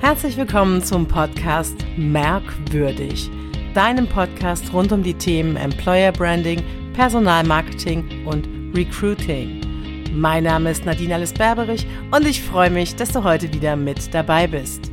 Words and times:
Herzlich 0.00 0.38
willkommen 0.38 0.82
zum 0.82 1.06
Podcast 1.06 1.76
Merkwürdig, 1.98 3.30
deinem 3.74 4.08
Podcast 4.08 4.72
rund 4.72 4.92
um 4.92 5.02
die 5.02 5.12
Themen 5.12 5.56
Employer 5.56 6.10
Branding, 6.10 6.62
Personalmarketing 6.94 8.26
und 8.26 8.48
Recruiting. 8.74 9.60
Mein 10.14 10.44
Name 10.44 10.70
ist 10.70 10.86
Nadine 10.86 11.16
Alice 11.16 11.34
Berberich 11.34 11.86
und 12.12 12.26
ich 12.26 12.42
freue 12.42 12.70
mich, 12.70 12.96
dass 12.96 13.12
du 13.12 13.22
heute 13.22 13.52
wieder 13.52 13.76
mit 13.76 14.12
dabei 14.14 14.46
bist. 14.46 14.90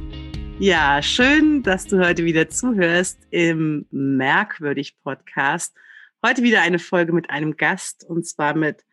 Ja, 0.60 1.02
schön, 1.02 1.64
dass 1.64 1.86
du 1.86 2.06
heute 2.06 2.26
wieder 2.26 2.50
zuhörst 2.50 3.18
im 3.30 3.86
Merkwürdig 3.92 4.98
Podcast. 5.04 5.74
Heute 6.24 6.44
wieder 6.44 6.62
eine 6.62 6.80
Folge 6.80 7.14
mit 7.14 7.30
einem 7.30 7.56
Gast 7.56 8.04
und 8.04 8.28
zwar 8.28 8.56
mit 8.56 8.84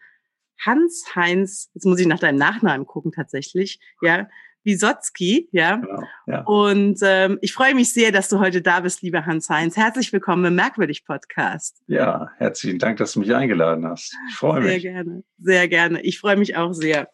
Hans 0.65 1.17
Heinz. 1.17 1.73
Jetzt 1.75 1.87
muss 1.87 1.99
ich 1.99 2.07
nach 2.07 2.21
deinem 2.21 2.39
Nachnamen 2.39 2.87
gucken 2.87 3.11
tatsächlich. 3.11 3.81
Ja, 4.01 4.29
Wisotzki, 4.65 5.49
ja. 5.53 5.77
Genau, 5.77 6.03
ja. 6.27 6.41
Und 6.45 6.99
ähm, 7.03 7.39
ich 7.43 7.53
freue 7.53 7.75
mich 7.75 7.93
sehr, 7.93 8.13
dass 8.13 8.31
du 8.31 8.41
heute 8.41 8.63
da 8.63 8.81
bist, 8.81 9.03
lieber 9.03 9.27
Hans-Heinz. 9.27 9.77
Herzlich 9.77 10.13
willkommen 10.13 10.45
im 10.47 10.55
Merkwürdig-Podcast. 10.55 11.83
Ja, 11.87 12.31
herzlichen 12.39 12.79
Dank, 12.79 12.97
dass 12.97 13.13
du 13.13 13.21
mich 13.21 13.35
eingeladen 13.35 13.87
hast. 13.87 14.17
Ich 14.31 14.37
freue 14.37 14.63
mich. 14.63 14.71
Sehr 14.71 14.93
gerne, 14.93 15.25
sehr 15.39 15.69
gerne. 15.69 16.01
Ich 16.01 16.19
freue 16.19 16.37
mich 16.37 16.57
auch 16.57 16.73
sehr. 16.73 17.11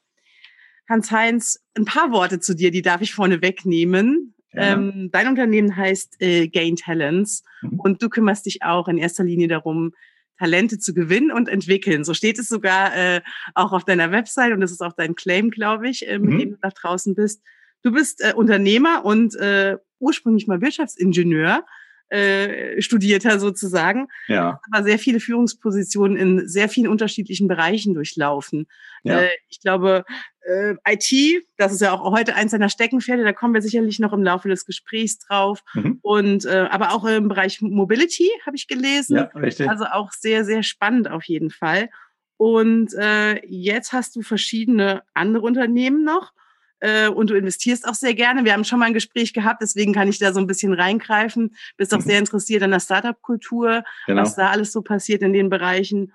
Hans-Heinz, 0.88 1.60
ein 1.76 1.84
paar 1.84 2.12
Worte 2.12 2.38
zu 2.38 2.54
dir, 2.54 2.70
die 2.70 2.82
darf 2.82 3.00
ich 3.00 3.14
vorne 3.14 3.42
wegnehmen. 3.42 4.34
Ähm, 4.52 5.10
dein 5.12 5.28
Unternehmen 5.28 5.76
heißt 5.76 6.16
äh, 6.20 6.48
Gain 6.48 6.74
Talents 6.76 7.45
mhm. 7.62 7.80
und 7.80 8.02
du 8.02 8.09
kümmerst 8.09 8.46
dich 8.46 8.62
auch 8.62 8.88
in 8.88 8.98
erster 8.98 9.23
Linie 9.23 9.46
darum, 9.46 9.92
Talente 10.40 10.78
zu 10.78 10.94
gewinnen 10.94 11.30
und 11.30 11.50
entwickeln. 11.50 12.02
So 12.02 12.14
steht 12.14 12.38
es 12.38 12.48
sogar 12.48 12.96
äh, 12.96 13.20
auch 13.54 13.72
auf 13.72 13.84
deiner 13.84 14.10
Website 14.10 14.52
und 14.52 14.60
das 14.60 14.72
ist 14.72 14.80
auch 14.80 14.94
dein 14.94 15.14
Claim, 15.14 15.50
glaube 15.50 15.88
ich, 15.88 16.08
äh, 16.08 16.18
mit 16.18 16.30
mhm. 16.30 16.38
dem 16.38 16.50
du 16.52 16.58
nach 16.62 16.72
draußen 16.72 17.14
bist. 17.14 17.42
Du 17.82 17.92
bist 17.92 18.22
äh, 18.24 18.32
Unternehmer 18.34 19.04
und 19.04 19.36
äh, 19.36 19.76
ursprünglich 19.98 20.46
mal 20.46 20.62
Wirtschaftsingenieur 20.62 21.66
äh, 22.10 22.80
studierter 22.82 23.38
sozusagen, 23.38 24.08
ja. 24.28 24.60
aber 24.70 24.84
sehr 24.84 24.98
viele 24.98 25.20
Führungspositionen 25.20 26.16
in 26.16 26.48
sehr 26.48 26.68
vielen 26.68 26.88
unterschiedlichen 26.88 27.48
Bereichen 27.48 27.94
durchlaufen. 27.94 28.66
Ja. 29.04 29.20
Äh, 29.20 29.30
ich 29.48 29.60
glaube, 29.60 30.04
äh, 30.42 30.74
IT, 30.88 31.44
das 31.56 31.72
ist 31.72 31.80
ja 31.80 31.92
auch 31.92 32.12
heute 32.12 32.34
eins 32.34 32.50
seiner 32.50 32.68
Steckenpferde, 32.68 33.24
da 33.24 33.32
kommen 33.32 33.54
wir 33.54 33.62
sicherlich 33.62 33.98
noch 33.98 34.12
im 34.12 34.22
Laufe 34.22 34.48
des 34.48 34.66
Gesprächs 34.66 35.18
drauf. 35.18 35.62
Mhm. 35.74 35.98
Und 36.02 36.44
äh, 36.44 36.66
aber 36.70 36.92
auch 36.92 37.04
im 37.04 37.28
Bereich 37.28 37.60
Mobility 37.60 38.28
habe 38.44 38.56
ich 38.56 38.66
gelesen. 38.66 39.16
Ja, 39.16 39.24
richtig. 39.36 39.68
Also 39.68 39.84
auch 39.84 40.12
sehr, 40.12 40.44
sehr 40.44 40.62
spannend 40.62 41.10
auf 41.10 41.24
jeden 41.24 41.50
Fall. 41.50 41.90
Und 42.36 42.94
äh, 42.94 43.44
jetzt 43.46 43.92
hast 43.92 44.16
du 44.16 44.22
verschiedene 44.22 45.02
andere 45.14 45.44
Unternehmen 45.44 46.04
noch 46.04 46.32
äh, 46.80 47.09
und 47.09 47.30
du 47.30 47.34
investierst 47.34 47.86
auch 47.86 47.95
sehr 47.95 48.14
gerne. 48.14 48.45
Wir 48.45 48.52
haben 48.52 48.64
schon 48.64 48.78
mal 48.78 48.86
ein 48.86 48.95
Gespräch 48.95 49.32
gehabt, 49.32 49.62
deswegen 49.62 49.92
kann 49.92 50.09
ich 50.09 50.18
da 50.18 50.32
so 50.32 50.40
ein 50.40 50.46
bisschen 50.46 50.73
reingreifen. 50.73 51.54
Bist 51.76 51.95
auch 51.95 51.98
mhm. 51.98 52.04
sehr 52.04 52.18
interessiert 52.18 52.62
an 52.62 52.70
der 52.72 52.80
Startup-Kultur, 52.80 53.84
genau. 54.06 54.22
was 54.22 54.37
da 54.37 54.50
alles 54.50 54.72
so 54.72 54.82
passiert 54.82 55.22
in 55.22 55.32
den 55.32 55.48
Bereichen. 55.48 56.12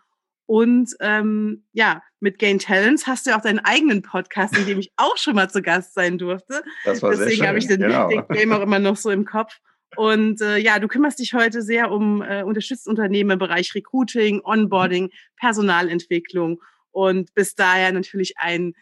Und 0.47 0.91
ähm, 0.99 1.63
ja, 1.73 2.03
mit 2.19 2.37
Gain 2.37 2.59
Talents 2.59 3.07
hast 3.07 3.25
du 3.25 3.31
ja 3.31 3.37
auch 3.37 3.41
deinen 3.41 3.59
eigenen 3.59 4.01
Podcast, 4.01 4.57
in 4.57 4.65
dem 4.65 4.79
ich 4.79 4.91
auch 4.95 5.17
schon 5.17 5.35
mal 5.35 5.49
zu 5.49 5.61
Gast 5.61 5.95
sein 5.95 6.17
durfte. 6.17 6.63
Das 6.83 7.01
war 7.01 7.11
Deswegen 7.11 7.47
habe 7.47 7.57
ich 7.57 7.67
den, 7.67 7.81
genau. 7.81 8.09
den 8.09 8.27
Game 8.27 8.51
auch 8.51 8.61
immer 8.61 8.79
noch 8.79 8.95
so 8.95 9.09
im 9.09 9.25
Kopf. 9.25 9.59
Und 9.95 10.41
äh, 10.41 10.57
ja, 10.57 10.79
du 10.79 10.87
kümmerst 10.87 11.19
dich 11.19 11.33
heute 11.33 11.61
sehr 11.61 11.91
um 11.91 12.21
äh, 12.21 12.43
unterstützt 12.43 12.87
Unternehmen 12.87 13.31
im 13.31 13.39
Bereich 13.39 13.73
Recruiting, 13.73 14.41
Onboarding, 14.43 15.09
Personalentwicklung 15.37 16.61
und 16.91 17.33
bist 17.33 17.59
daher 17.59 17.91
natürlich 17.91 18.37
ein 18.37 18.73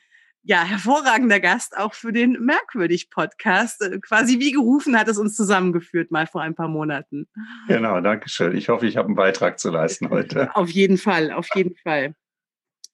ja, 0.43 0.63
hervorragender 0.63 1.39
Gast 1.39 1.77
auch 1.77 1.93
für 1.93 2.11
den 2.11 2.33
Merkwürdig-Podcast. 2.33 3.81
Äh, 3.81 3.99
quasi 3.99 4.39
wie 4.39 4.51
gerufen 4.51 4.97
hat 4.97 5.07
es 5.07 5.17
uns 5.17 5.35
zusammengeführt, 5.35 6.11
mal 6.11 6.27
vor 6.27 6.41
ein 6.41 6.55
paar 6.55 6.67
Monaten. 6.67 7.27
Genau, 7.67 7.99
danke 8.01 8.29
schön. 8.29 8.55
Ich 8.55 8.69
hoffe, 8.69 8.85
ich 8.85 8.97
habe 8.97 9.07
einen 9.07 9.15
Beitrag 9.15 9.59
zu 9.59 9.71
leisten 9.71 10.09
heute. 10.09 10.53
Auf 10.55 10.69
jeden 10.69 10.97
Fall, 10.97 11.31
auf 11.31 11.47
jeden 11.55 11.75
Fall. 11.75 12.15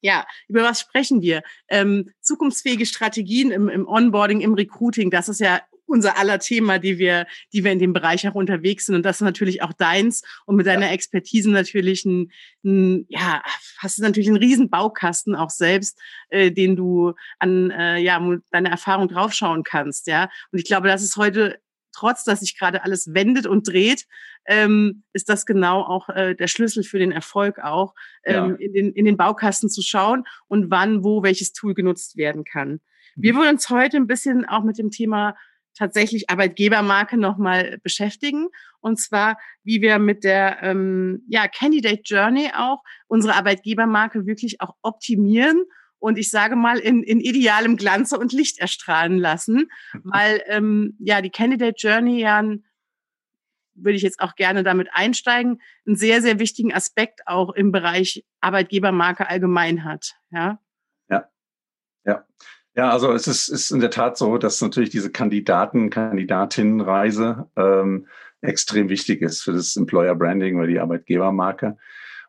Ja, 0.02 0.26
über 0.48 0.64
was 0.64 0.80
sprechen 0.80 1.22
wir? 1.22 1.42
Ähm, 1.68 2.10
zukunftsfähige 2.22 2.86
Strategien 2.86 3.52
im, 3.52 3.68
im 3.68 3.86
Onboarding, 3.86 4.40
im 4.40 4.54
Recruiting, 4.54 5.10
das 5.12 5.28
ist 5.28 5.42
ja 5.42 5.60
unser 5.90 6.18
aller 6.18 6.40
Thema, 6.40 6.80
die 6.80 6.98
wir, 6.98 7.28
die 7.54 7.64
wir 7.64 7.72
in 7.72 7.80
dem 7.80 7.94
Bereich 7.94 8.28
auch 8.28 8.36
unterwegs 8.36 8.86
sind. 8.86 8.96
Und 8.96 9.04
das 9.04 9.18
ist 9.18 9.22
natürlich 9.22 9.62
auch 9.62 9.74
deins. 9.74 10.22
Und 10.46 10.56
mit 10.56 10.68
deiner 10.68 10.88
ja. 10.88 10.94
Expertise 10.94 11.50
natürlich 11.50 12.06
ein, 12.06 12.32
ein, 12.64 13.06
ja, 13.10 13.42
hast 13.78 13.98
du 13.98 14.02
natürlich 14.02 14.30
einen 14.30 14.38
riesen 14.38 14.70
Baukasten 14.70 15.36
auch 15.36 15.50
selbst, 15.50 16.00
äh, 16.30 16.52
den 16.52 16.76
du 16.76 17.14
an, 17.40 17.72
äh, 17.72 17.98
ja, 17.98 18.22
deine 18.52 18.70
Erfahrung 18.70 19.08
draufschauen 19.08 19.64
kannst, 19.64 20.08
ja. 20.08 20.30
Und 20.52 20.60
ich 20.60 20.66
glaube, 20.66 20.88
das 20.88 21.04
ist 21.04 21.18
heute 21.18 21.60
trotz 21.92 22.24
dass 22.24 22.40
sich 22.40 22.58
gerade 22.58 22.84
alles 22.84 23.14
wendet 23.14 23.46
und 23.46 23.68
dreht, 23.68 24.06
ähm, 24.46 25.04
ist 25.14 25.30
das 25.30 25.46
genau 25.46 25.82
auch 25.82 26.10
äh, 26.10 26.36
der 26.36 26.48
Schlüssel 26.48 26.84
für 26.84 27.00
den 27.00 27.12
Erfolg 27.12 27.60
auch, 27.60 27.94
ähm, 28.24 28.52
ja. 28.52 28.56
in, 28.56 28.74
den, 28.74 28.94
in 28.94 29.06
den 29.06 29.18
Baukasten 29.18 29.70
zu 29.70 29.82
schauen 29.82 30.26
und 30.48 30.72
wann, 30.72 31.04
wo 31.04 31.24
welches 31.24 31.52
Tool 31.54 31.74
genutzt 31.74 32.18
werden 32.18 32.44
kann. 32.44 32.80
Wir 33.16 33.34
mhm. 33.34 33.38
wollen 33.38 33.50
uns 33.56 33.70
heute 33.70 33.98
ein 33.98 34.08
bisschen 34.08 34.46
auch 34.46 34.64
mit 34.64 34.78
dem 34.78 34.92
Thema 34.92 35.36
tatsächlich 35.80 36.30
Arbeitgebermarke 36.30 37.18
nochmal 37.18 37.80
beschäftigen. 37.82 38.48
Und 38.82 39.00
zwar, 39.00 39.40
wie 39.64 39.82
wir 39.82 39.98
mit 39.98 40.24
der 40.24 40.62
ähm, 40.62 41.24
ja, 41.28 41.48
Candidate 41.48 42.02
Journey 42.04 42.52
auch 42.56 42.84
unsere 43.08 43.36
Arbeitgebermarke 43.36 44.26
wirklich 44.26 44.62
auch 44.62 44.76
optimieren 44.82 45.64
und 45.98 46.18
ich 46.18 46.30
sage 46.30 46.56
mal 46.56 46.80
in, 46.80 47.04
in 47.04 47.20
idealem 47.20 47.76
Glanze 47.76 48.18
und 48.18 48.32
Licht 48.32 48.60
erstrahlen 48.60 49.18
lassen, 49.18 49.70
weil 50.04 50.42
ähm, 50.48 50.96
ja 51.00 51.22
die 51.22 51.30
Candidate 51.30 51.76
Journey 51.78 52.22
ja 52.22 52.42
würde 53.82 53.96
ich 53.96 54.02
jetzt 54.02 54.20
auch 54.20 54.36
gerne 54.36 54.64
damit 54.64 54.90
einsteigen, 54.92 55.62
einen 55.86 55.96
sehr, 55.96 56.22
sehr 56.22 56.40
wichtigen 56.40 56.74
Aspekt 56.74 57.22
auch 57.28 57.54
im 57.54 57.72
Bereich 57.72 58.26
Arbeitgebermarke 58.42 59.28
allgemein 59.28 59.84
hat. 59.84 60.16
Ja. 60.32 60.60
Ja. 61.10 61.30
Ja. 62.06 62.26
Ja, 62.80 62.92
also 62.92 63.12
es 63.12 63.28
ist, 63.28 63.50
ist 63.50 63.72
in 63.72 63.82
der 63.82 63.90
Tat 63.90 64.18
so, 64.18 64.38
dass 64.38 64.62
natürlich 64.62 64.90
diese 64.90 65.12
Kandidaten, 65.12 65.90
Kandidatinnenreise 65.90 67.50
ähm, 67.58 68.08
extrem 68.40 68.88
wichtig 68.88 69.22
ist 69.22 69.42
für 69.42 69.52
das 69.52 69.76
Employer 69.76 70.16
Branding 70.16 70.56
oder 70.56 70.68
die 70.68 70.80
Arbeitgebermarke, 70.80 71.76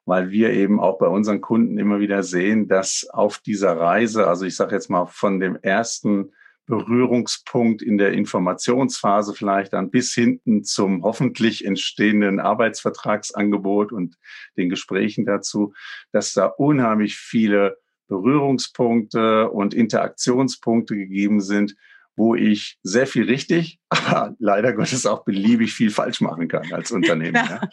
weil 0.06 0.32
wir 0.32 0.50
eben 0.50 0.80
auch 0.80 0.98
bei 0.98 1.06
unseren 1.06 1.40
Kunden 1.40 1.78
immer 1.78 2.00
wieder 2.00 2.24
sehen, 2.24 2.66
dass 2.66 3.08
auf 3.08 3.38
dieser 3.38 3.78
Reise, 3.78 4.26
also 4.26 4.44
ich 4.44 4.56
sage 4.56 4.74
jetzt 4.74 4.90
mal 4.90 5.06
von 5.06 5.38
dem 5.38 5.54
ersten 5.54 6.32
Berührungspunkt 6.66 7.80
in 7.80 7.96
der 7.96 8.10
Informationsphase 8.10 9.34
vielleicht 9.34 9.72
dann 9.72 9.92
bis 9.92 10.12
hinten 10.14 10.64
zum 10.64 11.04
hoffentlich 11.04 11.64
entstehenden 11.64 12.40
Arbeitsvertragsangebot 12.40 13.92
und 13.92 14.16
den 14.56 14.68
Gesprächen 14.68 15.26
dazu, 15.26 15.74
dass 16.10 16.32
da 16.32 16.46
unheimlich 16.46 17.16
viele 17.18 17.76
Berührungspunkte 18.10 19.48
und 19.50 19.72
Interaktionspunkte 19.72 20.96
gegeben 20.96 21.40
sind, 21.40 21.76
wo 22.16 22.34
ich 22.34 22.76
sehr 22.82 23.06
viel 23.06 23.24
richtig, 23.24 23.78
aber 23.88 24.34
leider 24.38 24.74
Gottes 24.74 25.06
auch 25.06 25.24
beliebig 25.24 25.72
viel 25.72 25.90
falsch 25.90 26.20
machen 26.20 26.48
kann 26.48 26.70
als 26.72 26.90
Unternehmen. 26.92 27.36
ja. 27.36 27.68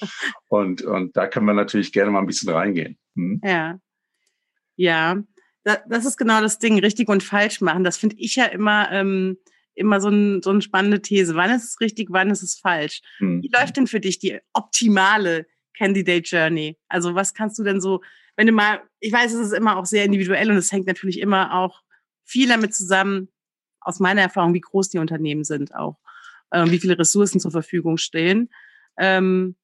und, 0.48 0.84
und 0.84 1.18
da 1.18 1.28
können 1.28 1.48
wir 1.48 1.54
natürlich 1.54 1.92
gerne 1.92 2.12
mal 2.12 2.20
ein 2.20 2.28
bisschen 2.28 2.54
reingehen. 2.54 2.98
Hm? 3.16 3.42
Ja. 3.44 3.80
Ja, 4.78 5.24
das 5.64 6.06
ist 6.06 6.18
genau 6.18 6.40
das 6.40 6.60
Ding, 6.60 6.80
richtig 6.80 7.10
und 7.10 7.24
falsch 7.24 7.60
machen. 7.62 7.84
Das 7.84 7.98
finde 7.98 8.16
ich 8.20 8.36
ja 8.36 8.46
immer, 8.46 8.92
ähm, 8.92 9.38
immer 9.74 10.00
so, 10.00 10.10
ein, 10.10 10.44
so 10.44 10.52
eine 10.52 10.62
spannende 10.62 11.02
These. 11.02 11.36
Wann 11.36 11.50
ist 11.50 11.64
es 11.64 11.82
richtig, 11.82 12.10
wann 12.12 12.30
ist 12.30 12.44
es 12.44 12.60
falsch? 12.60 13.02
Hm. 13.18 13.42
Wie 13.42 13.50
läuft 13.52 13.76
denn 13.76 13.88
für 13.88 14.00
dich 14.00 14.20
die 14.20 14.40
optimale 14.54 15.48
Candidate 15.76 16.24
Journey? 16.24 16.78
Also 16.88 17.16
was 17.16 17.34
kannst 17.34 17.58
du 17.58 17.64
denn 17.64 17.82
so 17.82 18.02
wenn 18.38 18.48
du 18.48 18.54
mal, 18.54 18.82
ich 19.00 19.12
weiß, 19.12 19.34
es 19.34 19.48
ist 19.48 19.54
immer 19.54 19.78
auch 19.78 19.86
sehr 19.86 20.06
individuell 20.06 20.50
und 20.50 20.58
es 20.58 20.72
hängt 20.72 20.88
natürlich 20.88 21.20
immer 21.20 21.54
auch 21.54 21.84
viel 22.24 22.48
damit 22.48 22.76
zusammen, 22.76 23.30
aus 23.80 24.00
meiner 24.00 24.22
Erfahrung, 24.22 24.54
wie 24.54 24.62
groß 24.62 24.90
die 24.90 24.98
Unternehmen 24.98 25.46
sind 25.46 25.74
auch, 25.74 25.98
äh, 26.52 26.70
wie 26.70 26.80
viele 26.80 27.00
Ressourcen 27.00 27.40
zur 27.40 27.52
Verfügung 27.52 27.98
stehen. 27.98 28.50
Ähm, 28.98 29.56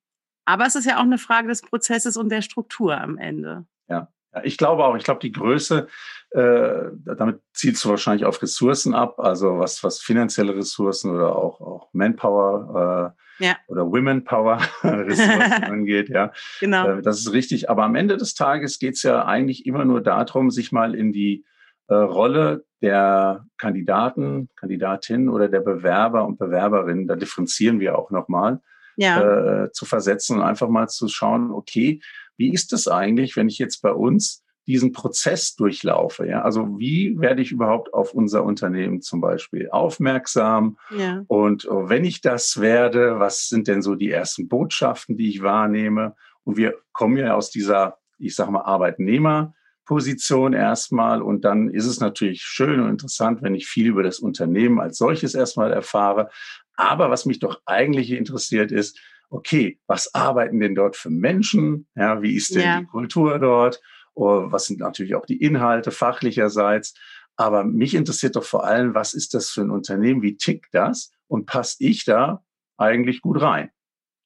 aber 0.45 0.65
es 0.65 0.75
ist 0.75 0.85
ja 0.85 0.97
auch 0.97 1.03
eine 1.03 1.17
Frage 1.17 1.49
des 1.49 1.61
Prozesses 1.61 2.15
und 2.15 2.29
der 2.29 2.41
Struktur 2.41 2.99
am 2.99 3.17
Ende. 3.17 3.65
Ja, 3.89 4.13
ich 4.43 4.57
glaube 4.57 4.85
auch, 4.85 4.95
ich 4.95 5.03
glaube, 5.03 5.19
die 5.19 5.31
Größe, 5.31 5.87
äh, 6.31 6.83
damit 7.05 7.41
zielst 7.53 7.85
du 7.85 7.89
wahrscheinlich 7.89 8.25
auf 8.25 8.41
Ressourcen 8.41 8.93
ab, 8.93 9.19
also 9.19 9.59
was, 9.59 9.83
was 9.83 9.99
finanzielle 9.99 10.55
Ressourcen 10.55 11.11
oder 11.11 11.35
auch, 11.35 11.61
auch 11.61 11.89
Manpower 11.93 13.13
äh, 13.39 13.45
ja. 13.45 13.57
oder 13.67 13.85
Women 13.85 14.23
Power 14.23 14.59
Ressourcen 14.83 15.41
angeht, 15.63 16.09
ja. 16.09 16.31
Genau. 16.59 16.89
Äh, 16.89 17.01
das 17.01 17.19
ist 17.19 17.33
richtig. 17.33 17.69
Aber 17.69 17.83
am 17.83 17.95
Ende 17.95 18.17
des 18.17 18.33
Tages 18.33 18.79
geht 18.79 18.95
es 18.95 19.03
ja 19.03 19.25
eigentlich 19.25 19.65
immer 19.65 19.85
nur 19.85 20.01
darum, 20.01 20.49
sich 20.49 20.71
mal 20.71 20.95
in 20.95 21.11
die 21.11 21.45
äh, 21.87 21.93
Rolle 21.93 22.65
der 22.81 23.45
Kandidaten, 23.57 24.49
Kandidatin 24.55 25.29
oder 25.29 25.47
der 25.47 25.61
Bewerber 25.61 26.25
und 26.25 26.37
Bewerberin, 26.37 27.07
da 27.07 27.15
differenzieren 27.15 27.79
wir 27.79 27.97
auch 27.97 28.11
nochmal, 28.11 28.59
ja. 28.97 29.63
äh, 29.63 29.71
zu 29.71 29.85
versetzen 29.85 30.37
und 30.37 30.43
einfach 30.43 30.69
mal 30.69 30.87
zu 30.87 31.07
schauen, 31.07 31.51
okay, 31.51 32.01
wie 32.37 32.53
ist 32.53 32.73
es 32.73 32.87
eigentlich, 32.87 33.35
wenn 33.35 33.47
ich 33.47 33.57
jetzt 33.57 33.81
bei 33.81 33.91
uns 33.91 34.43
diesen 34.67 34.91
Prozess 34.91 35.55
durchlaufe. 35.55 36.27
Ja, 36.27 36.41
also 36.41 36.79
wie 36.79 37.19
werde 37.19 37.41
ich 37.41 37.51
überhaupt 37.51 37.93
auf 37.93 38.13
unser 38.13 38.43
Unternehmen 38.43 39.01
zum 39.01 39.19
Beispiel 39.19 39.69
aufmerksam? 39.69 40.77
Ja. 40.97 41.23
Und 41.27 41.65
äh, 41.65 41.89
wenn 41.89 42.05
ich 42.05 42.21
das 42.21 42.61
werde, 42.61 43.19
was 43.19 43.49
sind 43.49 43.67
denn 43.67 43.81
so 43.81 43.95
die 43.95 44.11
ersten 44.11 44.47
Botschaften, 44.47 45.17
die 45.17 45.29
ich 45.29 45.43
wahrnehme? 45.43 46.15
Und 46.43 46.57
wir 46.57 46.75
kommen 46.93 47.17
ja 47.17 47.35
aus 47.35 47.49
dieser, 47.49 47.97
ich 48.19 48.35
sage 48.35 48.51
mal, 48.51 48.61
Arbeitnehmerposition 48.61 50.53
erstmal. 50.53 51.21
Und 51.21 51.43
dann 51.43 51.69
ist 51.69 51.85
es 51.85 51.99
natürlich 51.99 52.41
schön 52.43 52.79
und 52.79 52.89
interessant, 52.89 53.41
wenn 53.41 53.55
ich 53.55 53.67
viel 53.67 53.87
über 53.87 54.03
das 54.03 54.19
Unternehmen 54.19 54.79
als 54.79 54.97
solches 54.97 55.35
erstmal 55.35 55.73
erfahre. 55.73 56.29
Aber 56.75 57.09
was 57.09 57.25
mich 57.25 57.39
doch 57.39 57.61
eigentlich 57.65 58.11
interessiert 58.11 58.71
ist, 58.71 58.99
okay, 59.33 59.79
was 59.87 60.13
arbeiten 60.13 60.59
denn 60.59 60.75
dort 60.75 60.95
für 60.95 61.09
Menschen? 61.09 61.87
Ja, 61.95 62.21
wie 62.21 62.35
ist 62.35 62.55
denn 62.55 62.61
ja. 62.61 62.79
die 62.79 62.85
Kultur 62.85 63.39
dort? 63.39 63.81
Oh, 64.13 64.51
was 64.51 64.65
sind 64.65 64.79
natürlich 64.79 65.15
auch 65.15 65.25
die 65.25 65.41
Inhalte 65.41 65.91
fachlicherseits? 65.91 66.93
Aber 67.35 67.63
mich 67.63 67.95
interessiert 67.95 68.35
doch 68.35 68.43
vor 68.43 68.63
allem, 68.63 68.93
was 68.93 69.15
ist 69.15 69.33
das 69.33 69.49
für 69.49 69.61
ein 69.61 69.71
Unternehmen? 69.71 70.21
Wie 70.21 70.37
tickt 70.37 70.73
das? 70.73 71.11
Und 71.27 71.47
passe 71.47 71.77
ich 71.79 72.05
da 72.05 72.43
eigentlich 72.77 73.21
gut 73.21 73.41
rein? 73.41 73.71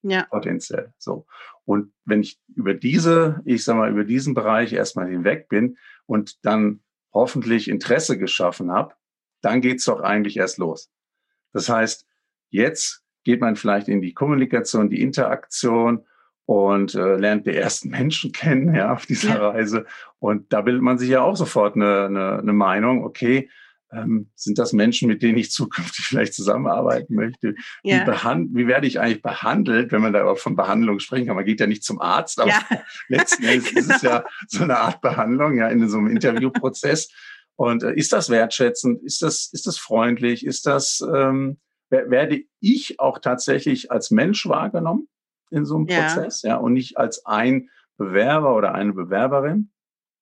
Ja. 0.02 0.24
Potenziell. 0.26 0.94
So. 0.98 1.26
Und 1.64 1.94
wenn 2.04 2.22
ich 2.22 2.40
über 2.54 2.74
diese, 2.74 3.42
ich 3.46 3.64
sag 3.64 3.78
mal, 3.78 3.90
über 3.90 4.04
diesen 4.04 4.34
Bereich 4.34 4.74
erstmal 4.74 5.10
hinweg 5.10 5.48
bin 5.48 5.78
und 6.06 6.46
dann 6.46 6.82
hoffentlich 7.14 7.70
Interesse 7.70 8.18
geschaffen 8.18 8.72
habe, 8.72 8.94
dann 9.42 9.62
geht's 9.62 9.86
doch 9.86 10.02
eigentlich 10.02 10.36
erst 10.36 10.58
los. 10.58 10.92
Das 11.54 11.70
heißt, 11.70 12.06
jetzt 12.50 13.06
geht 13.28 13.42
man 13.42 13.58
vielleicht 13.58 13.90
in 13.90 14.02
die 14.02 14.14
Kommunikation, 14.14 14.90
die 14.90 15.02
Interaktion 15.02 16.06
und 16.46 16.96
äh, 16.96 17.18
lernt 17.18 17.46
die 17.46 17.54
ersten 17.54 17.90
Menschen 17.90 18.32
kennen 18.32 18.74
ja, 18.74 18.94
auf 18.94 19.06
dieser 19.06 19.36
ja. 19.36 19.50
Reise. 19.50 19.86
Und 20.20 20.54
da 20.54 20.62
bildet 20.62 20.82
man 20.82 20.98
sich 20.98 21.10
ja 21.10 21.20
auch 21.24 21.36
sofort 21.36 21.76
eine, 21.76 22.06
eine, 22.06 22.40
eine 22.40 22.54
Meinung, 22.54 23.04
okay, 23.04 23.50
ähm, 23.92 24.30
sind 24.34 24.58
das 24.58 24.72
Menschen, 24.72 25.10
mit 25.10 25.22
denen 25.24 25.38
ich 25.38 25.52
zukünftig 25.52 26.06
vielleicht 26.08 26.36
zusammenarbeiten 26.36 27.16
möchte? 27.16 27.56
Ja. 27.84 28.08
Wie, 28.08 28.56
wie 28.56 28.68
werde 28.68 28.88
ich 28.88 29.02
eigentlich 29.02 29.22
behandelt, 29.22 29.92
wenn 29.92 30.02
man 30.02 30.14
da 30.14 30.22
überhaupt 30.22 30.40
von 30.40 30.56
Behandlung 30.56 31.00
sprechen 31.00 31.28
kann? 31.28 31.36
Man 31.36 31.44
geht 31.44 31.60
ja 31.60 31.68
nicht 31.68 31.84
zum 31.84 32.00
Arzt, 32.00 32.40
aber 32.40 32.52
ja. 32.52 32.62
letzten 33.10 33.44
Endes 33.44 33.72
ist 33.76 33.92
es 33.92 34.02
ja 34.04 34.24
so 34.48 34.64
eine 34.64 34.78
Art 34.78 35.02
Behandlung, 35.02 35.58
ja, 35.58 35.68
in 35.68 35.86
so 35.90 35.98
einem 35.98 36.08
Interviewprozess. 36.08 37.10
Und 37.58 37.84
äh, 37.84 37.94
ist 37.94 38.14
das 38.14 38.30
wertschätzend? 38.30 39.04
Ist 39.04 39.22
das, 39.22 39.50
ist 39.52 39.68
das 39.68 39.78
freundlich? 39.78 40.46
Ist 40.46 40.66
das, 40.66 41.06
ähm, 41.14 41.58
werde 41.90 42.44
ich 42.60 43.00
auch 43.00 43.20
tatsächlich 43.20 43.92
als 43.92 44.12
Mensch 44.12 44.48
wahrgenommen 44.48 45.08
in 45.50 45.66
so 45.66 45.76
einem 45.76 45.88
ja. 45.88 46.02
Prozess, 46.02 46.42
ja, 46.42 46.58
und 46.58 46.74
nicht 46.74 46.98
als 46.98 47.26
ein 47.26 47.70
Bewerber 47.98 48.56
oder 48.56 48.74
eine 48.76 48.94
Bewerberin. 48.94 49.72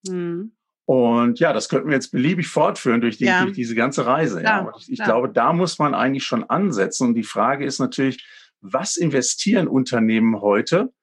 Mhm. 0.08 0.56
Und 0.86 1.40
ja, 1.40 1.52
das 1.52 1.68
könnten 1.68 1.88
wir 1.88 1.96
jetzt 1.96 2.12
beliebig 2.12 2.48
fortführen 2.48 3.02
durch, 3.02 3.18
die, 3.18 3.26
ja. 3.26 3.44
durch 3.44 3.56
diese 3.56 3.74
ganze 3.74 4.06
Reise. 4.06 4.44
Ja. 4.44 4.62
Und 4.62 4.76
ich, 4.78 4.92
ich 4.92 5.04
glaube, 5.04 5.30
da 5.30 5.52
muss 5.52 5.80
man 5.80 5.96
eigentlich 5.96 6.26
schon 6.26 6.44
ansetzen. 6.44 7.08
Und 7.08 7.16
die 7.16 7.24
Frage 7.24 7.66
ist 7.66 7.80
natürlich, 7.80 8.24
was 8.62 8.96
investieren 8.96 9.68
Unternehmen 9.68 10.42
heute, 10.42 10.94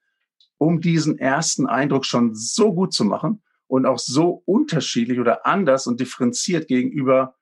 um 0.58 0.80
diesen 0.80 1.18
ersten 1.18 1.66
Eindruck 1.66 2.06
schon 2.06 2.34
so 2.34 2.72
gut 2.72 2.92
zu 2.92 3.04
machen 3.04 3.42
und 3.66 3.84
auch 3.86 3.98
so 3.98 4.42
unterschiedlich 4.46 5.18
oder 5.18 5.46
anders 5.46 5.88
und 5.88 5.98
differenziert 5.98 6.68
gegenüber 6.68 7.34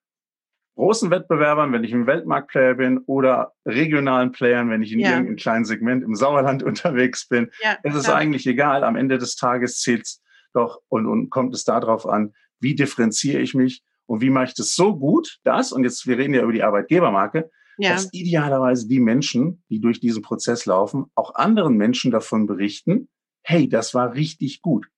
großen 0.74 1.10
Wettbewerbern, 1.10 1.72
wenn 1.72 1.84
ich 1.84 1.92
im 1.92 2.06
Weltmarktplayer 2.06 2.74
bin, 2.74 2.98
oder 3.06 3.52
regionalen 3.66 4.32
Playern, 4.32 4.70
wenn 4.70 4.82
ich 4.82 4.92
in 4.92 5.00
ja. 5.00 5.10
irgendeinem 5.10 5.36
kleinen 5.36 5.64
Segment 5.64 6.02
im 6.02 6.14
Sauerland 6.14 6.62
unterwegs 6.64 7.28
bin. 7.28 7.50
Ja, 7.62 7.76
es 7.82 7.94
ist 7.94 8.04
klar. 8.04 8.16
eigentlich 8.16 8.46
egal. 8.46 8.84
Am 8.84 8.96
Ende 8.96 9.18
des 9.18 9.36
Tages 9.36 9.80
zählt 9.80 10.02
es 10.02 10.22
doch 10.52 10.80
und, 10.88 11.06
und 11.06 11.30
kommt 11.30 11.54
es 11.54 11.64
darauf 11.64 12.06
an, 12.06 12.32
wie 12.58 12.74
differenziere 12.74 13.40
ich 13.40 13.54
mich 13.54 13.82
und 14.06 14.20
wie 14.20 14.30
mache 14.30 14.46
ich 14.46 14.54
das 14.54 14.74
so 14.74 14.96
gut, 14.96 15.38
dass, 15.44 15.72
und 15.72 15.84
jetzt, 15.84 16.06
wir 16.06 16.18
reden 16.18 16.34
ja 16.34 16.42
über 16.42 16.52
die 16.52 16.62
Arbeitgebermarke, 16.62 17.50
ja. 17.78 17.92
dass 17.92 18.12
idealerweise 18.12 18.88
die 18.88 19.00
Menschen, 19.00 19.62
die 19.70 19.80
durch 19.80 20.00
diesen 20.00 20.22
Prozess 20.22 20.66
laufen, 20.66 21.06
auch 21.14 21.34
anderen 21.34 21.76
Menschen 21.76 22.10
davon 22.10 22.46
berichten, 22.46 23.08
hey, 23.42 23.68
das 23.68 23.94
war 23.94 24.14
richtig 24.14 24.62
gut. 24.62 24.88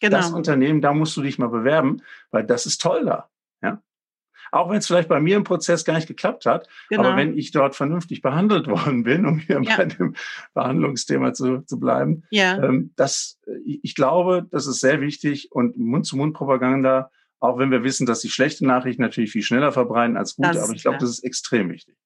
Genau. 0.00 0.16
Das 0.16 0.30
Unternehmen, 0.30 0.80
da 0.80 0.94
musst 0.94 1.16
du 1.16 1.22
dich 1.22 1.38
mal 1.38 1.48
bewerben, 1.48 2.02
weil 2.30 2.44
das 2.44 2.64
ist 2.64 2.80
toll 2.80 3.04
da. 3.04 3.28
Auch 4.52 4.70
wenn 4.70 4.78
es 4.78 4.86
vielleicht 4.86 5.08
bei 5.08 5.20
mir 5.20 5.36
im 5.36 5.44
Prozess 5.44 5.84
gar 5.84 5.94
nicht 5.94 6.08
geklappt 6.08 6.46
hat. 6.46 6.68
Genau. 6.88 7.02
Aber 7.02 7.16
wenn 7.16 7.36
ich 7.36 7.50
dort 7.52 7.76
vernünftig 7.76 8.22
behandelt 8.22 8.66
worden 8.68 9.04
bin, 9.04 9.26
um 9.26 9.38
hier 9.38 9.60
ja. 9.62 9.76
bei 9.76 9.84
dem 9.86 10.14
Behandlungsthema 10.54 11.32
zu, 11.32 11.60
zu 11.60 11.78
bleiben, 11.78 12.24
ja. 12.30 12.62
ähm, 12.62 12.92
das, 12.96 13.38
ich 13.64 13.94
glaube, 13.94 14.46
das 14.50 14.66
ist 14.66 14.80
sehr 14.80 15.00
wichtig 15.00 15.52
und 15.52 15.76
Mund-zu-Mund-Propaganda, 15.76 17.10
auch 17.38 17.58
wenn 17.58 17.70
wir 17.70 17.82
wissen, 17.82 18.06
dass 18.06 18.20
die 18.20 18.28
schlechte 18.28 18.66
Nachrichten 18.66 19.02
natürlich 19.02 19.32
viel 19.32 19.42
schneller 19.42 19.72
verbreiten 19.72 20.16
als 20.16 20.36
gute, 20.36 20.62
aber 20.62 20.72
ich 20.74 20.82
glaube, 20.82 20.98
das 20.98 21.10
ist 21.10 21.24
extrem 21.24 21.70
wichtig. 21.70 21.96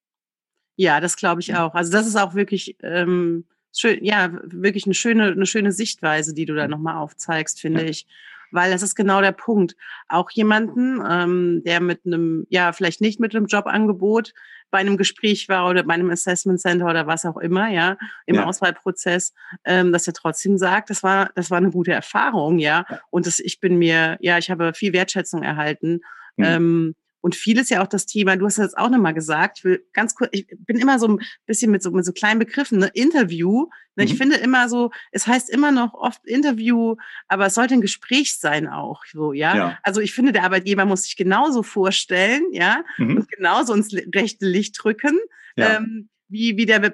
Ja, 0.76 1.00
das 1.00 1.17
glaube 1.17 1.41
ich 1.41 1.56
auch. 1.56 1.75
Also 1.75 1.93
das 1.93 2.06
ist 2.06 2.17
auch 2.17 2.35
wirklich 2.35 2.76
ähm, 2.82 3.44
schön, 3.76 4.05
ja, 4.05 4.32
wirklich 4.44 4.87
eine 4.87 4.94
schöne, 4.94 5.32
eine 5.32 5.46
schöne 5.46 5.73
Sichtweise, 5.73 6.35
die 6.35 6.46
du 6.46 6.55
da 6.55 6.69
nochmal 6.69 6.96
aufzeigst, 6.96 7.61
finde 7.61 7.82
ja. 7.82 7.88
ich 7.88 8.06
weil 8.50 8.70
das 8.70 8.82
ist 8.82 8.94
genau 8.94 9.20
der 9.20 9.32
Punkt. 9.32 9.76
Auch 10.08 10.31
jemanden, 10.31 11.02
ähm, 11.08 11.62
der 11.64 11.81
mit 11.81 12.06
einem, 12.06 12.46
ja, 12.49 12.73
vielleicht 12.73 13.00
nicht 13.00 13.20
mit 13.20 13.35
einem 13.35 13.46
Jobangebot 13.46 14.32
bei 14.70 14.79
einem 14.79 14.96
Gespräch 14.96 15.49
war 15.49 15.69
oder 15.69 15.85
bei 15.85 15.94
einem 15.94 16.11
Assessment 16.11 16.61
Center 16.61 16.87
oder 16.87 17.06
was 17.06 17.25
auch 17.25 17.37
immer, 17.37 17.70
ja, 17.70 17.96
im 18.26 18.37
ja. 18.37 18.44
Auswahlprozess, 18.44 19.32
ähm, 19.64 19.93
dass 19.93 20.06
er 20.06 20.14
trotzdem 20.14 20.58
sagt, 20.58 20.91
das 20.91 21.02
war, 21.02 21.31
das 21.35 21.50
war 21.50 21.58
eine 21.58 21.70
gute 21.70 21.93
Erfahrung, 21.93 22.58
ja. 22.58 22.85
Und 23.11 23.26
das, 23.26 23.38
ich 23.38 23.61
bin 23.61 23.79
mir, 23.79 24.17
ja, 24.20 24.38
ich 24.38 24.50
habe 24.50 24.75
viel 24.75 24.93
Wertschätzung 24.93 25.43
erhalten. 25.43 26.00
Mhm. 26.37 26.44
Ähm, 26.44 26.94
und 27.25 27.35
vieles 27.35 27.71
ja 27.71 27.82
auch 27.82 27.87
das 27.87 28.05
Thema, 28.05 28.37
du 28.37 28.44
hast 28.44 28.59
das 28.59 28.75
auch 28.75 28.91
nochmal 28.91 29.15
gesagt, 29.15 29.56
ich 29.56 29.65
will 29.65 29.87
ganz 29.94 30.15
kurz, 30.15 30.29
ich 30.32 30.47
bin 30.59 30.79
immer 30.79 30.99
so 30.99 31.09
ein 31.09 31.21
bisschen 31.47 31.71
mit 31.71 31.82
so, 31.82 31.91
mit 31.91 32.05
so 32.05 32.12
kleinen 32.12 32.38
Begriffen, 32.38 32.76
ne? 32.76 32.91
Interview. 32.93 33.71
Ne? 33.97 34.05
Mhm. 34.05 34.11
Ich 34.11 34.19
finde 34.19 34.37
immer 34.37 34.69
so, 34.69 34.91
es 35.11 35.26
heißt 35.26 35.49
immer 35.49 35.73
noch 35.73 35.94
oft 35.94 36.23
Interview, 36.26 36.97
aber 37.26 37.47
es 37.47 37.55
sollte 37.55 37.73
ein 37.73 37.81
Gespräch 37.81 38.38
sein 38.38 38.69
auch, 38.69 39.05
so, 39.11 39.32
ja. 39.32 39.56
ja. 39.56 39.79
Also 39.82 40.03
ich 40.03 40.12
finde, 40.12 40.32
der 40.32 40.44
Arbeitgeber 40.44 40.85
muss 40.85 41.05
sich 41.05 41.17
genauso 41.17 41.62
vorstellen, 41.62 42.43
ja, 42.53 42.85
mhm. 42.99 43.17
und 43.17 43.29
genauso 43.31 43.73
ins 43.73 43.94
rechte 44.15 44.44
Licht 44.44 44.77
drücken. 44.79 45.19
Ja. 45.56 45.79
Ähm, 45.79 46.11
wie, 46.29 46.59
wie 46.59 46.67
der 46.67 46.81
Be 46.81 46.91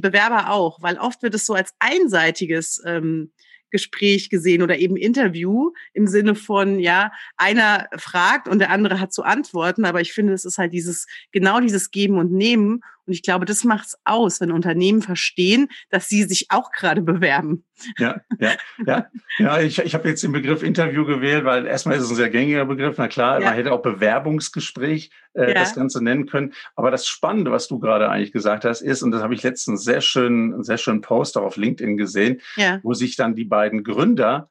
Bewerber 0.00 0.50
auch, 0.50 0.82
weil 0.82 0.98
oft 0.98 1.22
wird 1.24 1.34
es 1.34 1.46
so 1.46 1.54
als 1.54 1.74
einseitiges 1.80 2.80
ähm, 2.86 3.32
Gespräch 3.74 4.30
gesehen 4.30 4.62
oder 4.62 4.78
eben 4.78 4.96
Interview 4.96 5.72
im 5.94 6.06
Sinne 6.06 6.36
von, 6.36 6.78
ja, 6.78 7.10
einer 7.36 7.88
fragt 7.96 8.46
und 8.46 8.60
der 8.60 8.70
andere 8.70 9.00
hat 9.00 9.12
zu 9.12 9.24
antworten. 9.24 9.84
Aber 9.84 10.00
ich 10.00 10.12
finde, 10.12 10.32
es 10.32 10.44
ist 10.44 10.58
halt 10.58 10.72
dieses, 10.72 11.08
genau 11.32 11.58
dieses 11.58 11.90
Geben 11.90 12.18
und 12.18 12.30
Nehmen. 12.30 12.82
Und 13.06 13.12
ich 13.12 13.22
glaube, 13.22 13.44
das 13.44 13.64
macht 13.64 13.86
es 13.86 13.98
aus, 14.04 14.40
wenn 14.40 14.50
Unternehmen 14.50 15.02
verstehen, 15.02 15.68
dass 15.90 16.08
sie 16.08 16.22
sich 16.24 16.46
auch 16.50 16.70
gerade 16.70 17.02
bewerben. 17.02 17.64
Ja, 17.98 18.20
ja, 18.38 18.52
ja. 18.86 19.06
Ja, 19.38 19.60
ich, 19.60 19.78
ich 19.78 19.94
habe 19.94 20.08
jetzt 20.08 20.22
den 20.22 20.32
Begriff 20.32 20.62
Interview 20.62 21.04
gewählt, 21.04 21.44
weil 21.44 21.66
erstmal 21.66 21.96
ist 21.96 22.04
es 22.04 22.10
ein 22.10 22.16
sehr 22.16 22.30
gängiger 22.30 22.64
Begriff. 22.64 22.96
Na 22.98 23.08
klar, 23.08 23.40
ja. 23.40 23.46
man 23.46 23.54
hätte 23.54 23.72
auch 23.72 23.82
Bewerbungsgespräch 23.82 25.10
äh, 25.34 25.48
ja. 25.48 25.54
das 25.54 25.74
Ganze 25.74 26.02
nennen 26.02 26.26
können. 26.26 26.54
Aber 26.76 26.90
das 26.90 27.06
Spannende, 27.06 27.50
was 27.50 27.68
du 27.68 27.78
gerade 27.78 28.08
eigentlich 28.08 28.32
gesagt 28.32 28.64
hast, 28.64 28.80
ist, 28.80 29.02
und 29.02 29.10
das 29.10 29.22
habe 29.22 29.34
ich 29.34 29.42
letztens 29.42 29.84
sehr 29.84 30.00
schön, 30.00 30.62
sehr 30.62 30.78
schönen 30.78 31.00
Post 31.00 31.36
auf 31.36 31.56
LinkedIn 31.56 31.96
gesehen, 31.96 32.40
ja. 32.56 32.80
wo 32.82 32.94
sich 32.94 33.16
dann 33.16 33.34
die 33.34 33.44
beiden 33.44 33.84
Gründer 33.84 34.50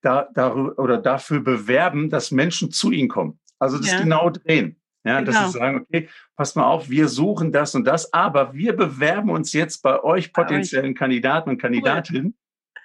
da, 0.00 0.28
da, 0.34 0.54
oder 0.54 0.98
dafür 0.98 1.40
bewerben, 1.40 2.08
dass 2.08 2.30
Menschen 2.30 2.70
zu 2.70 2.90
ihnen 2.90 3.08
kommen. 3.08 3.38
Also 3.58 3.78
das 3.78 4.00
genau 4.00 4.30
drehen. 4.30 4.80
Ja, 5.08 5.20
genau. 5.20 5.32
dass 5.32 5.52
sie 5.52 5.58
sagen, 5.58 5.80
okay, 5.80 6.08
passt 6.36 6.56
mal 6.56 6.64
auf, 6.64 6.90
wir 6.90 7.08
suchen 7.08 7.50
das 7.50 7.74
und 7.74 7.84
das, 7.84 8.12
aber 8.12 8.52
wir 8.54 8.74
bewerben 8.74 9.30
uns 9.30 9.52
jetzt 9.52 9.82
bei 9.82 10.02
euch 10.02 10.32
potenziellen. 10.32 10.94
Kandidaten 10.94 11.50
und 11.50 11.58
Kandidatinnen. 11.58 12.26
Cool. 12.26 12.82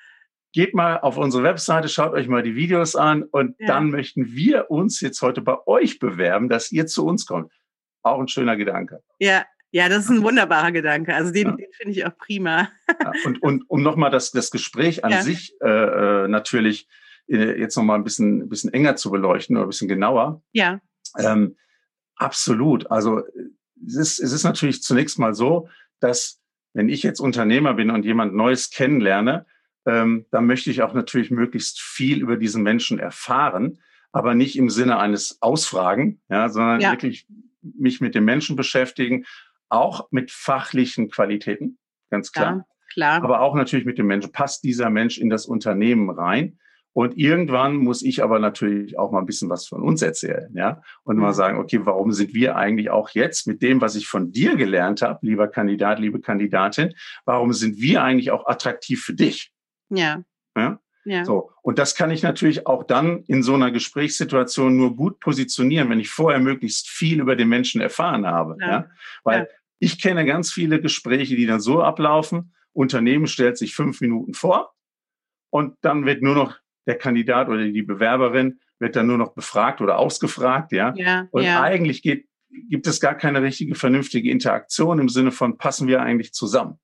Geht 0.54 0.74
mal 0.74 1.00
auf 1.00 1.18
unsere 1.18 1.44
Webseite, 1.44 1.90
schaut 1.90 2.14
euch 2.14 2.28
mal 2.28 2.44
die 2.44 2.56
Videos 2.56 2.96
an 2.96 3.24
und 3.24 3.56
ja. 3.60 3.68
dann 3.68 3.90
möchten 3.90 4.34
wir 4.34 4.70
uns 4.72 5.02
jetzt 5.02 5.22
heute 5.22 5.42
bei 5.42 5.58
euch 5.66 6.00
bewerben, 6.00 6.48
dass 6.48 6.72
ihr 6.72 6.86
zu 6.86 7.06
uns 7.06 7.26
kommt. 7.26 7.52
Auch 8.04 8.20
ein 8.20 8.28
schöner 8.28 8.56
Gedanke. 8.56 9.02
Ja, 9.20 9.44
ja, 9.72 9.90
das 9.90 10.06
ist 10.06 10.12
ein 10.12 10.22
wunderbarer 10.22 10.72
Gedanke. 10.72 11.16
Also 11.16 11.32
den, 11.32 11.48
ja. 11.48 11.56
den 11.56 11.72
finde 11.72 11.92
ich 11.94 12.06
auch 12.06 12.16
prima. 12.16 12.70
Ja, 12.88 13.12
und, 13.26 13.42
und 13.42 13.64
um 13.68 13.82
nochmal 13.82 14.12
das, 14.12 14.32
das 14.32 14.52
Gespräch 14.52 15.04
an 15.04 15.12
ja. 15.12 15.22
sich 15.24 15.56
äh, 15.62 15.68
äh 15.68 16.28
natürlich 16.28 16.88
äh, 17.28 17.60
jetzt 17.60 17.76
nochmal 17.76 17.98
ein 17.98 18.04
bisschen, 18.04 18.44
ein 18.44 18.50
bisschen 18.50 18.72
enger 18.72 18.96
zu 18.96 19.10
beleuchten 19.10 19.56
oder 19.56 19.66
ein 19.66 19.70
bisschen 19.70 19.88
genauer. 19.88 20.44
Ja. 20.52 20.80
Ähm, 21.18 21.58
Absolut. 22.16 22.90
Also 22.92 23.24
es 23.86 23.96
ist, 23.96 24.20
es 24.20 24.32
ist 24.32 24.44
natürlich 24.44 24.82
zunächst 24.82 25.20
mal 25.20 25.34
so, 25.34 25.70
dass 26.00 26.40
wenn 26.74 26.90
ich 26.90 27.04
jetzt 27.04 27.20
Unternehmer 27.20 27.74
bin 27.74 27.92
und 27.92 28.06
jemand 28.06 28.34
Neues 28.34 28.70
kennenlerne, 28.70 29.46
ähm, 29.86 30.26
dann 30.32 30.46
möchte 30.46 30.72
ich 30.72 30.82
auch 30.82 30.94
natürlich 30.94 31.32
möglichst 31.32 31.82
viel 31.82 32.22
über 32.22 32.38
diesen 32.38 32.64
Menschen 32.64 33.00
erfahren, 33.00 33.80
aber 34.12 34.34
nicht 34.34 34.58
im 34.58 34.70
Sinne 34.70 34.98
eines 34.98 35.42
Ausfragen, 35.42 36.22
ja, 36.30 36.50
sondern 36.50 36.82
ja. 36.82 36.92
wirklich 36.92 37.28
mich 37.62 38.02
mit 38.02 38.16
dem 38.16 38.26
Menschen 38.26 38.56
beschäftigen, 38.56 39.26
auch 39.70 40.08
mit 40.12 40.32
fachlichen 40.32 41.10
Qualitäten, 41.10 41.78
ganz 42.10 42.32
klar. 42.32 42.56
Ja, 42.56 42.66
klar. 42.94 43.24
Aber 43.24 43.42
auch 43.42 43.56
natürlich 43.56 43.86
mit 43.86 43.98
dem 43.98 44.08
Menschen. 44.08 44.32
Passt 44.32 44.64
dieser 44.64 44.90
Mensch 44.90 45.18
in 45.18 45.30
das 45.30 45.46
Unternehmen 45.46 46.10
rein? 46.10 46.60
Und 46.94 47.18
irgendwann 47.18 47.76
muss 47.78 48.04
ich 48.04 48.24
aber 48.24 48.40
natürlich 48.40 49.00
auch 49.00 49.12
mal 49.12 49.20
ein 49.20 49.26
bisschen 49.26 49.50
was 49.50 49.68
von 49.68 49.82
uns 49.82 50.02
erzählen, 50.02 50.52
ja, 50.56 50.82
und 51.04 51.18
mal 51.18 51.30
mhm. 51.30 51.36
sagen, 51.36 51.58
okay, 51.58 51.80
warum 51.84 52.12
sind 52.12 52.34
wir 52.34 52.56
eigentlich 52.56 52.92
auch 52.92 53.10
jetzt 53.10 53.48
mit 53.48 53.62
dem, 53.64 53.82
was 53.82 53.96
ich 53.96 54.08
von 54.08 54.32
dir 54.32 54.56
gelernt 54.56 55.02
habe, 55.02 55.20
lieber 55.24 55.48
Kandidat, 55.48 56.00
liebe 56.00 56.22
Kandidatin, 56.22 56.94
warum 57.26 57.52
sind 57.52 57.80
wir 57.80 58.04
eigentlich 58.04 58.32
auch 58.32 58.46
attraktiv 58.46 59.04
für 59.04 59.14
dich? 59.14 59.52
Ja. 59.90 60.24
Ja. 60.56 60.80
Ja. 61.06 61.26
So. 61.26 61.52
Und 61.62 61.80
das 61.80 61.96
kann 61.96 62.12
ich 62.12 62.24
natürlich 62.24 62.66
auch 62.66 62.84
dann 62.84 63.24
in 63.24 63.44
so 63.44 63.56
einer 63.56 63.72
Gesprächssituation 63.72 64.78
nur 64.78 64.96
gut 64.96 65.20
positionieren, 65.20 65.90
wenn 65.90 66.00
ich 66.00 66.10
vorher 66.10 66.40
möglichst 66.40 66.88
viel 66.90 67.20
über 67.20 67.36
den 67.36 67.50
Menschen 67.50 67.82
erfahren 67.82 68.26
habe. 68.26 68.56
Ja. 68.62 68.68
ja? 68.68 68.90
Weil 69.24 69.40
ja. 69.40 69.48
ich 69.80 70.02
kenne 70.02 70.26
ganz 70.26 70.52
viele 70.52 70.80
Gespräche, 70.80 71.36
die 71.36 71.46
dann 71.46 71.60
so 71.60 71.82
ablaufen. 71.82 72.54
Unternehmen 72.72 73.28
stellt 73.28 73.58
sich 73.58 73.76
fünf 73.76 74.00
Minuten 74.02 74.34
vor 74.34 74.74
und 75.50 75.76
dann 75.82 76.06
wird 76.06 76.22
nur 76.22 76.36
noch 76.36 76.58
der 76.86 76.98
Kandidat 76.98 77.50
oder 77.50 77.64
die 77.66 77.82
Bewerberin 77.82 78.60
wird 78.80 78.96
dann 78.96 79.08
nur 79.08 79.18
noch 79.18 79.34
befragt 79.34 79.82
oder 79.82 79.98
ausgefragt, 79.98 80.72
ja. 80.72 80.94
ja 80.96 81.28
und 81.32 81.44
ja. 81.44 81.62
eigentlich 81.62 82.02
geht, 82.02 82.28
gibt 82.70 82.88
es 82.88 83.00
gar 83.00 83.16
keine 83.16 83.42
richtige 83.42 83.76
vernünftige 83.76 84.30
Interaktion 84.30 85.00
im 85.00 85.10
Sinne 85.10 85.32
von 85.32 85.58
passen 85.58 85.88
wir 85.88 86.02
eigentlich 86.02 86.34
zusammen. 86.34 86.80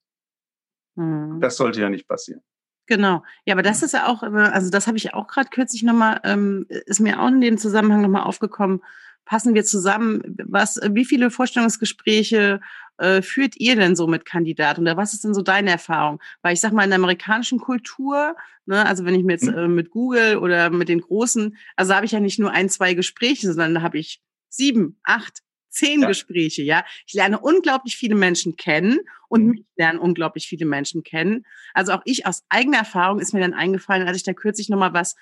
Mhm. 0.95 1.39
Das 1.41 1.57
sollte 1.57 1.81
ja 1.81 1.89
nicht 1.89 2.07
passieren. 2.07 2.41
Genau. 2.89 3.23
Ja, 3.45 3.53
aber 3.53 3.61
das 3.61 3.83
ist 3.83 3.93
ja 3.93 4.07
auch, 4.07 4.23
also 4.23 4.71
das 4.71 4.87
habe 4.87 4.97
ich 4.97 5.13
auch 5.13 5.27
gerade 5.27 5.49
kürzlich 5.49 5.83
nochmal, 5.83 6.19
ähm, 6.23 6.65
ist 6.69 6.99
mir 6.99 7.21
auch 7.21 7.27
in 7.27 7.39
dem 7.39 7.57
Zusammenhang 7.59 8.01
nochmal 8.01 8.23
aufgekommen. 8.23 8.81
Passen 9.25 9.53
wir 9.53 9.63
zusammen? 9.63 10.35
Was, 10.45 10.79
wie 10.89 11.05
viele 11.05 11.29
Vorstellungsgespräche 11.29 12.61
äh, 12.99 13.21
führt 13.21 13.55
ihr 13.57 13.75
denn 13.75 13.95
so 13.95 14.07
mit 14.07 14.25
Kandidaten? 14.25 14.81
Oder 14.81 14.97
was 14.97 15.13
ist 15.13 15.23
denn 15.23 15.33
so 15.33 15.41
deine 15.41 15.71
Erfahrung? 15.71 16.19
Weil 16.41 16.53
ich 16.53 16.59
sag 16.59 16.73
mal, 16.73 16.83
in 16.83 16.89
der 16.89 16.99
amerikanischen 16.99 17.59
Kultur, 17.59 18.35
ne, 18.65 18.85
also 18.85 19.05
wenn 19.05 19.15
ich 19.15 19.23
mir 19.23 19.33
jetzt 19.33 19.45
mhm. 19.45 19.57
äh, 19.57 19.67
mit 19.67 19.89
Google 19.89 20.37
oder 20.37 20.69
mit 20.69 20.89
den 20.89 21.01
großen, 21.01 21.57
also 21.75 21.95
habe 21.95 22.05
ich 22.05 22.11
ja 22.11 22.19
nicht 22.19 22.39
nur 22.39 22.51
ein, 22.51 22.69
zwei 22.69 22.93
Gespräche, 22.93 23.47
sondern 23.47 23.75
da 23.75 23.81
habe 23.81 23.97
ich 23.97 24.21
sieben, 24.49 24.99
acht, 25.03 25.39
zehn 25.69 26.01
ja. 26.01 26.07
Gespräche, 26.07 26.63
ja. 26.63 26.83
Ich 27.07 27.13
lerne 27.13 27.39
unglaublich 27.39 27.95
viele 27.95 28.15
Menschen 28.15 28.55
kennen 28.55 28.99
und 29.29 29.43
mhm. 29.43 29.49
mich 29.51 29.65
lernen 29.77 29.99
unglaublich 29.99 30.47
viele 30.47 30.65
Menschen 30.65 31.03
kennen. 31.03 31.45
Also 31.73 31.93
auch 31.93 32.01
ich 32.05 32.25
aus 32.25 32.43
eigener 32.49 32.79
Erfahrung 32.79 33.19
ist 33.19 33.33
mir 33.33 33.39
dann 33.39 33.53
eingefallen, 33.53 34.07
als 34.07 34.17
ich 34.17 34.23
da 34.23 34.33
kürzlich 34.33 34.69
nochmal 34.69 34.93
was 34.93 35.15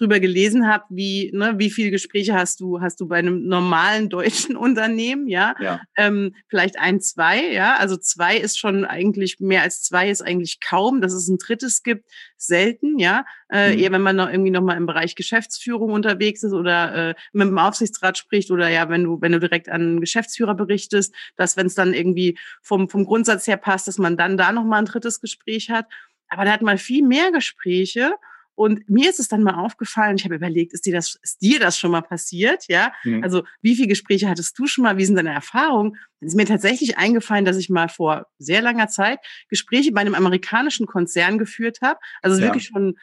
drüber 0.00 0.18
gelesen 0.18 0.66
habe, 0.66 0.84
wie, 0.88 1.30
ne, 1.34 1.54
wie 1.58 1.70
viele 1.70 1.90
Gespräche 1.90 2.34
hast 2.34 2.60
du, 2.60 2.80
hast 2.80 3.00
du 3.00 3.06
bei 3.06 3.18
einem 3.18 3.46
normalen 3.46 4.08
deutschen 4.08 4.56
Unternehmen, 4.56 5.28
ja? 5.28 5.54
ja. 5.60 5.80
Ähm, 5.96 6.34
vielleicht 6.48 6.78
ein, 6.78 7.00
zwei, 7.00 7.52
ja. 7.52 7.76
Also 7.76 7.98
zwei 7.98 8.36
ist 8.36 8.58
schon 8.58 8.86
eigentlich, 8.86 9.40
mehr 9.40 9.62
als 9.62 9.82
zwei 9.82 10.08
ist 10.08 10.22
eigentlich 10.22 10.60
kaum. 10.60 11.02
Dass 11.02 11.12
es 11.12 11.28
ein 11.28 11.36
drittes 11.36 11.82
gibt, 11.82 12.06
selten, 12.38 12.98
ja. 12.98 13.26
Äh, 13.50 13.74
mhm. 13.74 13.78
Eher 13.78 13.92
wenn 13.92 14.00
man 14.00 14.16
noch 14.16 14.30
irgendwie 14.30 14.50
nochmal 14.50 14.78
im 14.78 14.86
Bereich 14.86 15.14
Geschäftsführung 15.14 15.92
unterwegs 15.92 16.42
ist 16.42 16.52
oder 16.52 17.10
äh, 17.10 17.14
mit 17.32 17.48
dem 17.48 17.58
Aufsichtsrat 17.58 18.16
spricht 18.16 18.50
oder 18.50 18.68
ja, 18.68 18.88
wenn 18.88 19.04
du, 19.04 19.20
wenn 19.20 19.32
du 19.32 19.40
direkt 19.40 19.68
an 19.68 19.82
einen 19.82 20.00
Geschäftsführer 20.00 20.54
berichtest, 20.54 21.14
dass 21.36 21.56
wenn 21.56 21.66
es 21.66 21.74
dann 21.74 21.92
irgendwie 21.92 22.38
vom, 22.62 22.88
vom 22.88 23.04
Grundsatz 23.04 23.46
her 23.46 23.58
passt, 23.58 23.86
dass 23.86 23.98
man 23.98 24.16
dann 24.16 24.38
da 24.38 24.52
nochmal 24.52 24.78
ein 24.78 24.86
drittes 24.86 25.20
Gespräch 25.20 25.68
hat. 25.68 25.86
Aber 26.28 26.44
da 26.44 26.52
hat 26.52 26.62
man 26.62 26.78
viel 26.78 27.04
mehr 27.04 27.32
Gespräche 27.32 28.14
und 28.60 28.90
mir 28.90 29.08
ist 29.08 29.18
es 29.18 29.28
dann 29.28 29.42
mal 29.42 29.54
aufgefallen, 29.54 30.16
ich 30.16 30.24
habe 30.24 30.34
überlegt, 30.34 30.74
ist 30.74 30.84
dir 30.84 30.92
das, 30.92 31.18
ist 31.22 31.40
dir 31.40 31.58
das 31.58 31.78
schon 31.78 31.92
mal 31.92 32.02
passiert? 32.02 32.66
Ja. 32.68 32.92
Mhm. 33.04 33.24
Also, 33.24 33.42
wie 33.62 33.74
viele 33.74 33.88
Gespräche 33.88 34.28
hattest 34.28 34.58
du 34.58 34.66
schon 34.66 34.84
mal? 34.84 34.98
Wie 34.98 35.04
sind 35.06 35.16
deine 35.16 35.32
Erfahrungen? 35.32 35.96
Dann 36.20 36.26
ist 36.26 36.36
mir 36.36 36.44
tatsächlich 36.44 36.98
eingefallen, 36.98 37.46
dass 37.46 37.56
ich 37.56 37.70
mal 37.70 37.88
vor 37.88 38.26
sehr 38.36 38.60
langer 38.60 38.88
Zeit 38.88 39.20
Gespräche 39.48 39.92
bei 39.92 40.02
einem 40.02 40.14
amerikanischen 40.14 40.86
Konzern 40.86 41.38
geführt 41.38 41.78
habe. 41.80 42.00
Also 42.20 42.38
ja. 42.38 42.48
wirklich 42.48 42.66
schon, 42.66 42.98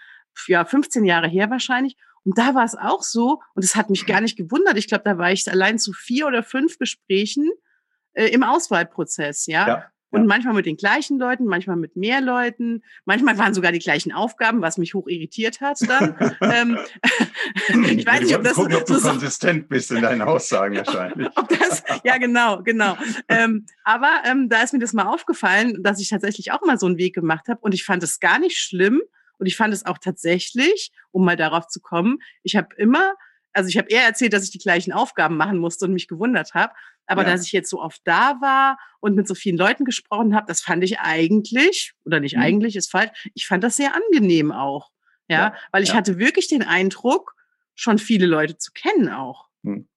ja, 0.46 0.64
15 0.64 1.06
Jahre 1.06 1.28
her 1.28 1.50
wahrscheinlich. 1.50 1.98
Und 2.24 2.38
da 2.38 2.54
war 2.54 2.64
es 2.64 2.76
auch 2.76 3.02
so, 3.02 3.42
und 3.56 3.66
es 3.66 3.76
hat 3.76 3.90
mich 3.90 4.06
gar 4.06 4.22
nicht 4.22 4.38
gewundert. 4.38 4.78
Ich 4.78 4.88
glaube, 4.88 5.06
da 5.06 5.18
war 5.18 5.32
ich 5.32 5.50
allein 5.50 5.80
zu 5.80 5.92
vier 5.92 6.28
oder 6.28 6.44
fünf 6.44 6.78
Gesprächen 6.78 7.50
äh, 8.14 8.28
im 8.28 8.44
Auswahlprozess, 8.44 9.48
ja. 9.48 9.68
ja. 9.68 9.86
Und 10.10 10.22
ja. 10.22 10.28
manchmal 10.28 10.54
mit 10.54 10.66
den 10.66 10.78
gleichen 10.78 11.20
Leuten, 11.20 11.46
manchmal 11.46 11.76
mit 11.76 11.96
mehr 11.98 12.22
Leuten. 12.22 12.82
Manchmal 13.06 13.38
waren 13.38 13.54
sogar 13.54 13.72
die 13.72 13.80
gleichen 13.80 14.14
Aufgaben, 14.14 14.62
was 14.62 14.78
mich 14.78 14.94
hoch 14.94 15.08
irritiert 15.08 15.60
hat 15.60 15.80
dann. 15.88 16.16
ähm, 16.42 16.78
ich 17.98 18.06
weiß 18.06 18.22
nicht, 18.22 18.36
ob 18.36 18.44
das 18.44 18.54
gucken, 18.54 18.76
ob 18.76 18.86
du 18.86 18.96
so 18.96 19.10
konsistent 19.10 19.68
bist 19.68 19.92
in 19.92 20.02
deinen 20.02 20.22
Aussagen 20.22 20.78
wahrscheinlich. 20.78 21.28
ob 21.36 21.50
das, 21.50 21.84
ja, 22.04 22.18
genau, 22.18 22.64
genau. 22.64 22.98
ähm, 23.28 23.66
aber 23.84 24.12
ähm, 24.26 24.48
da 24.50 24.62
ist 24.62 24.74
mir 24.74 24.80
das 24.80 24.94
mal 24.94 25.08
aufgefallen, 25.08 25.84
dass 25.84 26.00
ich 26.00 26.10
tatsächlich 26.10 26.52
auch 26.52 26.62
mal 26.62 26.80
so 26.80 26.86
einen 26.86 26.98
Weg 26.98 27.14
gemacht 27.14 27.48
habe 27.50 27.60
und 27.62 27.74
ich 27.74 27.84
fand 27.84 28.02
es 28.02 28.20
gar 28.20 28.40
nicht 28.40 28.58
schlimm 28.58 29.02
und 29.40 29.46
ich 29.46 29.58
fand 29.58 29.74
es 29.74 29.86
auch 29.86 29.98
tatsächlich, 29.98 30.92
um 31.12 31.26
mal 31.26 31.36
darauf 31.36 31.68
zu 31.68 31.82
kommen, 31.82 32.20
ich 32.44 32.56
habe 32.56 32.70
immer 32.78 33.14
also 33.58 33.70
ich 33.70 33.78
habe 33.80 33.90
eher 33.90 34.04
erzählt, 34.04 34.34
dass 34.34 34.44
ich 34.44 34.52
die 34.52 34.60
gleichen 34.60 34.94
Aufgaben 34.94 35.36
machen 35.36 35.58
musste 35.58 35.86
und 35.86 35.94
mich 35.94 36.08
gewundert 36.08 36.54
habe. 36.54 36.74
Aber 37.08 37.24
ja. 37.24 37.32
dass 37.32 37.46
ich 37.46 37.52
jetzt 37.52 37.70
so 37.70 37.82
oft 37.82 38.02
da 38.04 38.36
war 38.42 38.78
und 39.00 39.16
mit 39.16 39.28
so 39.28 39.34
vielen 39.34 39.58
Leuten 39.58 39.86
gesprochen 39.86 40.36
habe, 40.36 40.46
das 40.48 40.62
fand 40.62 40.84
ich 40.84 41.00
eigentlich, 41.00 41.94
oder 42.06 42.20
nicht 42.20 42.36
mhm. 42.36 42.44
eigentlich, 42.44 42.76
ist 42.76 42.92
falsch, 42.92 43.30
ich 43.34 43.48
fand 43.48 43.64
das 43.64 43.78
sehr 43.78 43.94
angenehm 43.96 44.52
auch. 44.52 44.92
Ja, 45.30 45.38
ja. 45.38 45.54
weil 45.72 45.84
ich 45.84 45.90
ja. 45.90 45.96
hatte 45.96 46.20
wirklich 46.20 46.48
den 46.48 46.64
Eindruck, 46.64 47.36
schon 47.76 48.00
viele 48.00 48.26
Leute 48.26 48.58
zu 48.58 48.72
kennen 48.74 49.10
auch. 49.10 49.48
Mhm. 49.62 49.88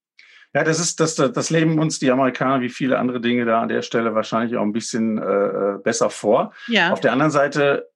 Ja, 0.53 0.65
das 0.65 0.81
ist 0.81 0.99
das, 0.99 1.15
das 1.15 1.51
leben 1.51 1.79
uns 1.79 2.01
die 2.01 2.11
Amerikaner 2.11 2.61
wie 2.61 2.71
viele 2.71 2.99
andere 2.99 3.21
Dinge 3.21 3.45
da 3.45 3.63
an 3.63 3.69
der 3.69 3.83
Stelle 3.83 4.17
wahrscheinlich 4.17 4.57
auch 4.57 4.63
ein 4.63 4.73
bisschen 4.73 5.19
äh, 5.19 5.23
äh 5.23 5.79
besser 5.79 6.11
vor. 6.11 6.53
Ja. 6.67 6.93
Auf 6.93 7.01
der 7.01 7.13
anderen 7.13 7.31
Seite 7.31 7.90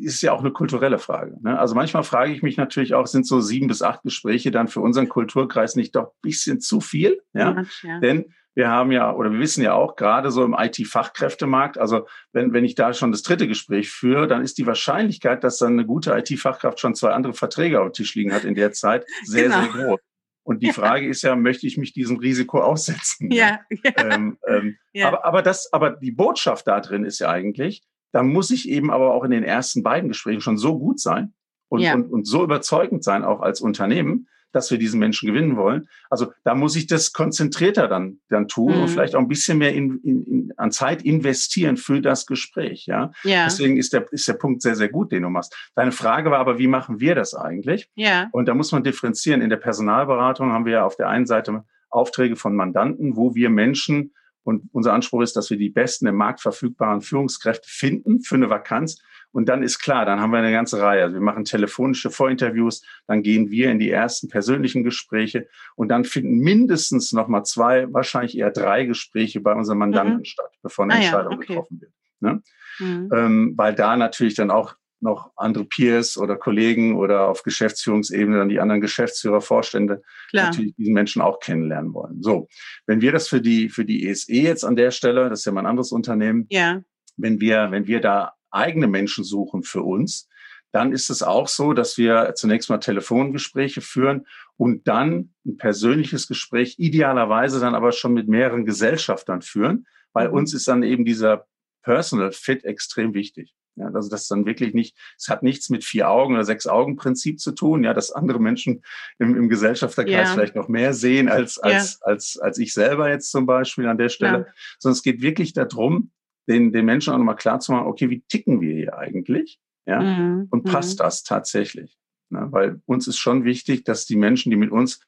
ist 0.00 0.22
ja 0.22 0.32
auch 0.32 0.40
eine 0.40 0.52
kulturelle 0.52 0.98
Frage. 0.98 1.36
Ne? 1.42 1.58
Also 1.58 1.74
manchmal 1.74 2.04
frage 2.04 2.32
ich 2.32 2.42
mich 2.42 2.56
natürlich 2.56 2.94
auch, 2.94 3.06
sind 3.06 3.26
so 3.26 3.40
sieben 3.40 3.66
bis 3.66 3.82
acht 3.82 4.02
Gespräche 4.02 4.50
dann 4.50 4.68
für 4.68 4.80
unseren 4.80 5.08
Kulturkreis 5.08 5.76
nicht 5.76 5.96
doch 5.96 6.08
ein 6.08 6.20
bisschen 6.22 6.60
zu 6.60 6.80
viel? 6.80 7.20
Ja? 7.32 7.64
ja. 7.82 8.00
Denn 8.00 8.32
wir 8.54 8.68
haben 8.68 8.90
ja, 8.90 9.12
oder 9.14 9.30
wir 9.30 9.38
wissen 9.38 9.62
ja 9.62 9.74
auch, 9.74 9.94
gerade 9.94 10.32
so 10.32 10.44
im 10.44 10.56
IT-Fachkräftemarkt, 10.58 11.78
also 11.78 12.08
wenn, 12.32 12.52
wenn 12.52 12.64
ich 12.64 12.74
da 12.74 12.92
schon 12.92 13.12
das 13.12 13.22
dritte 13.22 13.46
Gespräch 13.46 13.90
führe, 13.90 14.26
dann 14.26 14.42
ist 14.42 14.58
die 14.58 14.66
Wahrscheinlichkeit, 14.66 15.44
dass 15.44 15.58
dann 15.58 15.74
eine 15.74 15.86
gute 15.86 16.12
IT-Fachkraft 16.12 16.80
schon 16.80 16.96
zwei 16.96 17.10
andere 17.10 17.34
Verträge 17.34 17.80
auf 17.80 17.90
dem 17.90 17.92
Tisch 17.92 18.16
liegen 18.16 18.32
hat 18.32 18.44
in 18.44 18.56
der 18.56 18.72
Zeit, 18.72 19.06
sehr, 19.22 19.44
genau. 19.44 19.62
sehr 19.62 19.68
groß. 19.70 20.00
Und 20.42 20.62
die 20.62 20.72
Frage 20.72 21.06
ist 21.06 21.22
ja, 21.22 21.36
möchte 21.36 21.68
ich 21.68 21.76
mich 21.76 21.92
diesem 21.92 22.16
Risiko 22.16 22.60
aussetzen? 22.60 23.30
Ja. 23.30 23.60
ja. 23.70 23.92
Ähm, 23.96 24.38
ähm, 24.48 24.76
ja. 24.92 25.06
Aber, 25.06 25.24
aber 25.24 25.42
das, 25.42 25.72
aber 25.72 25.90
die 25.90 26.10
Botschaft 26.10 26.66
da 26.66 26.80
drin 26.80 27.04
ist 27.04 27.20
ja 27.20 27.30
eigentlich, 27.30 27.82
da 28.12 28.22
muss 28.22 28.50
ich 28.50 28.68
eben 28.68 28.90
aber 28.90 29.12
auch 29.12 29.24
in 29.24 29.30
den 29.30 29.44
ersten 29.44 29.82
beiden 29.82 30.08
Gesprächen 30.08 30.40
schon 30.40 30.58
so 30.58 30.78
gut 30.78 31.00
sein 31.00 31.34
und, 31.68 31.80
ja. 31.80 31.94
und, 31.94 32.10
und 32.10 32.26
so 32.26 32.42
überzeugend 32.42 33.04
sein, 33.04 33.24
auch 33.24 33.40
als 33.40 33.60
Unternehmen, 33.60 34.28
dass 34.52 34.70
wir 34.70 34.78
diesen 34.78 34.98
Menschen 34.98 35.26
gewinnen 35.26 35.56
wollen. 35.56 35.88
Also 36.08 36.32
da 36.44 36.54
muss 36.54 36.74
ich 36.76 36.86
das 36.86 37.12
konzentrierter 37.12 37.86
dann, 37.86 38.20
dann 38.28 38.48
tun 38.48 38.74
mhm. 38.74 38.82
und 38.82 38.88
vielleicht 38.88 39.14
auch 39.14 39.20
ein 39.20 39.28
bisschen 39.28 39.58
mehr 39.58 39.74
in, 39.74 40.00
in, 40.02 40.24
in, 40.24 40.52
an 40.56 40.70
Zeit 40.70 41.02
investieren 41.02 41.76
für 41.76 42.00
das 42.00 42.26
Gespräch. 42.26 42.86
Ja? 42.86 43.12
ja. 43.24 43.44
Deswegen 43.44 43.76
ist 43.76 43.92
der, 43.92 44.10
ist 44.10 44.26
der 44.26 44.34
Punkt 44.34 44.62
sehr, 44.62 44.74
sehr 44.74 44.88
gut, 44.88 45.12
den 45.12 45.22
du 45.22 45.28
machst. 45.28 45.54
Deine 45.74 45.92
Frage 45.92 46.30
war 46.30 46.38
aber, 46.38 46.58
wie 46.58 46.66
machen 46.66 46.98
wir 47.00 47.14
das 47.14 47.34
eigentlich? 47.34 47.90
Ja. 47.94 48.28
Und 48.32 48.46
da 48.46 48.54
muss 48.54 48.72
man 48.72 48.82
differenzieren. 48.82 49.42
In 49.42 49.50
der 49.50 49.56
Personalberatung 49.56 50.52
haben 50.52 50.64
wir 50.64 50.72
ja 50.72 50.84
auf 50.84 50.96
der 50.96 51.08
einen 51.08 51.26
Seite 51.26 51.64
Aufträge 51.90 52.36
von 52.36 52.54
Mandanten, 52.54 53.16
wo 53.16 53.34
wir 53.34 53.50
Menschen 53.50 54.12
und 54.48 54.70
unser 54.72 54.94
Anspruch 54.94 55.20
ist, 55.20 55.36
dass 55.36 55.50
wir 55.50 55.58
die 55.58 55.68
besten 55.68 56.06
im 56.06 56.14
Markt 56.14 56.40
verfügbaren 56.40 57.02
Führungskräfte 57.02 57.68
finden 57.68 58.22
für 58.22 58.36
eine 58.36 58.48
Vakanz. 58.48 58.98
Und 59.30 59.46
dann 59.50 59.62
ist 59.62 59.78
klar, 59.78 60.06
dann 60.06 60.22
haben 60.22 60.30
wir 60.30 60.38
eine 60.38 60.52
ganze 60.52 60.80
Reihe. 60.80 61.02
Also 61.02 61.16
wir 61.16 61.20
machen 61.20 61.44
telefonische 61.44 62.08
Vorinterviews, 62.10 62.82
dann 63.06 63.22
gehen 63.22 63.50
wir 63.50 63.70
in 63.70 63.78
die 63.78 63.90
ersten 63.90 64.28
persönlichen 64.28 64.84
Gespräche 64.84 65.48
und 65.76 65.88
dann 65.90 66.04
finden 66.04 66.38
mindestens 66.38 67.12
noch 67.12 67.28
mal 67.28 67.44
zwei, 67.44 67.92
wahrscheinlich 67.92 68.38
eher 68.38 68.50
drei 68.50 68.86
Gespräche 68.86 69.42
bei 69.42 69.52
unseren 69.52 69.76
Mandanten 69.76 70.20
mhm. 70.20 70.24
statt, 70.24 70.54
bevor 70.62 70.86
eine 70.86 70.94
ah, 70.94 70.96
Entscheidung 70.96 71.32
ja, 71.32 71.36
okay. 71.36 71.46
getroffen 71.48 71.80
wird. 71.82 71.92
Ne? 72.20 72.42
Mhm. 72.78 73.10
Ähm, 73.12 73.52
weil 73.54 73.74
da 73.74 73.98
natürlich 73.98 74.34
dann 74.34 74.50
auch 74.50 74.76
noch 75.00 75.30
andere 75.36 75.64
Peers 75.64 76.18
oder 76.18 76.36
Kollegen 76.36 76.96
oder 76.96 77.28
auf 77.28 77.42
Geschäftsführungsebene 77.42 78.38
dann 78.38 78.48
die 78.48 78.60
anderen 78.60 78.80
Geschäftsführer, 78.80 79.40
Vorstände 79.40 80.02
Klar. 80.30 80.46
natürlich 80.46 80.74
diesen 80.74 80.94
Menschen 80.94 81.22
auch 81.22 81.40
kennenlernen 81.40 81.94
wollen. 81.94 82.22
So, 82.22 82.48
wenn 82.86 83.00
wir 83.00 83.12
das 83.12 83.28
für 83.28 83.40
die 83.40 83.68
für 83.68 83.84
die 83.84 84.08
ESE 84.08 84.32
jetzt 84.32 84.64
an 84.64 84.76
der 84.76 84.90
Stelle, 84.90 85.28
das 85.28 85.40
ist 85.40 85.44
ja 85.44 85.52
mal 85.52 85.62
ein 85.62 85.66
anderes 85.66 85.92
Unternehmen, 85.92 86.46
ja. 86.50 86.82
wenn 87.16 87.40
wir 87.40 87.70
wenn 87.70 87.86
wir 87.86 88.00
da 88.00 88.32
eigene 88.50 88.86
Menschen 88.86 89.24
suchen 89.24 89.62
für 89.62 89.82
uns, 89.82 90.28
dann 90.72 90.92
ist 90.92 91.10
es 91.10 91.22
auch 91.22 91.48
so, 91.48 91.72
dass 91.72 91.96
wir 91.96 92.32
zunächst 92.34 92.68
mal 92.68 92.78
Telefongespräche 92.78 93.80
führen 93.80 94.26
und 94.56 94.86
dann 94.86 95.32
ein 95.46 95.56
persönliches 95.56 96.28
Gespräch 96.28 96.76
idealerweise 96.78 97.60
dann 97.60 97.74
aber 97.74 97.92
schon 97.92 98.12
mit 98.12 98.28
mehreren 98.28 98.66
Gesellschaftern 98.66 99.42
führen, 99.42 99.86
weil 100.12 100.28
mhm. 100.28 100.34
uns 100.34 100.54
ist 100.54 100.68
dann 100.68 100.82
eben 100.82 101.04
dieser 101.04 101.46
Personal 101.82 102.32
Fit 102.32 102.64
extrem 102.64 103.14
wichtig. 103.14 103.54
Ja, 103.78 103.90
also 103.92 104.08
das 104.08 104.22
ist 104.22 104.30
dann 104.30 104.46
wirklich 104.46 104.74
nicht, 104.74 104.96
es 105.16 105.28
hat 105.28 105.42
nichts 105.42 105.70
mit 105.70 105.84
vier 105.84 106.10
Augen 106.10 106.34
oder 106.34 106.44
sechs 106.44 106.66
Augen 106.66 106.96
Prinzip 106.96 107.40
zu 107.40 107.52
tun, 107.52 107.84
ja, 107.84 107.94
dass 107.94 108.10
andere 108.10 108.40
Menschen 108.40 108.82
im, 109.18 109.36
im 109.36 109.48
Gesellschafterkreis 109.48 110.28
ja. 110.28 110.34
vielleicht 110.34 110.56
noch 110.56 110.68
mehr 110.68 110.94
sehen 110.94 111.28
als, 111.28 111.58
als, 111.58 111.98
ja. 112.00 112.06
als, 112.06 112.38
als 112.38 112.58
ich 112.58 112.72
selber 112.72 113.08
jetzt 113.08 113.30
zum 113.30 113.46
Beispiel 113.46 113.86
an 113.86 113.98
der 113.98 114.08
Stelle. 114.08 114.38
Ja. 114.38 114.52
Sondern 114.78 114.94
es 114.94 115.02
geht 115.02 115.22
wirklich 115.22 115.52
darum, 115.52 116.10
den, 116.48 116.72
den 116.72 116.84
Menschen 116.84 117.12
auch 117.12 117.18
nochmal 117.18 117.36
klar 117.36 117.60
zu 117.60 117.72
machen, 117.72 117.86
okay, 117.86 118.10
wie 118.10 118.22
ticken 118.22 118.60
wir 118.60 118.74
hier 118.74 118.98
eigentlich? 118.98 119.60
Ja, 119.86 120.00
mhm. 120.00 120.48
und 120.50 120.64
passt 120.64 120.98
mhm. 120.98 121.04
das 121.04 121.22
tatsächlich? 121.22 121.98
Ne? 122.30 122.48
Weil 122.50 122.80
uns 122.86 123.06
ist 123.06 123.18
schon 123.18 123.44
wichtig, 123.44 123.84
dass 123.84 124.04
die 124.04 124.16
Menschen, 124.16 124.50
die 124.50 124.56
mit 124.56 124.70
uns 124.70 125.00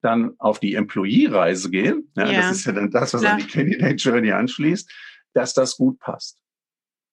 dann 0.00 0.34
auf 0.38 0.58
die 0.58 0.74
Employee-Reise 0.74 1.70
gehen, 1.70 2.10
ja, 2.16 2.30
ja, 2.30 2.40
das 2.40 2.56
ist 2.56 2.64
ja 2.64 2.72
dann 2.72 2.90
das, 2.90 3.14
was 3.14 3.20
Klar. 3.20 3.34
an 3.34 3.40
die 3.40 3.46
Candidate 3.46 3.96
Journey 3.96 4.32
anschließt, 4.32 4.90
dass 5.34 5.54
das 5.54 5.76
gut 5.76 5.98
passt. 5.98 6.41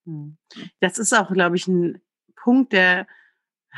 Hm. 0.09 0.37
Das 0.79 0.97
ist 0.97 1.13
auch, 1.13 1.31
glaube 1.31 1.55
ich, 1.55 1.67
ein 1.67 2.01
Punkt, 2.35 2.73
der, 2.73 3.07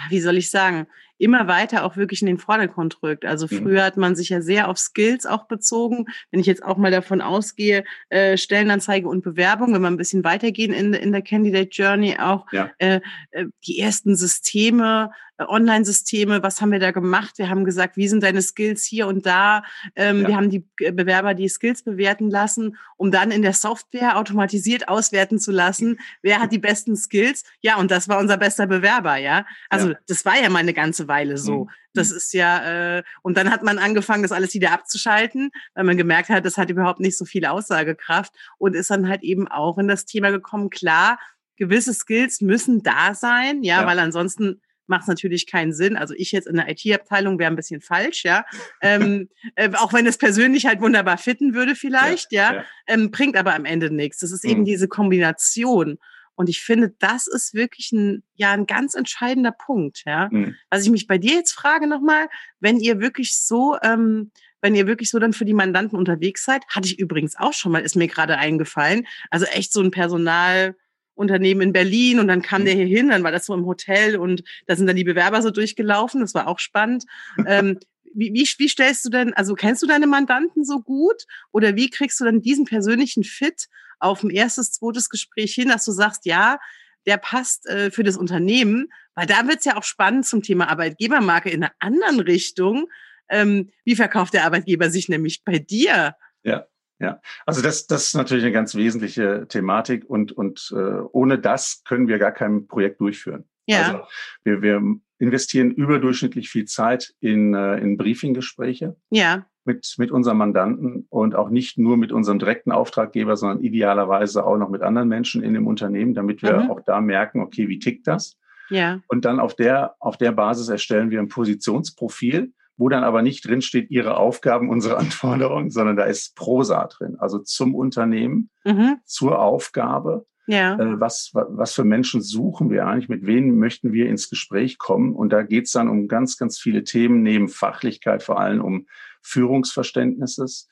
wie 0.10 0.22
soll 0.22 0.38
ich 0.38 0.50
sagen, 0.50 0.88
immer 1.22 1.48
weiter 1.48 1.86
auch 1.86 1.98
wirklich 1.98 2.22
in 2.22 2.28
den 2.28 2.40
Vordergrund 2.40 3.04
rückt. 3.04 3.26
Also 3.26 3.48
mhm. 3.50 3.60
früher 3.60 3.84
hat 3.84 3.96
man 3.96 4.16
sich 4.16 4.30
ja 4.30 4.42
sehr 4.42 4.68
auf 4.68 4.78
Skills 4.78 5.26
auch 5.26 5.46
bezogen. 5.46 6.06
Wenn 6.32 6.40
ich 6.40 6.48
jetzt 6.48 6.64
auch 6.64 6.78
mal 6.78 6.92
davon 6.92 7.22
ausgehe, 7.22 7.84
äh, 8.10 8.38
Stellenanzeige 8.38 9.08
und 9.08 9.24
Bewerbung, 9.24 9.74
wenn 9.74 9.82
wir 9.82 9.90
ein 9.90 9.98
bisschen 9.98 10.24
weitergehen 10.24 10.74
in, 10.74 10.94
in 10.94 11.12
der 11.12 11.22
Candidate 11.22 11.70
Journey 11.72 12.18
auch, 12.18 12.52
ja. 12.52 12.72
äh, 12.80 13.02
äh 13.32 13.46
die 13.66 13.80
ersten 13.80 14.16
Systeme, 14.16 15.12
äh, 15.42 15.46
Online-Systeme, 15.48 16.44
was 16.44 16.62
haben 16.62 16.72
wir 16.72 16.80
da 16.80 16.92
gemacht? 16.92 17.38
Wir 17.38 17.50
haben 17.50 17.66
gesagt, 17.66 17.98
wie 17.98 18.08
sind 18.08 18.24
deine 18.24 18.42
Skills 18.42 18.84
hier 18.84 19.08
und 19.08 19.26
da? 19.26 19.64
Ähm, 19.96 20.22
ja. 20.22 20.28
Wir 20.30 20.36
haben 20.36 20.50
die 20.50 20.66
äh, 20.80 20.92
Bewerber 20.92 21.34
die 21.34 21.50
Skills 21.50 21.84
bewerten 21.84 22.30
lassen, 22.30 22.78
um 22.98 23.12
dann 23.12 23.32
in 23.32 23.42
der 23.42 23.54
Software 23.54 24.18
automatisiert 24.18 24.88
auswerten 24.88 25.40
zu 25.40 25.52
lassen, 25.52 26.00
wer 26.22 26.40
hat 26.40 26.52
die 26.52 26.60
besten 26.60 26.96
Skills? 26.96 27.44
Ja, 27.62 27.78
und 27.78 27.92
das 27.92 28.08
war 28.10 28.20
unser 28.20 28.38
bester 28.38 28.68
Bewerber, 28.68 29.18
ja. 29.18 29.46
Also 29.70 29.92
ja. 29.92 29.98
das 30.08 30.26
war 30.26 30.42
ja 30.42 30.50
mal 30.50 30.60
eine 30.60 30.74
ganze 30.74 31.08
Weile 31.12 31.38
so. 31.38 31.66
Mhm. 31.66 31.70
Das 31.94 32.12
mhm. 32.12 32.18
ist 32.18 32.34
ja, 32.34 32.98
äh, 32.98 33.04
und 33.22 33.36
dann 33.36 33.52
hat 33.52 33.64
man 33.64 33.78
angefangen, 33.78 34.24
das 34.24 34.32
alles 34.32 34.54
wieder 34.54 34.72
abzuschalten, 34.72 35.52
weil 35.76 35.84
man 35.84 35.98
gemerkt 35.98 36.30
hat, 36.30 36.46
das 36.46 36.58
hat 36.58 36.70
überhaupt 36.70 37.02
nicht 37.02 37.18
so 37.18 37.26
viel 37.26 37.46
Aussagekraft 37.46 38.34
und 38.58 38.76
ist 38.76 38.90
dann 38.90 39.10
halt 39.10 39.24
eben 39.24 39.48
auch 39.50 39.78
in 39.78 39.90
das 39.90 40.06
Thema 40.06 40.32
gekommen, 40.32 40.70
klar, 40.70 41.20
gewisse 41.58 41.94
Skills 41.94 42.40
müssen 42.42 42.82
da 42.82 43.14
sein, 43.14 43.62
ja, 43.62 43.82
ja. 43.82 43.88
weil 43.88 44.00
ansonsten 44.00 44.62
macht 44.88 45.04
es 45.04 45.08
natürlich 45.08 45.48
keinen 45.48 45.74
Sinn. 45.74 45.96
Also 45.98 46.14
ich 46.16 46.32
jetzt 46.32 46.48
in 46.48 46.56
der 46.56 46.70
IT-Abteilung 46.70 47.40
wäre 47.40 47.52
ein 47.52 47.56
bisschen 47.56 47.82
falsch, 47.82 48.24
ja. 48.24 48.46
ähm, 48.82 49.30
äh, 49.56 49.70
auch 49.76 49.94
wenn 49.94 50.06
es 50.06 50.18
persönlich 50.18 50.66
halt 50.66 50.82
wunderbar 50.82 51.18
fitten 51.18 51.54
würde 51.54 51.76
vielleicht, 51.76 52.32
ja, 52.32 52.54
ja. 52.54 52.66
Ähm, 52.88 53.12
bringt 53.12 53.38
aber 53.38 53.56
am 53.56 53.66
Ende 53.66 53.92
nichts. 53.92 54.20
Das 54.20 54.32
ist 54.32 54.44
mhm. 54.44 54.52
eben 54.52 54.66
diese 54.66 54.88
Kombination. 54.88 55.98
Und 56.42 56.50
ich 56.50 56.62
finde, 56.62 56.92
das 56.98 57.28
ist 57.28 57.54
wirklich 57.54 57.92
ein, 57.92 58.24
ja, 58.34 58.52
ein 58.52 58.66
ganz 58.66 58.96
entscheidender 58.96 59.52
Punkt, 59.52 60.02
ja. 60.08 60.28
Mhm. 60.32 60.56
Also 60.72 60.86
ich 60.86 60.92
mich 60.92 61.06
bei 61.06 61.20
dir 61.20 61.36
jetzt 61.36 61.52
frage 61.52 61.86
nochmal, 61.86 62.30
wenn 62.60 62.80
ihr 62.80 63.00
wirklich 63.00 63.38
so, 63.38 63.78
ähm, 63.84 64.32
wenn 64.60 64.74
ihr 64.74 64.88
wirklich 64.88 65.12
so 65.12 65.20
dann 65.20 65.34
für 65.34 65.46
die 65.46 65.54
Mandanten 65.54 66.00
unterwegs 66.00 66.44
seid, 66.44 66.66
hatte 66.68 66.88
ich 66.88 66.98
übrigens 66.98 67.36
auch 67.38 67.54
schon 67.54 67.72
mal, 67.72 67.84
ist 67.84 67.96
mir 67.96 68.08
gerade 68.08 68.40
eingefallen. 68.40 69.06
Also 69.30 69.46
echt 69.46 69.72
so 69.72 69.82
ein 69.82 69.92
Personalunternehmen 69.92 71.62
in 71.62 71.74
Berlin 71.74 72.20
und 72.20 72.28
dann 72.28 72.42
kam 72.42 72.62
mhm. 72.62 72.66
der 72.66 72.74
hier 72.74 72.88
hin, 72.88 73.10
dann 73.10 73.24
war 73.24 73.32
das 73.32 73.46
so 73.46 73.54
im 73.54 73.68
Hotel 73.68 74.16
und 74.16 74.44
da 74.66 74.76
sind 74.76 74.88
dann 74.88 74.96
die 74.96 75.04
Bewerber 75.04 75.44
so 75.44 75.52
durchgelaufen, 75.52 76.22
das 76.22 76.34
war 76.34 76.48
auch 76.48 76.58
spannend. 76.58 77.06
ähm, 77.46 77.78
wie, 78.16 78.34
wie, 78.34 78.50
wie 78.58 78.68
stellst 78.68 79.06
du 79.06 79.10
denn, 79.12 79.34
also 79.34 79.54
kennst 79.54 79.84
du 79.84 79.88
deine 79.88 80.08
Mandanten 80.08 80.66
so 80.66 80.82
gut 80.82 81.28
oder 81.52 81.76
wie 81.76 81.92
kriegst 81.92 82.20
du 82.20 82.26
dann 82.26 82.42
diesen 82.42 82.66
persönlichen 82.66 83.24
Fit 83.24 83.68
auf 84.02 84.24
ein 84.24 84.30
erstes, 84.30 84.72
zweites 84.72 85.10
Gespräch 85.10 85.54
hin, 85.54 85.70
dass 85.70 85.86
du 85.86 85.92
sagst, 85.92 86.26
ja, 86.26 86.60
der 87.06 87.18
passt 87.18 87.68
äh, 87.68 87.92
für 87.92 88.04
das 88.04 88.18
Unternehmen, 88.18 88.90
weil 89.16 89.26
da 89.26 89.48
wird 89.48 89.60
es 89.60 89.66
ja 89.66 89.78
auch 89.78 89.84
spannend 89.84 90.26
zum 90.26 90.42
Thema 90.42 90.70
Arbeitgebermarke 90.70 91.50
in 91.50 91.64
einer 91.64 91.74
anderen 91.80 92.20
Richtung. 92.20 92.88
Ähm, 93.30 93.70
wie 93.86 93.96
verkauft 93.96 94.34
der 94.34 94.46
Arbeitgeber 94.46 94.90
sich 94.90 95.10
nämlich 95.10 95.44
bei 95.44 95.60
dir? 95.60 96.16
Ja. 96.44 96.68
Ja, 97.00 97.20
also 97.48 97.64
das, 97.64 97.88
das 97.88 98.06
ist 98.06 98.14
natürlich 98.14 98.44
eine 98.44 98.54
ganz 98.54 98.76
wesentliche 98.76 99.48
Thematik 99.50 100.08
und, 100.08 100.34
und 100.34 100.72
äh, 100.72 101.02
ohne 101.12 101.40
das 101.40 101.82
können 101.84 102.08
wir 102.08 102.20
gar 102.20 102.32
kein 102.32 102.68
Projekt 102.68 103.02
durchführen. 103.02 103.50
Ja. 103.66 103.82
Also 103.82 104.04
wir, 104.44 104.62
wir 104.62 104.82
investieren 105.18 105.72
überdurchschnittlich 105.72 106.52
viel 106.52 106.66
Zeit 106.66 107.16
in, 107.20 107.56
äh, 107.56 107.78
in 107.78 107.98
Briefinggespräche. 107.98 108.96
Ja. 109.10 109.48
Mit, 109.64 109.94
mit 109.98 110.12
unserem 110.12 110.40
Mandanten 110.40 111.06
und 111.10 111.36
auch 111.36 111.50
nicht 111.50 111.78
nur 111.78 111.96
mit 111.96 112.12
unserem 112.12 112.40
direkten 112.40 112.72
Auftraggeber, 112.72 113.38
sondern 113.38 113.62
idealerweise 113.62 114.44
auch 114.44 114.58
noch 114.58 114.70
mit 114.70 114.82
anderen 114.82 115.08
Menschen 115.08 115.44
in 115.44 115.54
dem 115.54 115.68
Unternehmen, 115.68 116.16
damit 116.16 116.42
wir 116.42 116.62
mhm. 116.62 116.72
auch 116.72 116.82
da 116.82 117.00
merken, 117.00 117.42
okay, 117.42 117.68
wie 117.68 117.78
tickt 117.78 118.08
das? 118.08 118.38
Ja. 118.72 119.02
Und 119.08 119.26
dann 119.26 119.40
auf 119.40 119.56
der, 119.56 119.96
auf 120.00 120.18
der 120.18 120.32
Basis 120.32 120.70
erstellen 120.70 121.12
wir 121.12 121.20
ein 121.20 121.28
Positionsprofil, 121.28 122.54
wo 122.78 122.90
dann 122.90 123.04
aber 123.04 123.22
nicht 123.22 123.48
drin 123.48 123.62
steht, 123.62 123.92
ihre 123.92 124.18
Aufgaben, 124.18 124.70
unsere 124.70 124.98
Anforderungen, 125.00 125.70
sondern 125.70 125.96
da 125.96 126.06
ist 126.06 126.36
Prosa 126.36 126.88
drin. 126.88 127.18
Also 127.20 127.38
zum 127.38 127.76
Unternehmen, 127.76 128.50
mhm. 128.64 128.98
zur 129.06 129.40
Aufgabe, 129.40 130.26
ja. 130.48 130.76
Äh, 130.76 131.00
was, 131.00 131.32
was 131.34 131.74
für 131.74 131.84
Menschen 131.84 132.22
suchen 132.22 132.70
wir 132.72 132.86
eigentlich? 132.86 133.10
Mit 133.10 133.26
wem 133.26 133.58
möchten 133.58 133.94
wir 133.94 134.08
ins 134.08 134.30
Gespräch 134.30 134.78
kommen? 134.78 135.14
Und 135.16 135.32
da 135.32 135.44
geht 135.44 135.66
es 135.66 135.72
dann 135.72 135.88
um 135.88 136.08
ganz, 136.08 136.38
ganz 136.38 136.60
viele 136.60 136.84
Themen, 136.84 137.22
neben 137.22 137.48
Fachlichkeit 137.48 138.24
vor 138.24 138.40
allem 138.40 138.62
um 138.62 138.88
Führungsverständnisses. 139.22 140.68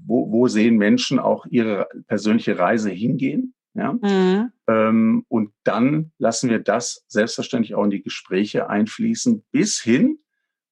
wo, 0.07 0.33
wo 0.33 0.49
sehen 0.49 0.77
Menschen 0.77 1.19
auch 1.19 1.47
ihre 1.47 1.89
persönliche 2.07 2.59
Reise 2.59 2.91
hingehen? 2.91 3.55
Ja? 3.75 3.93
Mhm. 3.93 4.53
Ähm, 4.67 5.25
und 5.29 5.53
dann 5.65 6.13
lassen 6.19 6.51
wir 6.51 6.61
das 6.61 7.05
selbstverständlich 7.09 7.75
auch 7.75 7.85
in 7.85 7.91
die 7.91 8.03
Gespräche 8.03 8.69
einfließen, 8.69 9.45
bis 9.51 9.81
hin 9.81 10.19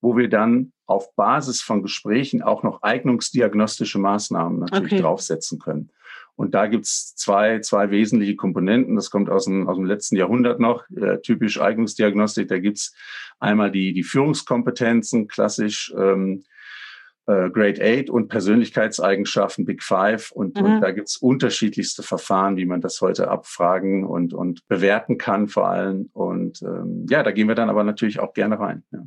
wo 0.01 0.17
wir 0.17 0.29
dann 0.29 0.73
auf 0.87 1.15
Basis 1.17 1.63
von 1.63 1.83
Gesprächen 1.83 2.43
auch 2.43 2.63
noch 2.63 2.83
eignungsdiagnostische 2.83 3.99
Maßnahmen 3.99 4.61
natürlich 4.61 4.93
okay. 4.93 5.03
draufsetzen 5.03 5.59
können. 5.59 5.91
Und 6.37 6.55
da 6.55 6.66
gibt's 6.66 7.16
zwei, 7.16 7.61
zwei 7.61 7.90
wesentliche 7.90 8.37
Komponenten. 8.37 8.94
Das 8.94 9.11
kommt 9.11 9.31
aus 9.31 9.46
dem, 9.46 9.68
aus 9.68 9.77
dem 9.77 9.87
letzten 9.87 10.16
Jahrhundert 10.16 10.61
noch, 10.61 10.85
äh, 10.90 11.18
typisch 11.22 11.61
Eignungsdiagnostik. 11.61 12.49
Da 12.49 12.59
gibt's 12.59 12.94
einmal 13.40 13.70
die, 13.70 13.92
die 13.92 14.05
Führungskompetenzen, 14.05 15.29
klassisch 15.29 15.92
ähm, 15.96 16.44
äh, 17.27 17.51
Grade 17.51 17.81
8 17.83 18.11
und 18.11 18.29
Persönlichkeitseigenschaften 18.29 19.64
Big 19.64 19.83
Five. 19.83 20.31
Und, 20.31 20.61
mhm. 20.61 20.64
und 20.64 20.81
da 20.83 20.90
gibt's 20.90 21.16
unterschiedlichste 21.16 22.03
Verfahren, 22.03 22.57
wie 22.57 22.66
man 22.66 22.81
das 22.81 23.01
heute 23.01 23.29
abfragen 23.29 24.05
und, 24.05 24.35
und 24.35 24.66
bewerten 24.68 25.18
kann 25.18 25.49
vor 25.49 25.68
allem. 25.68 26.11
Und 26.12 26.62
ähm, 26.62 27.07
ja, 27.09 27.22
da 27.22 27.33
gehen 27.33 27.49
wir 27.49 27.55
dann 27.55 27.70
aber 27.70 27.83
natürlich 27.83 28.20
auch 28.20 28.35
gerne 28.35 28.61
rein. 28.61 28.85
Ja. 28.92 29.01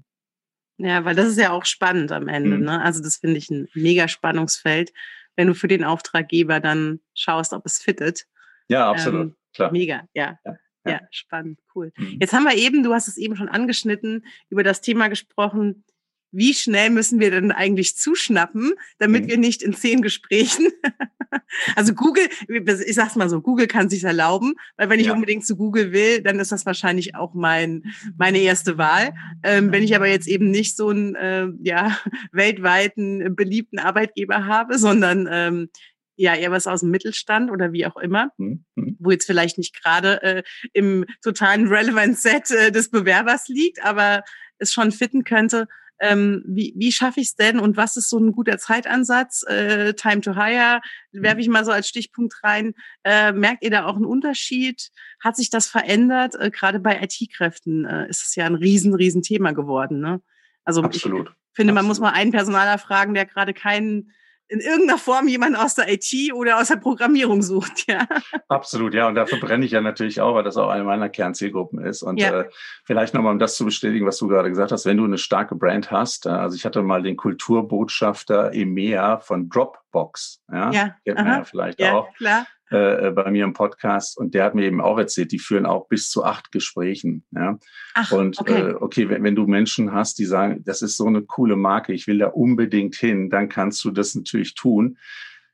Ja, 0.82 1.04
weil 1.04 1.14
das 1.14 1.28
ist 1.28 1.40
ja 1.40 1.52
auch 1.52 1.66
spannend 1.66 2.14
am 2.14 2.30
Ende. 2.30 2.58
Mhm. 2.58 2.64
Ne? 2.64 2.82
Also 2.82 3.04
das 3.04 3.18
finde 3.18 3.38
ich 3.38 3.50
ein 3.50 3.68
mega 3.74 4.08
Spannungsfeld, 4.08 4.94
wenn 5.40 5.48
du 5.48 5.56
für 5.56 5.70
den 5.70 5.86
Auftraggeber 5.86 6.60
dann 6.60 7.00
schaust, 7.14 7.54
ob 7.54 7.66
es 7.66 7.78
fittet. 7.78 8.26
Ja, 8.68 8.92
absolut. 8.92 9.28
Ähm, 9.28 9.36
Klar. 9.56 9.72
Mega, 9.72 10.04
ja. 10.14 10.38
ja. 10.44 10.58
Ja, 10.86 11.00
spannend, 11.12 11.60
cool. 11.74 11.94
Mhm. 11.96 12.18
Jetzt 12.20 12.34
haben 12.34 12.44
wir 12.44 12.56
eben, 12.56 12.84
du 12.84 12.94
hast 12.94 13.08
es 13.08 13.16
eben 13.16 13.38
schon 13.38 13.48
angeschnitten, 13.48 14.26
über 14.50 14.64
das 14.64 14.82
Thema 14.82 15.08
gesprochen, 15.08 15.86
wie 16.32 16.54
schnell 16.54 16.90
müssen 16.90 17.20
wir 17.20 17.32
denn 17.32 17.52
eigentlich 17.52 17.96
zuschnappen, 17.98 18.74
damit 18.98 19.24
mhm. 19.24 19.30
wir 19.30 19.38
nicht 19.38 19.64
in 19.64 19.74
zehn 19.74 20.02
Gesprächen, 20.02 20.68
also 21.76 21.94
Google, 21.94 22.28
ich 22.48 22.96
sag's 22.96 23.16
mal 23.16 23.30
so, 23.30 23.42
Google 23.42 23.68
kann 23.68 23.90
sich 23.90 24.04
erlauben, 24.04 24.54
weil 24.78 24.90
wenn 24.90 25.00
ich 25.00 25.08
ja. 25.08 25.14
unbedingt 25.14 25.46
zu 25.46 25.56
Google 25.56 25.92
will, 25.92 26.22
dann 26.22 26.40
ist 26.40 26.52
das 26.52 26.66
wahrscheinlich 26.66 27.16
auch 27.16 27.34
mein, 27.34 27.84
meine 28.18 28.40
erste 28.40 28.78
Wahl. 28.78 29.14
Ähm, 29.44 29.72
wenn 29.72 29.84
ich 29.84 29.96
aber 29.96 30.08
jetzt 30.08 30.28
eben 30.28 30.52
nicht 30.52 30.76
so 30.76 30.90
einen 30.90 31.16
äh, 31.16 31.48
ja, 31.62 31.98
weltweiten 32.32 33.36
beliebten 33.36 33.80
Arbeitgeber 33.80 34.46
habe, 34.46 34.78
sondern 34.78 35.28
ähm, 35.32 35.70
ja 36.16 36.36
eher 36.36 36.52
was 36.52 36.68
aus 36.68 36.82
dem 36.82 36.92
Mittelstand 36.92 37.50
oder 37.50 37.72
wie 37.72 37.86
auch 37.86 37.98
immer, 37.98 38.32
mhm. 38.38 38.66
mhm. 38.76 38.98
wo 39.00 39.12
jetzt 39.12 39.26
vielleicht 39.26 39.58
nicht 39.58 39.82
gerade 39.82 40.22
äh, 40.22 40.44
im 40.74 41.06
totalen 41.24 41.68
Relevant 41.68 42.18
Set 42.18 42.52
äh, 42.52 42.72
des 42.72 42.90
Bewerbers 42.92 43.48
liegt, 43.48 43.84
aber 43.84 44.24
es 44.58 44.74
schon 44.74 44.92
fitten 44.92 45.24
könnte, 45.24 45.68
ähm, 46.00 46.44
wie, 46.46 46.74
wie 46.78 46.92
schaffe 46.92 47.20
ich 47.20 47.28
es 47.28 47.36
denn 47.36 47.60
und 47.60 47.78
was 47.78 47.98
ist 47.98 48.10
so 48.10 48.18
ein 48.18 48.32
guter 48.32 48.58
Zeitansatz? 48.58 49.44
Äh, 49.48 49.94
Time 49.94 50.22
to 50.22 50.36
Hire, 50.36 50.82
werfe 51.12 51.42
ich 51.42 51.50
mal 51.50 51.66
so 51.66 51.72
als 51.72 51.88
Stichpunkt 51.88 52.36
rein. 52.44 52.74
Äh, 53.04 53.32
merkt 53.32 53.64
ihr 53.64 53.72
da 53.72 53.86
auch 53.86 53.96
einen 53.96 54.06
Unterschied? 54.06 54.90
Hat 55.24 55.36
sich 55.36 55.50
das 55.50 55.68
verändert? 55.68 56.36
Äh, 56.36 56.52
Gerade 56.52 56.80
bei 56.80 57.02
IT-Kräften 57.02 57.86
äh, 57.86 58.10
ist 58.10 58.28
es 58.28 58.36
ja 58.36 58.46
ein 58.46 58.56
riesen, 58.56 58.94
riesen 58.94 59.22
Thema 59.22 59.52
geworden. 59.52 60.00
Ne? 60.00 60.22
Also 60.64 60.82
Absolut. 60.84 61.30
ich 61.30 61.56
finde, 61.56 61.74
man 61.74 61.86
muss 61.86 62.00
mal 62.00 62.12
einen 62.12 62.32
Personaler 62.32 62.78
fragen, 62.78 63.14
der 63.14 63.26
gerade 63.26 63.54
keinen 63.54 64.12
in 64.50 64.60
irgendeiner 64.60 64.98
Form 64.98 65.28
jemand 65.28 65.56
aus 65.56 65.76
der 65.76 65.92
IT 65.94 66.34
oder 66.34 66.60
aus 66.60 66.70
der 66.70 66.78
Programmierung 66.78 67.44
sucht, 67.44 67.86
ja. 67.88 68.08
Absolut, 68.48 68.96
ja. 68.96 69.08
Und 69.08 69.16
dafür 69.16 69.40
brenne 69.40 69.64
ich 69.64 69.72
ja 69.72 69.80
natürlich 69.80 70.20
auch, 70.22 70.34
weil 70.34 70.44
das 70.44 70.58
auch 70.58 70.70
eine 70.70 70.84
meiner 70.84 71.08
Kernzielgruppen 71.08 71.86
ist. 71.86 72.02
Und 72.02 72.20
ja. 72.20 72.42
äh, 72.42 72.50
vielleicht 72.84 73.14
nochmal, 73.14 73.34
um 73.34 73.40
das 73.40 73.56
zu 73.56 73.64
bestätigen, 73.64 74.08
was 74.08 74.18
du 74.18 74.28
gerade 74.28 74.50
gesagt 74.50 74.72
hast, 74.72 74.88
wenn 74.88 74.98
du 74.98 75.06
eine 75.06 75.20
starke 75.20 75.56
Brand 75.56 75.92
hast, 75.92 76.26
also 76.26 76.56
ich 76.56 76.66
hatte 76.66 76.82
mal 76.82 77.04
den 77.04 77.16
Kulturbotschafter 77.16 78.52
EMEA 78.54 79.20
von 79.20 79.50
Dropbox, 79.50 80.42
ja, 80.52 80.72
ja. 80.72 80.96
kennt 81.06 81.20
man 81.20 81.28
ja 81.28 81.44
vielleicht 81.44 81.80
ja, 81.80 81.94
auch. 81.94 82.14
Klar. 82.16 82.48
Äh, 82.72 83.08
äh, 83.08 83.12
bei 83.12 83.32
mir 83.32 83.46
im 83.46 83.54
Podcast 83.54 84.16
und 84.16 84.36
der 84.36 84.44
hat 84.44 84.54
mir 84.54 84.66
eben 84.66 84.80
auch 84.80 85.00
erzählt, 85.00 85.32
die 85.32 85.40
führen 85.40 85.66
auch 85.66 85.88
bis 85.88 86.12
zu 86.12 86.24
acht 86.24 86.52
Gesprächen. 86.52 87.24
Ja? 87.32 87.58
Ach, 87.96 88.12
und 88.12 88.40
okay, 88.40 88.62
äh, 88.62 88.74
okay 88.76 89.10
wenn, 89.10 89.24
wenn, 89.24 89.36
du 89.36 89.48
Menschen 89.48 89.92
hast, 89.92 90.20
die 90.20 90.26
sagen, 90.26 90.64
das 90.66 90.84
ist 90.84 90.96
so 90.96 91.08
eine 91.08 91.24
coole 91.24 91.56
Marke, 91.56 91.94
ich 91.94 92.06
will 92.06 92.20
da 92.20 92.28
unbedingt 92.28 92.96
hin, 92.96 93.32
dann 93.32 93.50
kannst 93.50 93.84
du 93.84 93.90
das 93.90 94.14
natürlich 94.14 94.54
tun. 94.54 95.00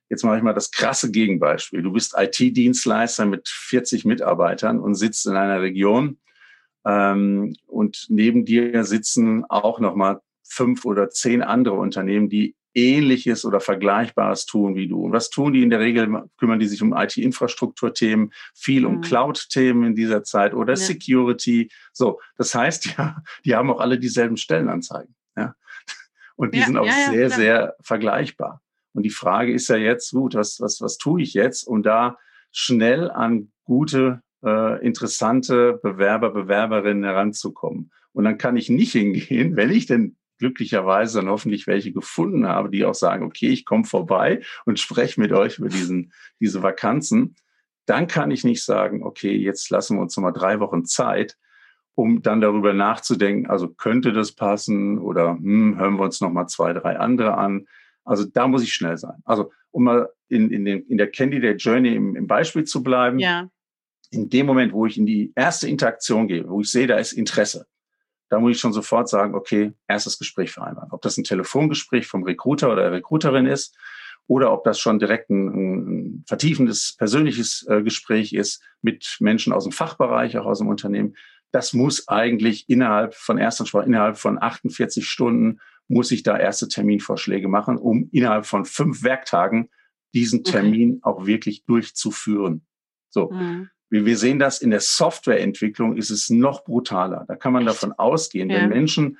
Jetzt 0.10 0.25
mache 0.25 0.36
ich 0.36 0.43
mal 0.43 0.54
das 0.54 0.71
krasse 0.71 1.10
Gegenbeispiel. 1.10 1.82
Du 1.84 1.93
bist 1.93 2.15
IT-Dienstleister 2.17 3.25
mit 3.25 3.47
40 3.47 4.04
Mitarbeitern 4.04 4.82
und 4.82 4.95
sitzt 4.95 5.25
in 5.25 5.38
einer 5.38 5.62
Region 5.62 6.17
ähm, 6.86 7.56
und 7.65 8.08
neben 8.10 8.43
dir 8.43 8.84
sitzen 8.84 9.45
auch 9.45 9.80
nochmal 9.80 10.19
fünf 10.43 10.84
oder 10.84 11.10
zehn 11.10 11.41
andere 11.41 11.75
Unternehmen, 11.75 12.28
die 12.28 12.58
Ähnliches 12.75 13.45
oder 13.45 13.61
Vergleichbares 13.61 14.45
tun 14.45 14.75
wie 14.75 14.88
du. 14.88 15.05
Und 15.05 15.13
was 15.13 15.29
tun 15.29 15.53
die 15.53 15.63
in 15.63 15.69
der 15.69 15.79
Regel? 15.79 16.23
Kümmern 16.38 16.59
die 16.59 16.67
sich 16.67 16.81
um 16.81 16.93
IT-Infrastrukturthemen, 16.93 18.31
viel 18.53 18.81
mhm. 18.81 18.88
um 18.88 19.01
Cloud-Themen 19.01 19.85
in 19.85 19.95
dieser 19.95 20.23
Zeit 20.23 20.53
oder 20.53 20.73
ja. 20.73 20.77
Security. 20.77 21.71
So, 21.93 22.19
das 22.38 22.53
heißt 22.53 22.97
ja, 22.97 23.17
die 23.45 23.55
haben 23.55 23.71
auch 23.71 23.79
alle 23.79 23.97
dieselben 23.97 24.38
Stellenanzeigen. 24.38 25.15
Ja. 25.38 25.55
Und 26.35 26.53
die 26.53 26.59
ja, 26.59 26.65
sind 26.65 26.77
auch 26.77 26.91
sehr, 27.09 27.29
sehr 27.29 27.75
vergleichbar. 27.81 28.61
Und 28.93 29.03
die 29.03 29.09
Frage 29.09 29.53
ist 29.53 29.69
ja 29.69 29.77
jetzt, 29.77 30.11
gut, 30.11 30.35
was, 30.35 30.59
was, 30.59 30.81
was 30.81 30.97
tue 30.97 31.21
ich 31.21 31.33
jetzt, 31.33 31.67
um 31.67 31.81
da 31.81 32.17
schnell 32.51 33.09
an 33.09 33.51
gute, 33.63 34.21
äh, 34.43 34.85
interessante 34.85 35.79
Bewerber, 35.81 36.31
Bewerberinnen 36.31 37.03
heranzukommen? 37.03 37.91
Und 38.11 38.25
dann 38.25 38.38
kann 38.38 38.57
ich 38.57 38.69
nicht 38.69 38.93
hingehen, 38.93 39.55
wenn 39.55 39.71
ich 39.71 39.85
denn 39.85 40.17
glücklicherweise 40.38 41.19
dann 41.19 41.30
hoffentlich 41.30 41.67
welche 41.67 41.91
gefunden 41.91 42.48
habe, 42.48 42.69
die 42.69 42.86
auch 42.86 42.95
sagen, 42.95 43.26
okay, 43.26 43.50
ich 43.50 43.65
komme 43.65 43.86
vorbei 43.86 44.41
und 44.65 44.80
spreche 44.80 45.19
mit 45.19 45.32
euch 45.32 45.60
über 45.60 45.69
diesen, 45.69 46.13
diese 46.39 46.63
Vakanzen, 46.63 47.36
dann 47.86 48.08
kann 48.08 48.32
ich 48.32 48.43
nicht 48.43 48.63
sagen, 48.63 49.04
okay, 49.04 49.36
jetzt 49.36 49.69
lassen 49.69 49.98
wir 49.98 50.02
uns 50.02 50.17
nochmal 50.17 50.34
drei 50.34 50.60
Wochen 50.60 50.86
Zeit, 50.86 51.38
um 51.93 52.21
dann 52.21 52.41
darüber 52.41 52.74
nachzudenken, 52.74 53.50
also 53.50 53.69
könnte 53.69 54.12
das 54.12 54.34
passen 54.34 54.98
oder 54.98 55.36
hm, 55.36 55.78
hören 55.78 55.95
wir 55.95 56.04
uns 56.04 56.19
nochmal 56.19 56.48
zwei, 56.48 56.74
drei 56.74 56.98
andere 56.98 57.38
an. 57.38 57.67
Also 58.04 58.26
da 58.26 58.48
muss 58.48 58.63
ich 58.63 58.74
schnell 58.74 58.98
sein. 58.98 59.21
Also 59.24 59.52
um 59.71 59.86
mal 59.86 60.10
in, 60.28 60.52
in, 60.52 60.65
den, 60.65 60.84
in 60.88 60.98
der 60.98 61.12
Candidate 61.12 61.58
Journey 61.58 61.95
im, 61.95 62.15
im 62.15 62.28
Beispiel 62.28 62.65
zu 62.65 62.84
bleiben, 62.84 63.19
ja. 63.19 63.50
in 64.12 64.30
dem 64.30 64.45
Moment, 64.45 64.74
wo 64.74 64.86
ich 64.86 64.98
in 64.98 65.06
die 65.06 65.32
erste 65.36 65.67
Interaktion 65.67 66.28
gehe, 66.28 66.48
wo 66.50 66.62
ich 66.62 66.71
sehe, 66.71 66.88
da 66.88 66.98
ist 66.98 67.13
Interesse, 67.13 67.65
da 68.36 68.41
muss 68.41 68.52
ich 68.52 68.60
schon 68.60 68.74
sofort 68.74 69.08
sagen, 69.08 69.34
okay, 69.34 69.71
erstes 69.88 70.19
Gespräch 70.19 70.52
vereinbaren. 70.52 70.91
Ob 70.91 71.02
das 71.02 71.17
ein 71.17 71.24
Telefongespräch 71.24 72.06
vom 72.06 72.24
Recruiter 72.24 72.69
oder 72.69 72.82
der 72.82 72.91
Recruiterin 72.91 73.45
ist 73.45 73.78
oder 74.28 74.52
ob 74.52 74.65
das 74.65 74.78
schon 74.78 75.00
direkt 75.00 75.30
ein, 75.30 75.48
ein 75.48 76.24
vertiefendes 76.28 76.95
persönliches 76.98 77.65
äh, 77.69 77.82
Gespräch 77.82 78.34
ist 78.34 78.62
mit 78.82 79.15
Menschen 79.21 79.54
aus 79.54 79.63
dem 79.63 79.71
Fachbereich, 79.71 80.38
auch 80.38 80.45
aus 80.45 80.58
dem 80.58 80.67
Unternehmen. 80.67 81.15
Das 81.54 81.71
muss 81.71 82.10
eigentlich 82.10 82.67
innerhalb 82.67 83.15
von 83.15 83.38
Erstansprache, 83.38 83.86
innerhalb 83.86 84.17
von 84.17 84.38
48 84.41 85.08
Stunden 85.08 85.62
muss 85.88 86.12
ich 86.12 86.24
da 86.24 86.38
erste 86.38 86.67
Terminvorschläge 86.67 87.48
machen, 87.48 87.78
um 87.78 88.10
innerhalb 88.12 88.45
von 88.45 88.65
fünf 88.65 89.02
Werktagen 89.04 89.69
diesen 90.13 90.43
Termin 90.43 91.00
okay. 91.02 91.04
auch 91.04 91.26
wirklich 91.26 91.63
durchzuführen. 91.63 92.65
So. 93.08 93.32
Mhm. 93.32 93.69
Wir 94.03 94.17
sehen 94.17 94.39
das 94.39 94.60
in 94.60 94.71
der 94.71 94.81
Softwareentwicklung 94.81 95.95
ist 95.95 96.10
es 96.10 96.29
noch 96.29 96.65
brutaler. 96.65 97.23
Da 97.27 97.36
kann 97.36 97.53
man 97.53 97.65
davon 97.65 97.93
ausgehen, 97.93 98.49
ja. 98.49 98.58
wenn 98.58 98.69
Menschen 98.69 99.17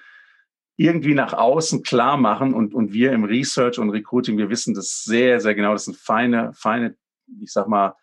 irgendwie 0.76 1.14
nach 1.14 1.34
außen 1.34 1.84
klar 1.84 2.18
machen 2.18 2.54
und, 2.54 2.74
und 2.74 2.92
wir 2.92 3.14
im 3.14 3.24
Research 3.24 3.80
und 3.80 3.92
Recruiting, 3.92 4.38
wir 4.38 4.50
wissen 4.50 4.74
das 4.74 5.04
sehr, 5.04 5.40
sehr 5.40 5.56
genau. 5.56 5.72
Das 5.72 5.86
sind 5.86 5.96
feine, 5.96 6.52
feine, 6.54 6.96
ich 7.40 7.54
sag 7.54 7.68
mal, 7.68 7.96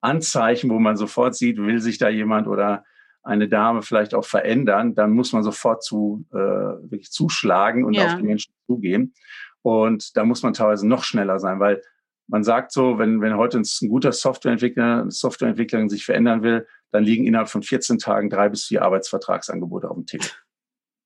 Anzeichen, 0.00 0.70
wo 0.70 0.78
man 0.78 0.96
sofort 0.96 1.34
sieht, 1.34 1.58
will 1.58 1.80
sich 1.80 1.98
da 1.98 2.08
jemand 2.08 2.46
oder 2.46 2.84
eine 3.22 3.48
Dame 3.48 3.82
vielleicht 3.82 4.14
auch 4.14 4.24
verändern, 4.24 4.94
dann 4.94 5.10
muss 5.10 5.32
man 5.32 5.42
sofort 5.42 5.82
zu, 5.82 6.24
äh, 6.32 6.36
wirklich 6.36 7.10
zuschlagen 7.10 7.84
und 7.84 7.94
ja. 7.94 8.06
auf 8.06 8.16
die 8.16 8.22
Menschen 8.22 8.52
zugehen. 8.66 9.14
Und 9.62 10.16
da 10.16 10.24
muss 10.24 10.42
man 10.42 10.54
teilweise 10.54 10.88
noch 10.88 11.04
schneller 11.04 11.38
sein, 11.38 11.60
weil 11.60 11.82
man 12.30 12.44
sagt 12.44 12.72
so, 12.72 12.98
wenn, 12.98 13.20
wenn 13.20 13.36
heute 13.36 13.58
ein 13.58 13.88
guter 13.88 14.12
Softwareentwickler, 14.12 15.02
eine 15.02 15.10
Softwareentwicklerin 15.10 15.88
sich 15.88 16.04
verändern 16.04 16.42
will, 16.42 16.66
dann 16.92 17.04
liegen 17.04 17.26
innerhalb 17.26 17.48
von 17.48 17.62
14 17.62 17.98
Tagen 17.98 18.30
drei 18.30 18.48
bis 18.48 18.66
vier 18.66 18.82
Arbeitsvertragsangebote 18.82 19.90
auf 19.90 19.96
dem 19.96 20.06
Tisch. 20.06 20.42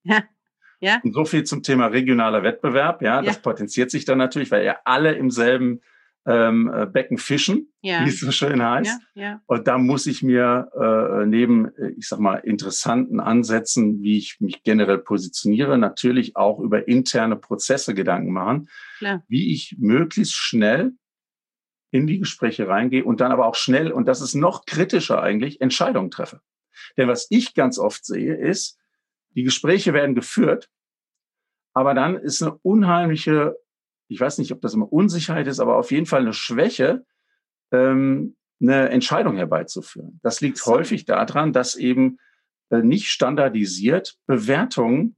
Ja. 0.07 0.23
Ja. 0.81 1.01
Und 1.03 1.15
so 1.15 1.25
viel 1.25 1.45
zum 1.45 1.63
Thema 1.63 1.87
regionaler 1.87 2.43
Wettbewerb. 2.43 3.01
Ja, 3.01 3.23
das 3.23 3.41
potenziert 3.41 3.91
sich 3.91 4.05
dann 4.05 4.19
natürlich, 4.19 4.51
weil 4.51 4.67
ja 4.67 4.77
alle 4.85 5.15
im 5.15 5.31
selben 5.31 5.81
ähm, 6.27 6.71
äh, 6.75 6.85
Becken 6.85 7.17
fischen, 7.17 7.73
ja. 7.81 8.05
wie 8.05 8.11
es 8.11 8.21
so 8.21 8.31
schön 8.31 8.63
heißt. 8.63 9.01
Ja, 9.15 9.23
ja. 9.23 9.41
Und 9.47 9.67
da 9.67 9.79
muss 9.79 10.07
ich 10.07 10.23
mir 10.23 10.69
äh, 10.79 11.25
neben, 11.25 11.75
äh, 11.77 11.93
ich 11.97 12.07
sag 12.07 12.19
mal, 12.19 12.37
interessanten 12.37 13.19
Ansätzen, 13.19 14.03
wie 14.03 14.19
ich 14.19 14.37
mich 14.41 14.63
generell 14.63 14.99
positioniere, 14.99 15.79
natürlich 15.79 16.37
auch 16.37 16.61
über 16.61 16.87
interne 16.87 17.37
Prozesse 17.37 17.95
Gedanken 17.95 18.33
machen, 18.33 18.69
Klar. 18.99 19.23
wie 19.27 19.55
ich 19.55 19.77
möglichst 19.79 20.35
schnell 20.35 20.93
in 21.95 22.09
die 22.09 22.19
Gespräche 22.19 22.67
reingehe 22.67 23.05
und 23.05 23.21
dann 23.21 23.31
aber 23.31 23.47
auch 23.47 23.55
schnell, 23.55 23.93
und 23.93 24.09
das 24.09 24.21
ist 24.21 24.35
noch 24.35 24.67
kritischer 24.67 25.23
eigentlich, 25.23 25.61
Entscheidungen 25.61 26.11
treffe. 26.11 26.41
Denn 26.97 27.07
was 27.07 27.29
ich 27.31 27.55
ganz 27.55 27.79
oft 27.79 28.05
sehe, 28.05 28.35
ist, 28.35 28.81
die 29.37 29.45
Gespräche 29.45 29.93
werden 29.93 30.17
geführt, 30.17 30.69
aber 31.73 31.95
dann 31.95 32.17
ist 32.17 32.43
eine 32.43 32.59
unheimliche, 32.63 33.57
ich 34.09 34.19
weiß 34.19 34.39
nicht, 34.39 34.51
ob 34.51 34.61
das 34.61 34.75
immer 34.75 34.93
Unsicherheit 34.93 35.47
ist, 35.47 35.61
aber 35.61 35.77
auf 35.77 35.93
jeden 35.93 36.07
Fall 36.07 36.23
eine 36.23 36.33
Schwäche, 36.33 37.07
ähm, 37.71 38.35
eine 38.61 38.89
Entscheidung 38.89 39.37
herbeizuführen. 39.37 40.19
Das 40.25 40.41
liegt 40.41 40.59
so. 40.59 40.73
häufig 40.73 41.05
daran, 41.05 41.53
dass 41.53 41.77
eben 41.77 42.19
äh, 42.71 42.79
nicht 42.83 43.07
standardisiert 43.07 44.19
Bewertungen 44.27 45.15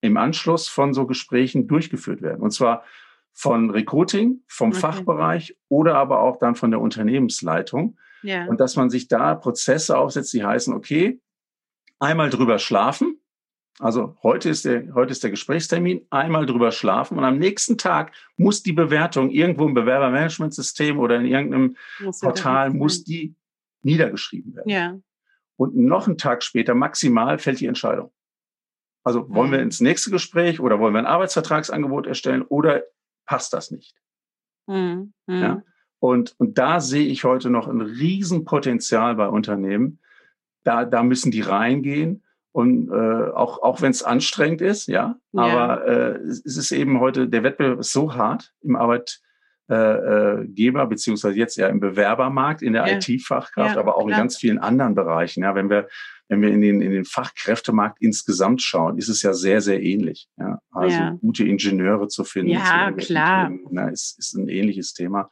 im 0.00 0.16
Anschluss 0.16 0.66
von 0.66 0.94
so 0.94 1.06
Gesprächen 1.06 1.68
durchgeführt 1.68 2.22
werden. 2.22 2.40
Und 2.40 2.52
zwar 2.52 2.84
von 3.34 3.70
Recruiting, 3.70 4.42
vom 4.46 4.70
okay. 4.70 4.78
Fachbereich 4.78 5.56
oder 5.68 5.96
aber 5.96 6.20
auch 6.20 6.38
dann 6.38 6.54
von 6.54 6.70
der 6.70 6.80
Unternehmensleitung. 6.80 7.98
Ja. 8.22 8.46
Und 8.46 8.60
dass 8.60 8.76
man 8.76 8.88
sich 8.88 9.08
da 9.08 9.34
Prozesse 9.34 9.98
aufsetzt, 9.98 10.32
die 10.32 10.44
heißen, 10.44 10.72
okay, 10.72 11.20
einmal 11.98 12.30
drüber 12.30 12.58
schlafen. 12.58 13.18
Also 13.80 14.16
heute 14.22 14.48
ist 14.48 14.64
der, 14.64 14.94
heute 14.94 15.10
ist 15.10 15.24
der 15.24 15.30
Gesprächstermin, 15.30 16.06
einmal 16.10 16.46
drüber 16.46 16.70
schlafen 16.70 17.18
und 17.18 17.24
am 17.24 17.38
nächsten 17.38 17.76
Tag 17.76 18.12
muss 18.36 18.62
die 18.62 18.72
Bewertung 18.72 19.30
irgendwo 19.30 19.66
im 19.66 19.74
Bewerbermanagementsystem 19.74 20.96
oder 20.98 21.16
in 21.16 21.26
irgendeinem 21.26 21.76
muss 22.00 22.20
Portal 22.20 22.70
muss 22.70 23.02
die 23.02 23.34
niedergeschrieben 23.82 24.54
werden. 24.54 24.70
Ja. 24.70 24.98
Und 25.56 25.76
noch 25.76 26.06
einen 26.06 26.18
Tag 26.18 26.44
später 26.44 26.74
maximal 26.74 27.38
fällt 27.38 27.58
die 27.58 27.66
Entscheidung. 27.66 28.12
Also 29.02 29.28
wollen 29.28 29.50
wir 29.50 29.58
ins 29.58 29.80
nächste 29.80 30.10
Gespräch 30.10 30.60
oder 30.60 30.78
wollen 30.78 30.94
wir 30.94 31.00
ein 31.00 31.06
Arbeitsvertragsangebot 31.06 32.06
erstellen 32.06 32.42
oder 32.42 32.84
passt 33.26 33.52
das 33.52 33.70
nicht. 33.70 33.94
Mhm. 34.66 35.12
Ja? 35.26 35.62
Und, 35.98 36.34
und 36.38 36.58
da 36.58 36.80
sehe 36.80 37.06
ich 37.06 37.24
heute 37.24 37.50
noch 37.50 37.66
ein 37.66 37.80
Riesenpotenzial 37.80 39.14
bei 39.14 39.28
Unternehmen. 39.28 40.00
Da, 40.62 40.84
da 40.84 41.02
müssen 41.02 41.30
die 41.30 41.40
reingehen. 41.40 42.22
Und 42.52 42.90
äh, 42.90 43.30
auch, 43.30 43.62
auch 43.62 43.82
wenn 43.82 43.90
es 43.90 44.04
anstrengend 44.04 44.60
ist, 44.60 44.86
ja, 44.86 45.16
ja. 45.32 45.42
aber 45.42 45.86
äh, 45.88 46.18
es 46.20 46.56
ist 46.56 46.70
eben 46.70 47.00
heute, 47.00 47.28
der 47.28 47.42
Wettbewerb 47.42 47.80
ist 47.80 47.90
so 47.90 48.14
hart 48.14 48.54
im 48.60 48.76
Arbeitgeber, 48.76 50.82
äh, 50.82 50.86
beziehungsweise 50.86 51.36
jetzt 51.36 51.56
ja 51.56 51.66
im 51.66 51.80
Bewerbermarkt, 51.80 52.62
in 52.62 52.74
der 52.74 52.86
ja. 52.86 52.96
IT-Fachkraft, 52.96 53.74
ja, 53.74 53.80
aber 53.80 53.96
auch 53.96 54.06
klar. 54.06 54.18
in 54.18 54.22
ganz 54.22 54.36
vielen 54.36 54.58
anderen 54.58 54.94
Bereichen. 54.94 55.42
Ja, 55.42 55.56
wenn 55.56 55.68
wir 55.68 55.88
wenn 56.28 56.40
wir 56.40 56.50
in 56.50 56.60
den, 56.60 56.80
in 56.80 56.90
den 56.90 57.04
Fachkräftemarkt 57.04 58.00
insgesamt 58.00 58.62
schauen, 58.62 58.98
ist 58.98 59.08
es 59.08 59.22
ja 59.22 59.34
sehr, 59.34 59.60
sehr 59.60 59.82
ähnlich. 59.82 60.28
Ja? 60.38 60.58
Also 60.70 60.96
ja. 60.96 61.10
gute 61.20 61.44
Ingenieure 61.44 62.08
zu 62.08 62.24
finden, 62.24 62.52
ja, 62.52 62.92
klar. 62.92 63.48
Themen, 63.48 63.66
na, 63.70 63.88
ist, 63.88 64.18
ist 64.18 64.34
ein 64.34 64.48
ähnliches 64.48 64.94
Thema. 64.94 65.30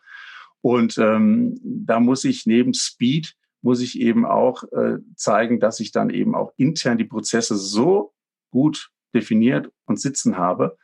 Und 0.60 0.98
ähm, 0.98 1.58
da 1.62 1.98
muss 1.98 2.24
ich 2.24 2.46
neben 2.46 2.74
Speed, 2.74 3.34
muss 3.62 3.80
ich 3.80 4.00
eben 4.00 4.26
auch 4.26 4.64
äh, 4.72 4.98
zeigen, 5.16 5.60
dass 5.60 5.80
ich 5.80 5.92
dann 5.92 6.10
eben 6.10 6.34
auch 6.34 6.52
intern 6.56 6.98
die 6.98 7.04
Prozesse 7.04 7.56
so 7.56 8.12
gut 8.50 8.90
definiert 9.14 9.70
und 9.86 10.00
sitzen 10.00 10.36
habe, 10.36 10.76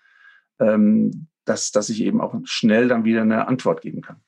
ähm, 0.58 1.28
dass, 1.44 1.70
dass 1.70 1.88
ich 1.88 2.02
eben 2.02 2.20
auch 2.20 2.34
schnell 2.44 2.88
dann 2.88 3.04
wieder 3.04 3.22
eine 3.22 3.46
Antwort 3.46 3.82
geben 3.82 4.00
kann. 4.00 4.20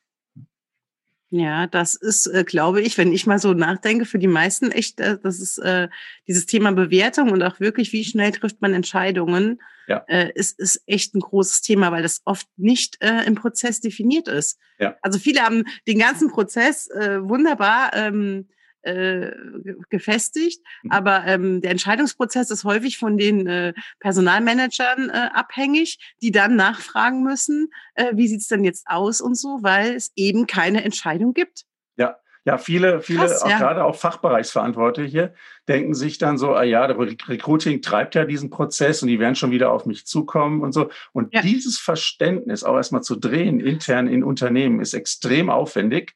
Ja, 1.33 1.65
das 1.65 1.95
ist, 1.95 2.27
äh, 2.27 2.43
glaube 2.43 2.81
ich, 2.81 2.97
wenn 2.97 3.13
ich 3.13 3.25
mal 3.25 3.39
so 3.39 3.53
nachdenke, 3.53 4.03
für 4.03 4.19
die 4.19 4.27
meisten 4.27 4.69
echt, 4.69 4.99
äh, 4.99 5.17
das 5.17 5.39
ist 5.39 5.59
äh, 5.59 5.87
dieses 6.27 6.45
Thema 6.45 6.73
Bewertung 6.73 7.31
und 7.31 7.41
auch 7.41 7.61
wirklich, 7.61 7.93
wie 7.93 8.03
schnell 8.03 8.33
trifft 8.33 8.61
man 8.61 8.73
Entscheidungen, 8.73 9.61
ja. 9.87 10.03
äh, 10.09 10.29
ist, 10.35 10.59
ist 10.59 10.83
echt 10.87 11.15
ein 11.15 11.21
großes 11.21 11.61
Thema, 11.61 11.89
weil 11.93 12.03
das 12.03 12.21
oft 12.25 12.47
nicht 12.57 12.97
im 13.01 13.35
Prozess 13.35 13.79
definiert 13.79 14.27
ist. 14.27 14.59
Ja. 14.77 14.97
Also 15.01 15.19
viele 15.19 15.41
haben 15.41 15.63
den 15.87 15.99
ganzen 15.99 16.29
Prozess 16.29 16.89
wunderbar 16.89 17.91
ähm, 17.95 18.49
äh, 18.83 19.31
gefestigt. 19.89 20.61
Mhm. 20.83 20.91
Aber 20.91 21.25
ähm, 21.25 21.61
der 21.61 21.71
Entscheidungsprozess 21.71 22.49
ist 22.51 22.63
häufig 22.63 22.97
von 22.97 23.17
den 23.17 23.47
äh, 23.47 23.73
Personalmanagern 23.99 25.09
äh, 25.09 25.29
abhängig, 25.33 25.99
die 26.21 26.31
dann 26.31 26.55
nachfragen 26.55 27.23
müssen, 27.23 27.69
äh, 27.95 28.11
wie 28.13 28.27
sieht's 28.27 28.47
denn 28.47 28.63
jetzt 28.63 28.87
aus 28.87 29.21
und 29.21 29.35
so, 29.35 29.59
weil 29.61 29.95
es 29.95 30.11
eben 30.15 30.47
keine 30.47 30.83
Entscheidung 30.83 31.33
gibt. 31.33 31.63
Ja, 31.97 32.17
Ja, 32.43 32.57
viele, 32.57 33.01
viele, 33.01 33.19
Krass, 33.19 33.43
auch 33.43 33.49
ja. 33.49 33.59
gerade 33.59 33.83
auch 33.85 33.95
Fachbereichsverantwortliche, 33.95 35.35
denken 35.67 35.93
sich 35.93 36.17
dann 36.17 36.39
so, 36.39 36.55
ah 36.55 36.63
ja, 36.63 36.87
der 36.87 36.97
Recruiting 36.97 37.83
treibt 37.83 38.15
ja 38.15 38.25
diesen 38.25 38.49
Prozess 38.49 39.03
und 39.03 39.09
die 39.09 39.19
werden 39.19 39.35
schon 39.35 39.51
wieder 39.51 39.71
auf 39.71 39.85
mich 39.85 40.07
zukommen 40.07 40.61
und 40.61 40.71
so. 40.71 40.89
Und 41.13 41.33
ja. 41.33 41.41
dieses 41.41 41.77
Verständnis 41.77 42.63
auch 42.63 42.75
erstmal 42.75 43.03
zu 43.03 43.15
drehen, 43.15 43.59
intern 43.59 44.07
in 44.07 44.23
Unternehmen, 44.23 44.79
ist 44.79 44.95
extrem 44.95 45.51
aufwendig, 45.51 46.15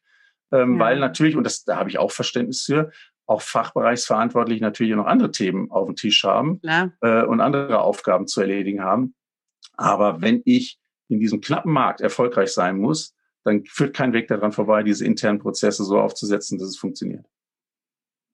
ähm, 0.56 0.74
ja. 0.74 0.80
weil 0.80 1.00
natürlich, 1.00 1.36
und 1.36 1.44
das, 1.44 1.64
da 1.64 1.78
habe 1.78 1.90
ich 1.90 1.98
auch 1.98 2.12
Verständnis 2.12 2.64
für, 2.64 2.92
auch 3.28 3.42
fachbereichsverantwortlich 3.42 4.62
natürlich 4.62 4.96
noch 4.96 5.08
andere 5.08 5.32
Themen 5.32 5.72
auf 5.72 5.88
dem 5.88 5.96
Tisch 5.96 6.24
haben 6.24 6.62
äh, 6.64 7.24
und 7.24 7.42
andere 7.42 7.80
Aufgaben 7.80 8.28
zu 8.28 8.42
erledigen 8.42 8.84
haben. 8.84 9.16
Aber 9.74 10.22
wenn 10.22 10.42
ich 10.46 10.80
in 11.08 11.20
diesem 11.20 11.42
knappen 11.42 11.72
Markt 11.72 12.02
erfolgreich 12.02 12.54
sein 12.54 12.78
muss, 12.78 13.14
dann 13.44 13.64
führt 13.66 13.96
kein 13.96 14.14
Weg 14.14 14.28
daran 14.28 14.52
vorbei, 14.52 14.84
diese 14.84 15.06
internen 15.06 15.40
Prozesse 15.40 15.84
so 15.84 16.00
aufzusetzen, 16.00 16.58
dass 16.58 16.70
es 16.70 16.78
funktioniert. 16.78 17.26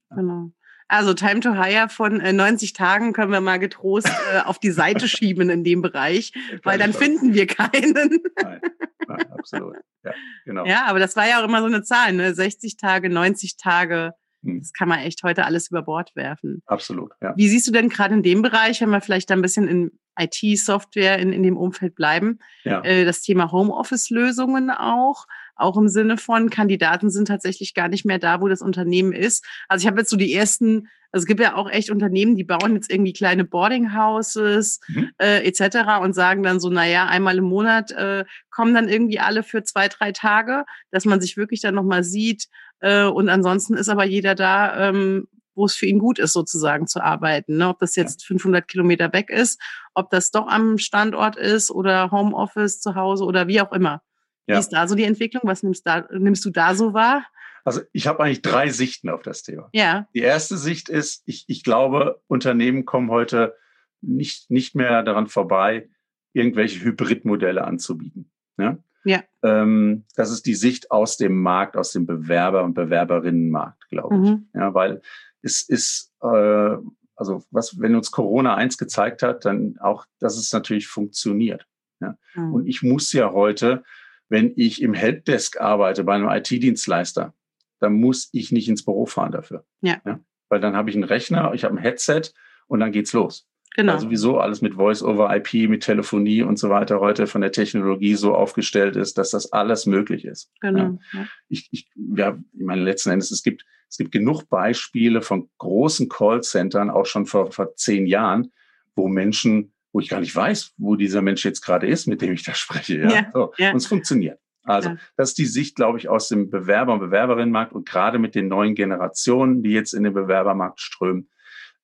Genau. 0.09 0.51
Also 0.87 1.13
Time 1.13 1.39
to 1.39 1.53
Hire 1.53 1.87
von 1.87 2.17
90 2.17 2.71
äh, 2.71 2.73
Tagen 2.73 3.13
können 3.13 3.31
wir 3.31 3.39
mal 3.39 3.59
getrost 3.59 4.09
äh, 4.33 4.41
auf 4.41 4.59
die 4.59 4.71
Seite 4.71 5.07
schieben 5.07 5.49
in 5.49 5.63
dem 5.63 5.81
Bereich, 5.81 6.33
weil 6.63 6.77
dann 6.77 6.93
finden 6.93 7.33
wir 7.33 7.47
keinen. 7.47 8.21
Nein, 8.41 8.61
nein, 9.07 9.31
absolut. 9.31 9.77
Ja, 10.03 10.11
genau. 10.45 10.65
Ja, 10.65 10.85
aber 10.85 10.99
das 10.99 11.15
war 11.15 11.27
ja 11.27 11.41
auch 11.41 11.47
immer 11.47 11.59
so 11.59 11.67
eine 11.67 11.83
Zahl, 11.83 12.13
ne? 12.13 12.33
60 12.33 12.77
Tage, 12.77 13.09
90 13.09 13.57
Tage. 13.57 14.13
Hm. 14.43 14.59
Das 14.59 14.73
kann 14.73 14.89
man 14.89 14.99
echt 14.99 15.23
heute 15.23 15.45
alles 15.45 15.69
über 15.69 15.83
Bord 15.83 16.15
werfen. 16.15 16.61
Absolut, 16.65 17.11
ja. 17.21 17.33
Wie 17.35 17.47
siehst 17.47 17.67
du 17.67 17.71
denn 17.71 17.89
gerade 17.89 18.13
in 18.13 18.23
dem 18.23 18.41
Bereich, 18.41 18.81
wenn 18.81 18.89
wir 18.89 19.01
vielleicht 19.01 19.29
da 19.29 19.35
ein 19.35 19.41
bisschen 19.41 19.67
in 19.67 19.91
IT-Software 20.19 21.19
in, 21.19 21.31
in 21.33 21.43
dem 21.43 21.57
Umfeld 21.57 21.95
bleiben, 21.95 22.39
ja. 22.63 22.81
äh, 22.81 23.05
das 23.05 23.21
Thema 23.21 23.51
Homeoffice-Lösungen 23.51 24.69
auch, 24.69 25.25
auch 25.55 25.77
im 25.77 25.87
Sinne 25.87 26.17
von 26.17 26.49
Kandidaten 26.49 27.09
sind 27.09 27.27
tatsächlich 27.27 27.73
gar 27.73 27.87
nicht 27.87 28.05
mehr 28.05 28.19
da, 28.19 28.41
wo 28.41 28.47
das 28.47 28.61
Unternehmen 28.61 29.13
ist. 29.13 29.45
Also 29.67 29.83
ich 29.83 29.87
habe 29.87 29.99
jetzt 29.99 30.09
so 30.09 30.17
die 30.17 30.33
ersten, 30.33 30.87
also 31.11 31.23
es 31.23 31.25
gibt 31.25 31.39
ja 31.39 31.55
auch 31.55 31.69
echt 31.69 31.89
Unternehmen, 31.89 32.35
die 32.35 32.43
bauen 32.43 32.75
jetzt 32.75 32.91
irgendwie 32.91 33.13
kleine 33.13 33.43
Boarding 33.43 33.95
Houses 33.95 34.79
mhm. 34.87 35.09
äh, 35.17 35.45
etc. 35.47 36.01
und 36.01 36.13
sagen 36.13 36.43
dann 36.43 36.59
so, 36.59 36.69
naja, 36.69 37.05
einmal 37.07 37.37
im 37.37 37.45
Monat 37.45 37.91
äh, 37.91 38.25
kommen 38.49 38.73
dann 38.73 38.89
irgendwie 38.89 39.19
alle 39.19 39.43
für 39.43 39.63
zwei, 39.63 39.87
drei 39.87 40.11
Tage, 40.11 40.65
dass 40.91 41.05
man 41.05 41.21
sich 41.21 41.37
wirklich 41.37 41.61
dann 41.61 41.75
nochmal 41.75 42.03
sieht, 42.03 42.47
äh, 42.81 43.05
und 43.05 43.29
ansonsten 43.29 43.75
ist 43.75 43.89
aber 43.89 44.03
jeder 44.03 44.35
da, 44.35 44.89
ähm, 44.89 45.27
wo 45.55 45.65
es 45.65 45.75
für 45.75 45.85
ihn 45.85 45.99
gut 45.99 46.19
ist, 46.19 46.33
sozusagen 46.33 46.87
zu 46.87 47.01
arbeiten. 47.01 47.57
Ne? 47.57 47.69
Ob 47.69 47.79
das 47.79 47.95
jetzt 47.95 48.25
500 48.25 48.67
Kilometer 48.67 49.13
weg 49.13 49.29
ist, 49.29 49.61
ob 49.93 50.09
das 50.09 50.31
doch 50.31 50.47
am 50.47 50.77
Standort 50.77 51.35
ist 51.35 51.71
oder 51.71 52.11
Homeoffice 52.11 52.81
zu 52.81 52.95
Hause 52.95 53.25
oder 53.25 53.47
wie 53.47 53.61
auch 53.61 53.71
immer. 53.71 54.01
Ja. 54.47 54.55
Wie 54.55 54.59
ist 54.59 54.69
da 54.69 54.87
so 54.87 54.95
die 54.95 55.03
Entwicklung? 55.03 55.43
Was 55.45 55.63
nimmst, 55.63 55.85
da, 55.85 56.07
nimmst 56.11 56.43
du 56.45 56.49
da 56.49 56.75
so 56.75 56.93
wahr? 56.93 57.25
Also 57.63 57.81
ich 57.91 58.07
habe 58.07 58.23
eigentlich 58.23 58.41
drei 58.41 58.69
Sichten 58.69 59.09
auf 59.09 59.21
das 59.21 59.43
Thema. 59.43 59.69
Ja. 59.73 60.07
Die 60.13 60.19
erste 60.19 60.57
Sicht 60.57 60.89
ist, 60.89 61.23
ich, 61.25 61.45
ich 61.47 61.63
glaube, 61.63 62.21
Unternehmen 62.27 62.85
kommen 62.85 63.11
heute 63.11 63.55
nicht, 64.01 64.49
nicht 64.49 64.75
mehr 64.75 65.03
daran 65.03 65.27
vorbei, 65.27 65.89
irgendwelche 66.33 66.83
Hybridmodelle 66.83 67.63
anzubieten. 67.63 68.31
Ja? 68.57 68.77
Ja. 69.03 69.23
Ähm, 69.43 70.05
das 70.15 70.31
ist 70.31 70.45
die 70.45 70.55
Sicht 70.55 70.91
aus 70.91 71.17
dem 71.17 71.41
Markt, 71.41 71.77
aus 71.77 71.91
dem 71.91 72.05
Bewerber- 72.05 72.63
und 72.63 72.73
Bewerberinnenmarkt, 72.73 73.89
glaube 73.89 74.15
ich. 74.15 74.21
Mhm. 74.21 74.47
Ja, 74.53 74.73
weil 74.73 75.01
es 75.41 75.61
ist, 75.61 76.13
äh, 76.21 76.77
also 77.15 77.43
was, 77.51 77.79
wenn 77.79 77.95
uns 77.95 78.11
Corona 78.11 78.55
eins 78.55 78.77
gezeigt 78.77 79.23
hat, 79.23 79.45
dann 79.45 79.77
auch, 79.79 80.05
dass 80.19 80.37
es 80.37 80.51
natürlich 80.51 80.87
funktioniert. 80.87 81.67
Ja? 81.99 82.17
Mhm. 82.35 82.53
Und 82.53 82.67
ich 82.67 82.81
muss 82.81 83.13
ja 83.13 83.31
heute, 83.31 83.83
wenn 84.31 84.53
ich 84.55 84.81
im 84.81 84.93
Helpdesk 84.93 85.59
arbeite 85.59 86.05
bei 86.05 86.15
einem 86.15 86.29
IT-Dienstleister, 86.29 87.33
dann 87.79 87.93
muss 87.93 88.29
ich 88.31 88.53
nicht 88.53 88.69
ins 88.69 88.85
Büro 88.85 89.05
fahren 89.05 89.33
dafür. 89.33 89.65
Ja. 89.81 90.01
ja? 90.05 90.21
Weil 90.47 90.61
dann 90.61 90.75
habe 90.75 90.89
ich 90.89 90.95
einen 90.95 91.03
Rechner, 91.03 91.53
ich 91.53 91.65
habe 91.65 91.75
ein 91.75 91.81
Headset 91.81 92.21
und 92.67 92.79
dann 92.79 92.93
geht's 92.93 93.11
los. 93.11 93.49
Genau. 93.75 93.93
Weil 93.93 93.99
sowieso 93.99 94.39
alles 94.39 94.61
mit 94.61 94.75
Voice-over-IP, 94.75 95.69
mit 95.69 95.83
Telefonie 95.83 96.43
und 96.43 96.57
so 96.57 96.69
weiter 96.69 97.01
heute 97.01 97.27
von 97.27 97.41
der 97.41 97.51
Technologie 97.51 98.15
so 98.15 98.33
aufgestellt 98.33 98.95
ist, 98.95 99.17
dass 99.17 99.31
das 99.31 99.51
alles 99.51 99.85
möglich 99.85 100.23
ist. 100.23 100.49
Genau. 100.61 100.97
Ja. 101.11 101.27
Ich, 101.49 101.67
ich, 101.71 101.89
ja, 102.15 102.37
ich 102.53 102.65
meine, 102.65 102.83
letzten 102.83 103.09
Endes, 103.09 103.31
es 103.31 103.43
gibt, 103.43 103.65
es 103.89 103.97
gibt 103.97 104.13
genug 104.13 104.47
Beispiele 104.47 105.21
von 105.21 105.49
großen 105.57 106.07
Callcentern, 106.07 106.89
auch 106.89 107.05
schon 107.05 107.25
vor, 107.25 107.51
vor 107.51 107.75
zehn 107.75 108.07
Jahren, 108.07 108.53
wo 108.95 109.09
Menschen, 109.09 109.73
wo 109.91 109.99
ich 109.99 110.09
gar 110.09 110.19
nicht 110.19 110.35
weiß, 110.35 110.73
wo 110.77 110.95
dieser 110.95 111.21
Mensch 111.21 111.43
jetzt 111.43 111.61
gerade 111.61 111.87
ist, 111.87 112.07
mit 112.07 112.21
dem 112.21 112.33
ich 112.33 112.43
da 112.43 112.53
spreche. 112.53 112.99
Ja. 112.99 113.09
ja, 113.09 113.31
so. 113.33 113.53
ja. 113.57 113.71
Und 113.71 113.77
es 113.77 113.87
funktioniert. 113.87 114.39
Also 114.63 114.89
ja. 114.89 114.97
das 115.17 115.29
ist 115.29 115.37
die 115.37 115.45
Sicht, 115.45 115.75
glaube 115.75 115.97
ich, 115.97 116.07
aus 116.07 116.27
dem 116.27 116.49
Bewerber- 116.49 116.93
und 116.93 116.99
Bewerberinnenmarkt 116.99 117.73
und 117.73 117.87
gerade 117.87 118.19
mit 118.19 118.35
den 118.35 118.47
neuen 118.47 118.75
Generationen, 118.75 119.63
die 119.63 119.71
jetzt 119.71 119.93
in 119.93 120.03
den 120.03 120.13
Bewerbermarkt 120.13 120.79
strömen, 120.79 121.29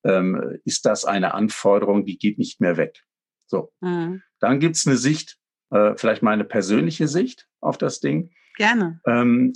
ähm, 0.03 0.59
ist 0.63 0.85
das 0.85 1.05
eine 1.05 1.33
Anforderung, 1.33 2.05
die 2.05 2.17
geht 2.17 2.37
nicht 2.37 2.61
mehr 2.61 2.77
weg. 2.77 3.03
So. 3.47 3.71
Mhm. 3.81 4.21
Dann 4.39 4.59
gibt's 4.59 4.85
eine 4.85 4.97
Sicht, 4.97 5.37
äh, 5.71 5.95
vielleicht 5.95 6.21
meine 6.21 6.43
persönliche 6.43 7.07
Sicht 7.07 7.47
auf 7.61 7.77
das 7.77 7.99
Ding. 7.99 8.31
Gerne. 8.55 9.01
Ähm, 9.05 9.53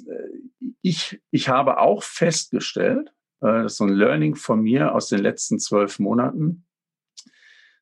ich, 0.82 1.22
ich 1.32 1.50
habe 1.50 1.78
auch 1.78 2.04
festgestellt, 2.04 3.10
äh, 3.42 3.64
das 3.64 3.74
ist 3.74 3.78
so 3.78 3.86
ein 3.86 3.94
Learning 3.94 4.36
von 4.36 4.62
mir 4.62 4.94
aus 4.96 5.10
den 5.10 5.20
letzten 5.20 5.60
zwölf 5.60 6.00
Monaten, 6.00 6.66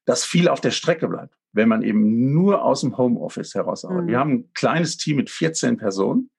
dass 0.10 0.26
viel 0.26 0.48
auf 0.48 0.60
der 0.60 0.72
Strecke 0.72 1.08
bleibt, 1.08 1.36
wenn 1.52 1.70
man 1.70 1.84
eben 1.84 2.34
nur 2.34 2.64
aus 2.64 2.82
dem 2.82 2.98
Homeoffice 2.98 3.54
heraus 3.54 3.86
arbeitet. 3.86 4.06
Mhm. 4.06 4.10
Wir 4.10 4.20
haben 4.20 4.32
ein 4.32 4.54
kleines 4.56 4.98
Team 4.98 5.18
mit 5.18 5.30
14 5.30 5.78
Personen, 5.78 6.32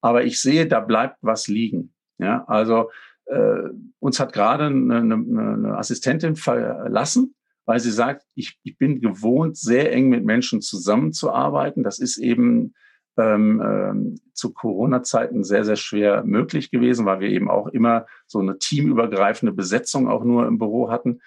aber 0.00 0.24
ich 0.24 0.40
sehe, 0.40 0.66
da 0.66 0.80
bleibt 0.80 1.18
was 1.20 1.46
liegen. 1.46 1.92
Ja, 2.16 2.44
also 2.46 2.90
äh, 3.26 3.68
uns 3.98 4.20
hat 4.20 4.32
gerade 4.32 4.68
eine, 4.68 4.96
eine, 5.00 5.14
eine 5.14 5.76
Assistentin 5.76 6.34
verlassen, 6.34 7.34
weil 7.66 7.78
sie 7.78 7.90
sagt, 7.90 8.24
ich, 8.34 8.58
ich 8.62 8.78
bin 8.78 9.02
gewohnt, 9.02 9.58
sehr 9.58 9.92
eng 9.92 10.08
mit 10.08 10.24
Menschen 10.24 10.62
zusammenzuarbeiten. 10.62 11.82
Das 11.82 11.98
ist 11.98 12.16
eben 12.16 12.72
ähm, 13.18 13.60
ähm, 13.62 14.14
zu 14.32 14.54
Corona-Zeiten 14.54 15.44
sehr, 15.44 15.66
sehr 15.66 15.76
schwer 15.76 16.24
möglich 16.24 16.70
gewesen, 16.70 17.04
weil 17.04 17.20
wir 17.20 17.28
eben 17.28 17.50
auch 17.50 17.66
immer 17.66 18.06
so 18.26 18.38
eine 18.38 18.56
teamübergreifende 18.56 19.52
Besetzung 19.52 20.08
auch 20.08 20.24
nur 20.24 20.46
im 20.46 20.56
Büro 20.56 20.90
hatten. 20.90 21.20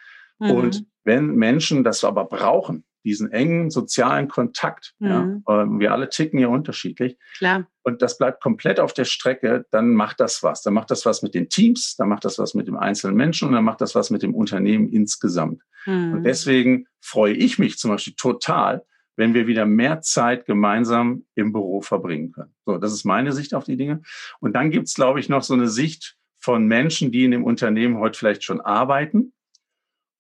Mhm. 0.44 0.52
Und 0.52 0.86
wenn 1.04 1.36
Menschen 1.36 1.84
das 1.84 2.04
aber 2.04 2.26
brauchen, 2.26 2.86
diesen 3.04 3.32
engen 3.32 3.70
sozialen 3.70 4.28
Kontakt. 4.28 4.94
Mhm. 5.00 5.44
Ja. 5.48 5.64
Ähm, 5.64 5.80
wir 5.80 5.92
alle 5.92 6.10
ticken 6.10 6.40
ja 6.40 6.48
unterschiedlich. 6.48 7.18
Klar. 7.38 7.68
Und 7.84 8.02
das 8.02 8.18
bleibt 8.18 8.42
komplett 8.42 8.80
auf 8.80 8.94
der 8.94 9.06
Strecke, 9.06 9.66
dann 9.72 9.94
macht 9.94 10.20
das 10.20 10.42
was. 10.42 10.62
Dann 10.62 10.74
macht 10.74 10.90
das 10.90 11.06
was 11.06 11.22
mit 11.22 11.34
den 11.34 11.50
Teams, 11.50 11.96
dann 11.98 12.08
macht 12.08 12.26
das 12.26 12.40
was 12.40 12.54
mit 12.54 12.68
dem 12.68 12.78
einzelnen 12.78 13.16
Menschen 13.16 13.50
und 13.50 13.54
dann 13.54 13.66
macht 13.66 13.82
das 13.82 13.94
was 13.96 14.10
mit 14.10 14.24
dem 14.24 14.34
Unternehmen 14.34 14.90
insgesamt. 14.90 15.62
Mhm. 15.86 16.14
Und 16.14 16.24
deswegen 16.24 16.88
freue 17.02 17.34
ich 17.34 17.60
mich 17.60 17.78
zum 17.78 17.92
Beispiel 17.92 18.14
total, 18.16 18.86
wenn 19.16 19.34
wir 19.34 19.48
wieder 19.48 19.66
mehr 19.66 20.02
Zeit 20.02 20.46
gemeinsam 20.46 21.26
im 21.36 21.52
Büro 21.52 21.82
verbringen 21.82 22.32
können. 22.32 22.56
So, 22.66 22.78
das 22.78 22.94
ist 22.94 23.04
meine 23.04 23.34
Sicht 23.34 23.54
auf 23.54 23.66
die 23.66 23.78
Dinge. 23.78 24.02
Und 24.40 24.54
dann 24.54 24.72
gibt's, 24.72 24.96
glaube 24.96 25.20
ich, 25.20 25.30
noch 25.30 25.44
so 25.44 25.54
eine 25.54 25.68
Sicht 25.68 26.16
von 26.40 26.66
Menschen, 26.66 27.12
die 27.12 27.26
in 27.26 27.32
dem 27.32 27.44
Unternehmen 27.44 28.00
heute 28.00 28.18
vielleicht 28.18 28.44
schon 28.44 28.60
arbeiten 28.60 29.34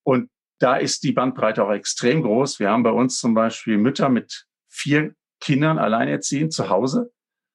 und 0.03 0.29
da 0.59 0.75
ist 0.75 1.03
die 1.03 1.11
Bandbreite 1.11 1.63
auch 1.63 1.71
extrem 1.71 2.23
groß. 2.23 2.59
Wir 2.59 2.69
haben 2.69 2.83
bei 2.83 2.91
uns 2.91 3.19
zum 3.19 3.33
Beispiel 3.33 3.77
Mütter 3.77 4.09
mit 4.09 4.45
vier 4.69 5.13
Kindern 5.39 5.77
alleinerziehend 5.77 6.53
zu 6.53 6.69
Hause. 6.69 7.11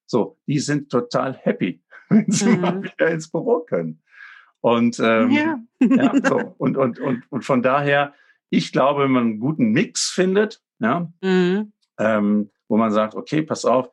So, 0.07 0.39
die 0.47 0.59
sind 0.59 0.91
total 0.91 1.35
happy, 1.35 1.83
wenn 2.09 2.31
sie 2.31 2.51
mhm. 2.51 2.61
mal 2.61 2.83
wieder 2.83 3.09
ins 3.09 3.31
Büro 3.31 3.61
können. 3.61 4.03
Und, 4.61 4.99
ähm, 5.01 5.31
ja. 5.31 5.59
ja 5.81 6.13
so. 6.23 6.55
und, 6.59 6.77
und, 6.77 6.99
und, 6.99 7.31
und 7.31 7.45
von 7.45 7.63
daher, 7.63 8.15
ich 8.51 8.73
glaube, 8.73 9.05
wenn 9.05 9.11
man 9.11 9.23
einen 9.25 9.41
guten 9.41 9.71
Mix 9.71 10.11
findet, 10.11 10.61
ja, 10.81 11.11
mhm. 11.23 11.73
ähm, 11.99 12.51
wo 12.69 12.77
man 12.77 12.91
sagt, 12.91 13.15
okay, 13.15 13.43
pass 13.43 13.65
auf, 13.65 13.91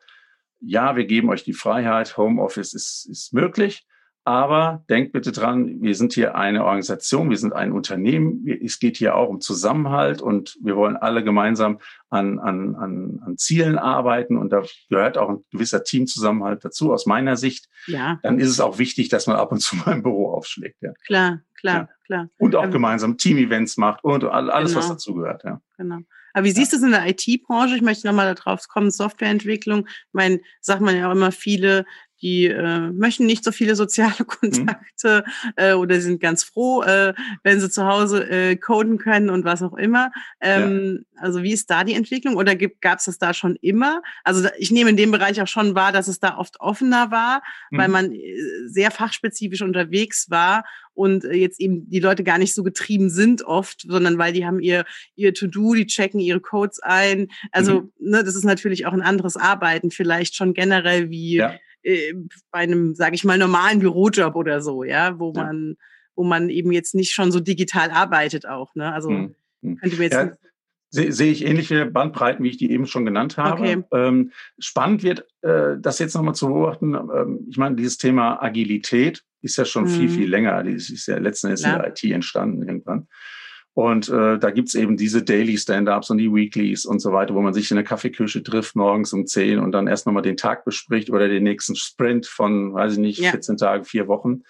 ja, 0.60 0.96
wir 0.96 1.06
geben 1.06 1.30
euch 1.30 1.44
die 1.44 1.54
Freiheit, 1.54 2.18
Homeoffice 2.18 2.74
ist, 2.74 3.06
ist 3.06 3.34
möglich, 3.34 3.86
aber 4.26 4.84
denkt 4.90 5.14
bitte 5.14 5.32
dran, 5.32 5.84
wir 5.84 5.94
sind 5.94 6.14
hier 6.14 6.34
eine 6.34 6.66
Organisation, 6.66 7.30
wir 7.30 7.38
sind 7.38 7.54
ein 7.54 7.72
Unternehmen. 7.72 8.44
Es 8.64 8.80
geht 8.80 8.98
hier 8.98 9.16
auch 9.16 9.30
um 9.30 9.40
Zusammenhalt 9.40 10.20
und 10.20 10.58
wir 10.62 10.76
wollen 10.76 10.98
alle 10.98 11.24
gemeinsam 11.24 11.80
an, 12.10 12.40
an, 12.40 12.76
an, 12.76 13.22
an 13.24 13.38
Zielen 13.38 13.78
arbeiten 13.78 14.38
und 14.38 14.50
da 14.50 14.64
gehört 14.90 15.20
auch 15.20 15.30
ein 15.30 15.46
gewisser 15.52 15.84
Teamzusammenhalt 15.84 16.66
dazu, 16.66 16.92
aus 16.92 17.06
meiner 17.06 17.38
Sicht. 17.38 17.70
Ja. 17.86 18.20
Dann 18.24 18.40
ist 18.40 18.50
es 18.50 18.60
auch 18.60 18.80
wichtig, 18.80 19.10
dass 19.10 19.28
man 19.28 19.36
ab 19.36 19.52
und 19.52 19.60
zu 19.60 19.76
mal 19.76 19.92
im 19.94 20.02
Büro 20.02 20.32
aufschlägt. 20.32 20.82
Ja. 20.82 20.94
Klar, 21.06 21.42
klar, 21.60 21.76
ja. 21.76 21.90
klar. 22.08 22.30
Und 22.40 22.56
auch 22.56 22.64
ähm, 22.64 22.72
gemeinsam 22.72 23.18
Team-Events 23.18 23.78
macht 23.78 24.04
und 24.04 24.24
alles, 24.24 24.72
genau. 24.72 24.80
was 24.80 24.90
dazugehört. 24.90 25.44
Ja. 25.44 25.62
Genau. 25.78 26.00
Aber 26.36 26.44
wie 26.44 26.52
siehst 26.52 26.74
du 26.74 26.78
es 26.78 26.84
in 26.84 26.92
der 26.92 27.08
IT-Branche? 27.08 27.78
Ich 27.78 27.82
möchte 27.82 28.08
nochmal 28.08 28.36
darauf 28.36 28.68
kommen, 28.68 28.92
Softwareentwicklung. 28.92 29.88
Ich 29.88 30.14
meine, 30.14 30.42
sagt 30.60 30.82
man 30.82 30.98
ja 30.98 31.08
auch 31.08 31.14
immer 31.14 31.32
viele, 31.32 31.86
die 32.22 32.46
äh, 32.46 32.92
möchten 32.92 33.26
nicht 33.26 33.44
so 33.44 33.52
viele 33.52 33.76
soziale 33.76 34.14
mhm. 34.20 34.28
Kontakte 34.28 35.26
mhm. 35.26 35.52
äh, 35.58 35.74
oder 35.74 36.00
sind 36.00 36.20
ganz 36.20 36.44
froh, 36.44 36.82
äh, 36.84 37.14
wenn 37.44 37.60
sie 37.60 37.70
zu 37.70 37.86
Hause 37.86 38.30
äh, 38.30 38.56
coden 38.56 38.98
können 38.98 39.30
und 39.30 39.46
was 39.46 39.62
auch 39.62 39.76
immer. 39.76 40.12
Ähm, 40.40 41.06
ja. 41.16 41.22
Also 41.22 41.44
wie 41.44 41.54
ist 41.54 41.70
da 41.70 41.84
die 41.84 41.94
Entwicklung 41.94 42.36
oder 42.36 42.56
gab 42.56 43.00
es 43.00 43.06
das 43.06 43.18
da 43.18 43.34
schon 43.34 43.56
immer? 43.62 44.02
Also 44.24 44.48
ich 44.58 44.72
nehme 44.72 44.90
in 44.90 44.98
dem 44.98 45.12
Bereich 45.12 45.42
auch 45.42 45.48
schon 45.48 45.76
wahr, 45.76 45.92
dass 45.92 46.08
es 46.08 46.20
da 46.20 46.38
oft 46.38 46.60
offener 46.60 47.12
war, 47.12 47.42
mhm. 47.72 47.78
weil 47.78 47.88
man 47.90 48.12
äh, 48.12 48.38
sehr 48.68 48.92
fachspezifisch 48.92 49.62
unterwegs 49.62 50.30
war 50.30 50.64
und 50.94 51.26
äh, 51.26 51.34
jetzt 51.34 51.60
eben 51.60 51.90
die 51.90 52.00
Leute 52.00 52.24
gar 52.24 52.38
nicht 52.38 52.54
so 52.54 52.64
getrieben 52.64 53.10
sind 53.10 53.44
oft, 53.44 53.82
sondern 53.82 54.18
weil 54.18 54.34
die 54.34 54.46
haben 54.46 54.60
ihr, 54.62 54.86
ihr 55.16 55.34
To-Do, 55.34 55.74
die 55.74 55.88
checken 55.88 56.20
ihre 56.22 56.40
Codes 56.40 56.80
ein. 56.80 57.28
Also 57.52 57.82
mhm. 57.82 57.92
ne, 58.00 58.24
das 58.24 58.36
ist 58.36 58.46
natürlich 58.46 58.86
auch 58.86 58.94
ein 58.94 59.02
anderes 59.02 59.36
Arbeiten, 59.36 59.92
vielleicht 59.92 60.36
schon 60.36 60.54
generell 60.54 61.10
wie 61.10 61.36
ja 61.36 61.56
äh, 61.86 62.14
bei 62.52 62.60
einem, 62.60 62.96
sage 62.96 63.16
ich 63.16 63.24
mal, 63.24 63.38
normalen 63.38 63.80
Bürojob 63.80 64.36
oder 64.36 64.62
so, 64.62 64.84
ja, 64.84 65.20
wo 65.20 65.34
ja. 65.36 65.44
man, 65.44 65.76
wo 66.16 66.24
man 66.24 66.50
eben 66.50 66.72
jetzt 66.72 66.96
nicht 66.96 67.12
schon 67.12 67.32
so 67.32 67.40
digital 67.40 67.92
arbeitet 67.92 68.48
auch. 68.48 68.74
Ne? 68.76 68.92
Also 68.92 69.10
hm. 69.10 69.36
hm. 69.62 69.78
könnte 69.78 69.98
mir 69.98 70.04
jetzt. 70.04 70.14
Ja. 70.14 70.32
Sehe 70.92 71.12
seh 71.12 71.30
ich 71.30 71.46
ähnliche 71.46 71.88
Bandbreiten, 71.88 72.46
wie 72.46 72.50
ich 72.50 72.58
die 72.58 72.72
eben 72.72 72.86
schon 72.86 73.06
genannt 73.06 73.38
habe. 73.38 73.62
Okay. 73.62 73.84
Ähm, 73.92 74.32
spannend 74.60 75.04
wird, 75.04 75.28
äh, 75.42 75.76
das 75.78 76.00
jetzt 76.00 76.14
nochmal 76.16 76.36
zu 76.36 76.48
beobachten. 76.48 76.94
Ähm, 76.94 77.48
ich 77.50 77.58
meine, 77.58 77.76
dieses 77.76 77.98
Thema 77.98 78.42
Agilität 78.42 79.24
ist 79.42 79.58
ja 79.58 79.66
schon 79.66 79.86
mhm. 79.86 79.90
viel, 79.90 80.10
viel 80.10 80.30
länger. 80.30 80.64
Die 80.64 80.72
ist 80.72 81.06
ja 81.08 81.18
letzten 81.18 81.48
Endes 81.48 81.64
in 81.64 81.72
der 81.72 81.88
IT 81.90 82.04
entstanden 82.04 82.68
irgendwann. 82.68 83.08
Und 83.76 84.08
äh, 84.08 84.40
da 84.40 84.52
gibt's 84.52 84.74
eben 84.74 84.96
diese 84.96 85.22
Daily 85.22 85.58
Stand-ups 85.58 86.10
und 86.10 86.18
die 86.18 86.34
Weeklies 86.34 86.86
und 86.86 87.00
so 87.00 87.12
weiter, 87.12 87.36
wo 87.36 87.42
man 87.42 87.54
sich 87.54 87.70
in 87.72 87.76
der 87.76 87.84
Kaffeeküche 87.84 88.42
trifft 88.42 88.76
morgens 88.78 89.12
um 89.12 89.28
10 89.28 89.60
und 89.60 89.74
dann 89.74 89.88
erst 89.88 90.06
nochmal 90.06 90.24
den 90.24 90.38
Tag 90.38 90.64
bespricht 90.64 91.10
oder 91.10 91.28
den 91.28 91.44
nächsten 91.44 91.76
Sprint 91.76 92.26
von, 92.26 92.74
weiß 92.74 92.94
ich 92.94 93.00
nicht, 93.00 93.20
ja. 93.20 93.32
14 93.32 93.58
Tagen, 93.58 93.84
vier 93.84 94.08
Wochen. 94.08 94.44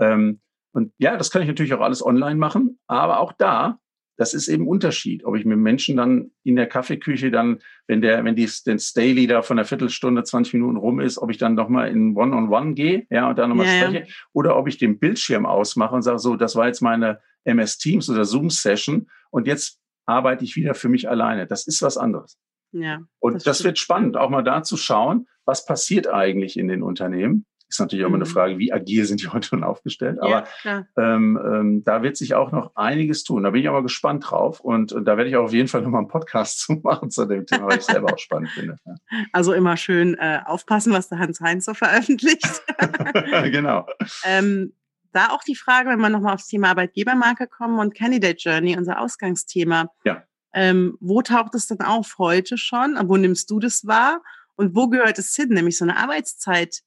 Ähm, 0.00 0.40
und 0.72 0.92
ja, 0.98 1.16
das 1.16 1.30
kann 1.30 1.42
ich 1.42 1.48
natürlich 1.48 1.72
auch 1.72 1.80
alles 1.80 2.04
online 2.04 2.34
machen, 2.34 2.80
aber 2.88 3.20
auch 3.20 3.32
da 3.32 3.78
das 4.16 4.34
ist 4.34 4.48
eben 4.48 4.68
Unterschied, 4.68 5.24
ob 5.24 5.36
ich 5.36 5.44
mit 5.44 5.58
Menschen 5.58 5.96
dann 5.96 6.30
in 6.44 6.56
der 6.56 6.66
Kaffeeküche 6.66 7.30
dann, 7.30 7.58
wenn 7.86 8.00
der, 8.00 8.24
wenn 8.24 8.36
die, 8.36 8.48
den 8.66 8.80
Daily 8.94 9.26
da 9.26 9.42
von 9.42 9.58
einer 9.58 9.66
Viertelstunde, 9.66 10.22
20 10.22 10.54
Minuten 10.54 10.76
rum 10.76 11.00
ist, 11.00 11.18
ob 11.18 11.30
ich 11.30 11.38
dann 11.38 11.54
nochmal 11.54 11.90
in 11.90 12.16
One-on-One 12.16 12.46
-on 12.46 12.68
-One 12.68 12.74
gehe, 12.74 13.06
ja, 13.10 13.28
und 13.28 13.38
dann 13.38 13.48
nochmal 13.48 13.66
ja, 13.66 13.72
spreche, 13.72 14.06
ja. 14.06 14.14
oder 14.32 14.56
ob 14.56 14.68
ich 14.68 14.78
den 14.78 14.98
Bildschirm 14.98 15.46
ausmache 15.46 15.94
und 15.94 16.02
sage, 16.02 16.18
so, 16.18 16.36
das 16.36 16.54
war 16.54 16.66
jetzt 16.66 16.80
meine 16.80 17.20
MS 17.44 17.78
Teams 17.78 18.08
oder 18.10 18.24
Zoom 18.24 18.50
Session 18.50 19.08
und 19.30 19.46
jetzt 19.46 19.80
arbeite 20.06 20.44
ich 20.44 20.56
wieder 20.56 20.74
für 20.74 20.88
mich 20.88 21.08
alleine. 21.08 21.46
Das 21.46 21.66
ist 21.66 21.82
was 21.82 21.96
anderes. 21.96 22.38
Ja. 22.72 23.00
Und 23.20 23.34
das, 23.34 23.44
das 23.44 23.64
wird 23.64 23.78
spannend, 23.78 24.16
auch 24.16 24.30
mal 24.30 24.42
da 24.42 24.62
zu 24.62 24.76
schauen, 24.76 25.26
was 25.44 25.64
passiert 25.64 26.08
eigentlich 26.08 26.58
in 26.58 26.68
den 26.68 26.82
Unternehmen 26.82 27.46
ist 27.74 27.80
natürlich 27.80 28.04
auch 28.04 28.08
immer 28.08 28.16
eine 28.16 28.24
mhm. 28.24 28.30
Frage, 28.30 28.58
wie 28.58 28.72
agil 28.72 29.04
sind 29.04 29.22
die 29.22 29.28
heute 29.32 29.48
schon 29.48 29.64
aufgestellt. 29.64 30.18
Aber 30.20 30.44
ja, 30.64 30.86
ähm, 30.96 31.38
ähm, 31.44 31.82
da 31.84 32.02
wird 32.02 32.16
sich 32.16 32.34
auch 32.34 32.52
noch 32.52 32.74
einiges 32.74 33.24
tun. 33.24 33.42
Da 33.42 33.50
bin 33.50 33.60
ich 33.60 33.68
aber 33.68 33.82
gespannt 33.82 34.30
drauf. 34.30 34.60
Und, 34.60 34.92
und 34.92 35.04
da 35.04 35.16
werde 35.16 35.30
ich 35.30 35.36
auch 35.36 35.44
auf 35.44 35.52
jeden 35.52 35.68
Fall 35.68 35.82
nochmal 35.82 36.00
einen 36.00 36.08
Podcast 36.08 36.60
zu 36.64 36.74
machen 36.82 37.10
zu 37.10 37.26
dem 37.26 37.46
Thema, 37.46 37.66
weil 37.66 37.78
ich 37.78 37.84
selber 37.84 38.12
auch 38.12 38.18
spannend 38.18 38.50
finde. 38.50 38.78
Ja. 38.84 38.94
Also 39.32 39.52
immer 39.52 39.76
schön 39.76 40.14
äh, 40.14 40.40
aufpassen, 40.44 40.92
was 40.92 41.08
der 41.08 41.18
Hans 41.18 41.40
Heinz 41.40 41.64
so 41.64 41.74
veröffentlicht. 41.74 42.62
genau. 43.50 43.86
Ähm, 44.24 44.72
da 45.14 45.30
auch 45.30 45.42
die 45.42 45.54
Frage, 45.54 45.90
wenn 45.90 46.00
wir 46.00 46.08
nochmal 46.08 46.34
aufs 46.34 46.48
Thema 46.48 46.70
Arbeitgebermarke 46.70 47.46
kommen 47.46 47.78
und 47.78 47.94
Candidate 47.94 48.36
Journey, 48.38 48.76
unser 48.76 49.00
Ausgangsthema. 49.00 49.90
Ja. 50.04 50.24
Ähm, 50.52 50.96
wo 51.00 51.22
taucht 51.22 51.54
es 51.54 51.66
denn 51.66 51.80
auf 51.80 52.16
heute 52.18 52.58
schon? 52.58 52.96
Wo 53.08 53.16
nimmst 53.16 53.50
du 53.50 53.58
das 53.58 53.86
wahr? 53.86 54.22
Und 54.56 54.74
wo 54.74 54.88
gehört 54.88 55.18
es 55.18 55.34
hin? 55.34 55.48
Nämlich 55.48 55.78
so 55.78 55.84
eine 55.84 55.96
Arbeitszeit 55.96 56.82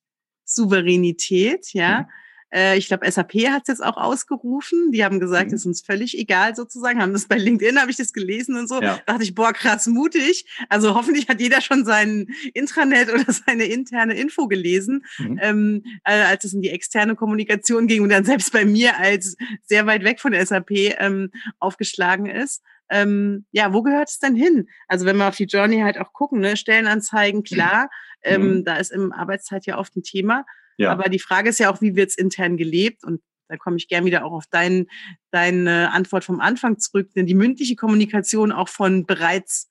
Souveränität, 0.46 1.74
ja. 1.74 2.02
Mhm. 2.02 2.06
Äh, 2.54 2.78
ich 2.78 2.88
glaube, 2.88 3.10
SAP 3.10 3.34
hat 3.50 3.64
es 3.64 3.68
jetzt 3.68 3.84
auch 3.84 3.98
ausgerufen. 3.98 4.92
Die 4.92 5.04
haben 5.04 5.20
gesagt, 5.20 5.50
mhm. 5.50 5.56
ist 5.56 5.66
uns 5.66 5.82
völlig 5.82 6.18
egal 6.18 6.56
sozusagen. 6.56 7.02
Haben 7.02 7.14
das 7.14 7.28
bei 7.28 7.38
LinkedIn, 7.38 7.80
habe 7.80 7.92
ich 7.92 7.98
das 7.98 8.14
gelesen 8.14 8.58
und 8.58 8.68
so. 8.68 8.82
Ja. 8.82 9.00
dachte 9.06 9.24
ich, 9.24 9.36
boah, 9.36 9.54
krass 9.54 9.88
mutig. 9.88 10.46
Also 10.70 10.96
hoffentlich 10.96 11.28
hat 11.28 11.42
jeder 11.42 11.62
schon 11.62 11.86
sein 11.86 12.28
Intranet 12.54 13.10
oder 13.14 13.26
seine 13.32 13.66
interne 13.66 14.16
Info 14.16 14.48
gelesen, 14.48 15.06
mhm. 15.18 15.40
ähm, 15.42 15.84
äh, 16.04 16.22
als 16.22 16.44
es 16.44 16.54
in 16.54 16.62
die 16.62 16.70
externe 16.70 17.16
Kommunikation 17.16 17.88
ging 17.88 18.02
und 18.04 18.10
dann 18.10 18.26
selbst 18.26 18.52
bei 18.52 18.66
mir 18.66 18.98
als 18.98 19.36
sehr 19.64 19.86
weit 19.86 20.04
weg 20.04 20.20
von 20.20 20.34
SAP 20.34 20.72
ähm, 20.72 21.32
aufgeschlagen 21.60 22.28
ist. 22.28 22.64
Ähm, 22.90 23.46
ja, 23.52 23.74
wo 23.74 23.82
gehört 23.82 24.08
es 24.08 24.20
denn 24.20 24.36
hin? 24.36 24.70
Also 24.88 25.06
wenn 25.06 25.18
wir 25.18 25.28
auf 25.28 25.36
die 25.36 25.44
Journey 25.44 25.82
halt 25.82 25.98
auch 25.98 26.14
gucken, 26.14 26.40
ne? 26.40 26.56
Stellenanzeigen, 26.56 27.44
klar, 27.44 27.90
ähm, 28.28 28.58
mhm. 28.58 28.64
Da 28.64 28.78
ist 28.78 28.92
im 28.92 29.12
Arbeitszeit 29.12 29.66
ja 29.66 29.78
oft 29.78 29.96
ein 29.96 30.04
Thema. 30.04 30.46
Ja. 30.78 30.92
Aber 30.92 31.10
die 31.10 31.20
Frage 31.20 31.50
ist 31.50 31.60
ja 31.60 31.72
auch, 31.72 31.82
wie 31.82 31.96
wird 31.96 32.10
es 32.10 32.18
intern 32.18 32.58
gelebt? 32.58 33.04
Und 33.04 33.22
da 33.50 33.58
komme 33.58 33.78
ich 33.78 33.88
gern 33.88 34.06
wieder 34.06 34.26
auch 34.26 34.32
auf 34.32 34.46
dein, 34.50 34.88
deine 35.32 35.92
Antwort 35.92 36.24
vom 36.24 36.40
Anfang 36.40 36.80
zurück. 36.80 37.10
Denn 37.16 37.26
die 37.26 37.36
mündliche 37.36 37.76
Kommunikation 37.76 38.52
auch 38.52 38.70
von 38.70 39.06
bereits 39.06 39.70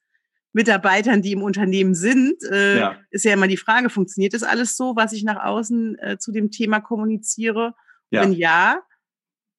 Mitarbeitern, 0.53 1.21
die 1.21 1.33
im 1.33 1.43
Unternehmen 1.43 1.95
sind, 1.95 2.43
äh, 2.51 2.79
ja. 2.79 2.97
ist 3.11 3.25
ja 3.25 3.35
immer 3.35 3.47
die 3.47 3.59
Frage, 3.59 3.91
funktioniert 3.91 4.33
das 4.33 4.43
alles 4.43 4.77
so, 4.77 4.97
was 4.97 5.13
ich 5.13 5.23
nach 5.23 5.45
außen 5.45 5.99
äh, 5.99 6.19
zu 6.19 6.33
dem 6.33 6.51
Thema 6.51 6.81
kommuniziere? 6.81 7.75
Ja. 8.11 8.23
Wenn 8.23 8.33
ja, 8.33 8.81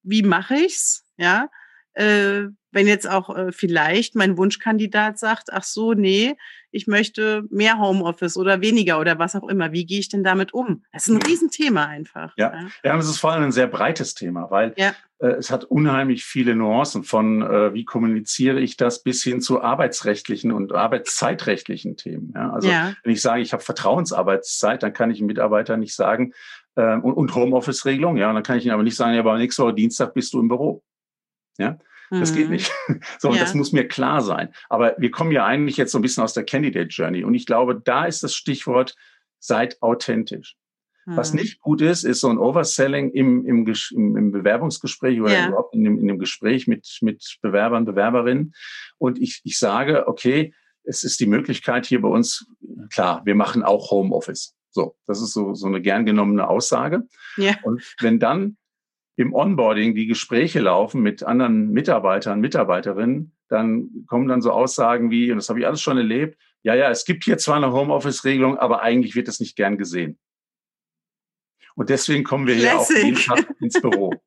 wie 0.02 0.22
mache 0.22 0.56
ich's? 0.56 1.04
Ja, 1.16 1.50
äh, 1.98 2.48
wenn 2.70 2.86
jetzt 2.86 3.08
auch 3.08 3.34
äh, 3.34 3.50
vielleicht 3.50 4.14
mein 4.14 4.36
Wunschkandidat 4.36 5.18
sagt, 5.18 5.52
ach 5.52 5.64
so, 5.64 5.94
nee, 5.94 6.36
ich 6.70 6.86
möchte 6.86 7.44
mehr 7.50 7.78
Homeoffice 7.78 8.36
oder 8.36 8.60
weniger 8.60 9.00
oder 9.00 9.18
was 9.18 9.34
auch 9.34 9.48
immer. 9.48 9.72
Wie 9.72 9.86
gehe 9.86 10.00
ich 10.00 10.10
denn 10.10 10.22
damit 10.22 10.52
um? 10.52 10.84
Das 10.92 11.08
ist 11.08 11.14
ein 11.14 11.22
Riesenthema 11.22 11.86
einfach. 11.86 12.34
Ja, 12.36 12.52
ja, 12.52 12.68
ja 12.84 12.98
es 12.98 13.08
ist 13.08 13.18
vor 13.18 13.32
allem 13.32 13.44
ein 13.44 13.52
sehr 13.52 13.66
breites 13.66 14.14
Thema, 14.14 14.50
weil 14.50 14.74
ja. 14.76 14.94
äh, 15.18 15.28
es 15.28 15.50
hat 15.50 15.64
unheimlich 15.64 16.24
viele 16.24 16.54
Nuancen 16.54 17.04
von, 17.04 17.42
äh, 17.42 17.72
wie 17.72 17.86
kommuniziere 17.86 18.60
ich 18.60 18.76
das 18.76 19.02
bis 19.02 19.24
hin 19.24 19.40
zu 19.40 19.62
arbeitsrechtlichen 19.62 20.52
und 20.52 20.72
arbeitszeitrechtlichen 20.72 21.96
Themen. 21.96 22.32
Ja? 22.36 22.52
Also 22.52 22.68
ja. 22.68 22.92
wenn 23.02 23.12
ich 23.12 23.22
sage, 23.22 23.40
ich 23.40 23.54
habe 23.54 23.62
Vertrauensarbeitszeit, 23.62 24.82
dann 24.82 24.92
kann 24.92 25.10
ich 25.10 25.18
einem 25.18 25.28
Mitarbeiter 25.28 25.78
nicht 25.78 25.94
sagen, 25.94 26.34
äh, 26.76 26.96
und, 26.96 27.14
und 27.14 27.34
Homeoffice-Regelung, 27.34 28.18
ja, 28.18 28.28
und 28.28 28.34
dann 28.34 28.44
kann 28.44 28.58
ich 28.58 28.66
ihn 28.66 28.72
aber 28.72 28.82
nicht 28.82 28.96
sagen, 28.96 29.14
ja, 29.14 29.20
aber 29.20 29.38
nächste 29.38 29.62
Woche 29.64 29.74
Dienstag 29.74 30.14
bist 30.14 30.32
du 30.34 30.40
im 30.40 30.48
Büro. 30.48 30.84
Ja, 31.58 31.78
das 32.10 32.34
geht 32.34 32.46
mhm. 32.46 32.52
nicht. 32.52 32.72
So, 33.18 33.32
ja. 33.32 33.40
das 33.40 33.54
muss 33.54 33.72
mir 33.72 33.86
klar 33.86 34.22
sein. 34.22 34.50
Aber 34.68 34.94
wir 34.98 35.10
kommen 35.10 35.32
ja 35.32 35.44
eigentlich 35.44 35.76
jetzt 35.76 35.92
so 35.92 35.98
ein 35.98 36.02
bisschen 36.02 36.22
aus 36.22 36.34
der 36.34 36.44
Candidate 36.44 36.88
Journey. 36.88 37.24
Und 37.24 37.34
ich 37.34 37.46
glaube, 37.46 37.80
da 37.84 38.06
ist 38.06 38.22
das 38.22 38.34
Stichwort, 38.34 38.94
seid 39.38 39.80
authentisch. 39.82 40.56
Mhm. 41.04 41.16
Was 41.16 41.34
nicht 41.34 41.60
gut 41.60 41.80
ist, 41.80 42.04
ist 42.04 42.20
so 42.20 42.28
ein 42.28 42.38
Overselling 42.38 43.10
im, 43.10 43.44
im, 43.44 43.66
im, 43.66 44.16
im 44.16 44.32
Bewerbungsgespräch 44.32 45.20
oder 45.20 45.32
ja. 45.32 45.48
überhaupt 45.48 45.74
in 45.74 45.84
dem, 45.84 45.98
in 45.98 46.06
dem 46.06 46.18
Gespräch 46.18 46.66
mit, 46.66 46.98
mit 47.00 47.38
Bewerbern, 47.42 47.84
Bewerberinnen. 47.84 48.54
Und 48.98 49.18
ich, 49.18 49.40
ich 49.44 49.58
sage, 49.58 50.06
okay, 50.06 50.54
es 50.84 51.04
ist 51.04 51.20
die 51.20 51.26
Möglichkeit 51.26 51.86
hier 51.86 52.00
bei 52.00 52.08
uns, 52.08 52.46
klar, 52.90 53.22
wir 53.24 53.34
machen 53.34 53.62
auch 53.62 53.90
Homeoffice. 53.90 54.54
So, 54.70 54.96
das 55.06 55.20
ist 55.20 55.32
so, 55.32 55.54
so 55.54 55.66
eine 55.66 55.80
gern 55.80 56.06
genommene 56.06 56.48
Aussage. 56.48 57.02
Ja. 57.36 57.56
Und 57.62 57.82
wenn 58.00 58.18
dann 58.18 58.56
im 59.18 59.34
Onboarding 59.34 59.96
die 59.96 60.06
Gespräche 60.06 60.60
laufen 60.60 61.02
mit 61.02 61.24
anderen 61.24 61.70
Mitarbeitern, 61.72 62.40
Mitarbeiterinnen, 62.40 63.32
dann 63.48 64.04
kommen 64.06 64.28
dann 64.28 64.40
so 64.40 64.52
Aussagen 64.52 65.10
wie, 65.10 65.32
und 65.32 65.38
das 65.38 65.48
habe 65.48 65.58
ich 65.58 65.66
alles 65.66 65.80
schon 65.80 65.96
erlebt, 65.96 66.38
ja, 66.62 66.74
ja, 66.74 66.88
es 66.88 67.04
gibt 67.04 67.24
hier 67.24 67.36
zwar 67.36 67.56
eine 67.56 67.72
Homeoffice-Regelung, 67.72 68.58
aber 68.58 68.82
eigentlich 68.82 69.16
wird 69.16 69.26
das 69.26 69.40
nicht 69.40 69.56
gern 69.56 69.76
gesehen. 69.76 70.20
Und 71.74 71.88
deswegen 71.88 72.22
kommen 72.22 72.46
wir 72.46 72.54
hier 72.54 72.78
auch 72.78 72.88
jeden 72.90 73.16
Tag 73.16 73.44
ins 73.60 73.80
Büro. 73.80 74.14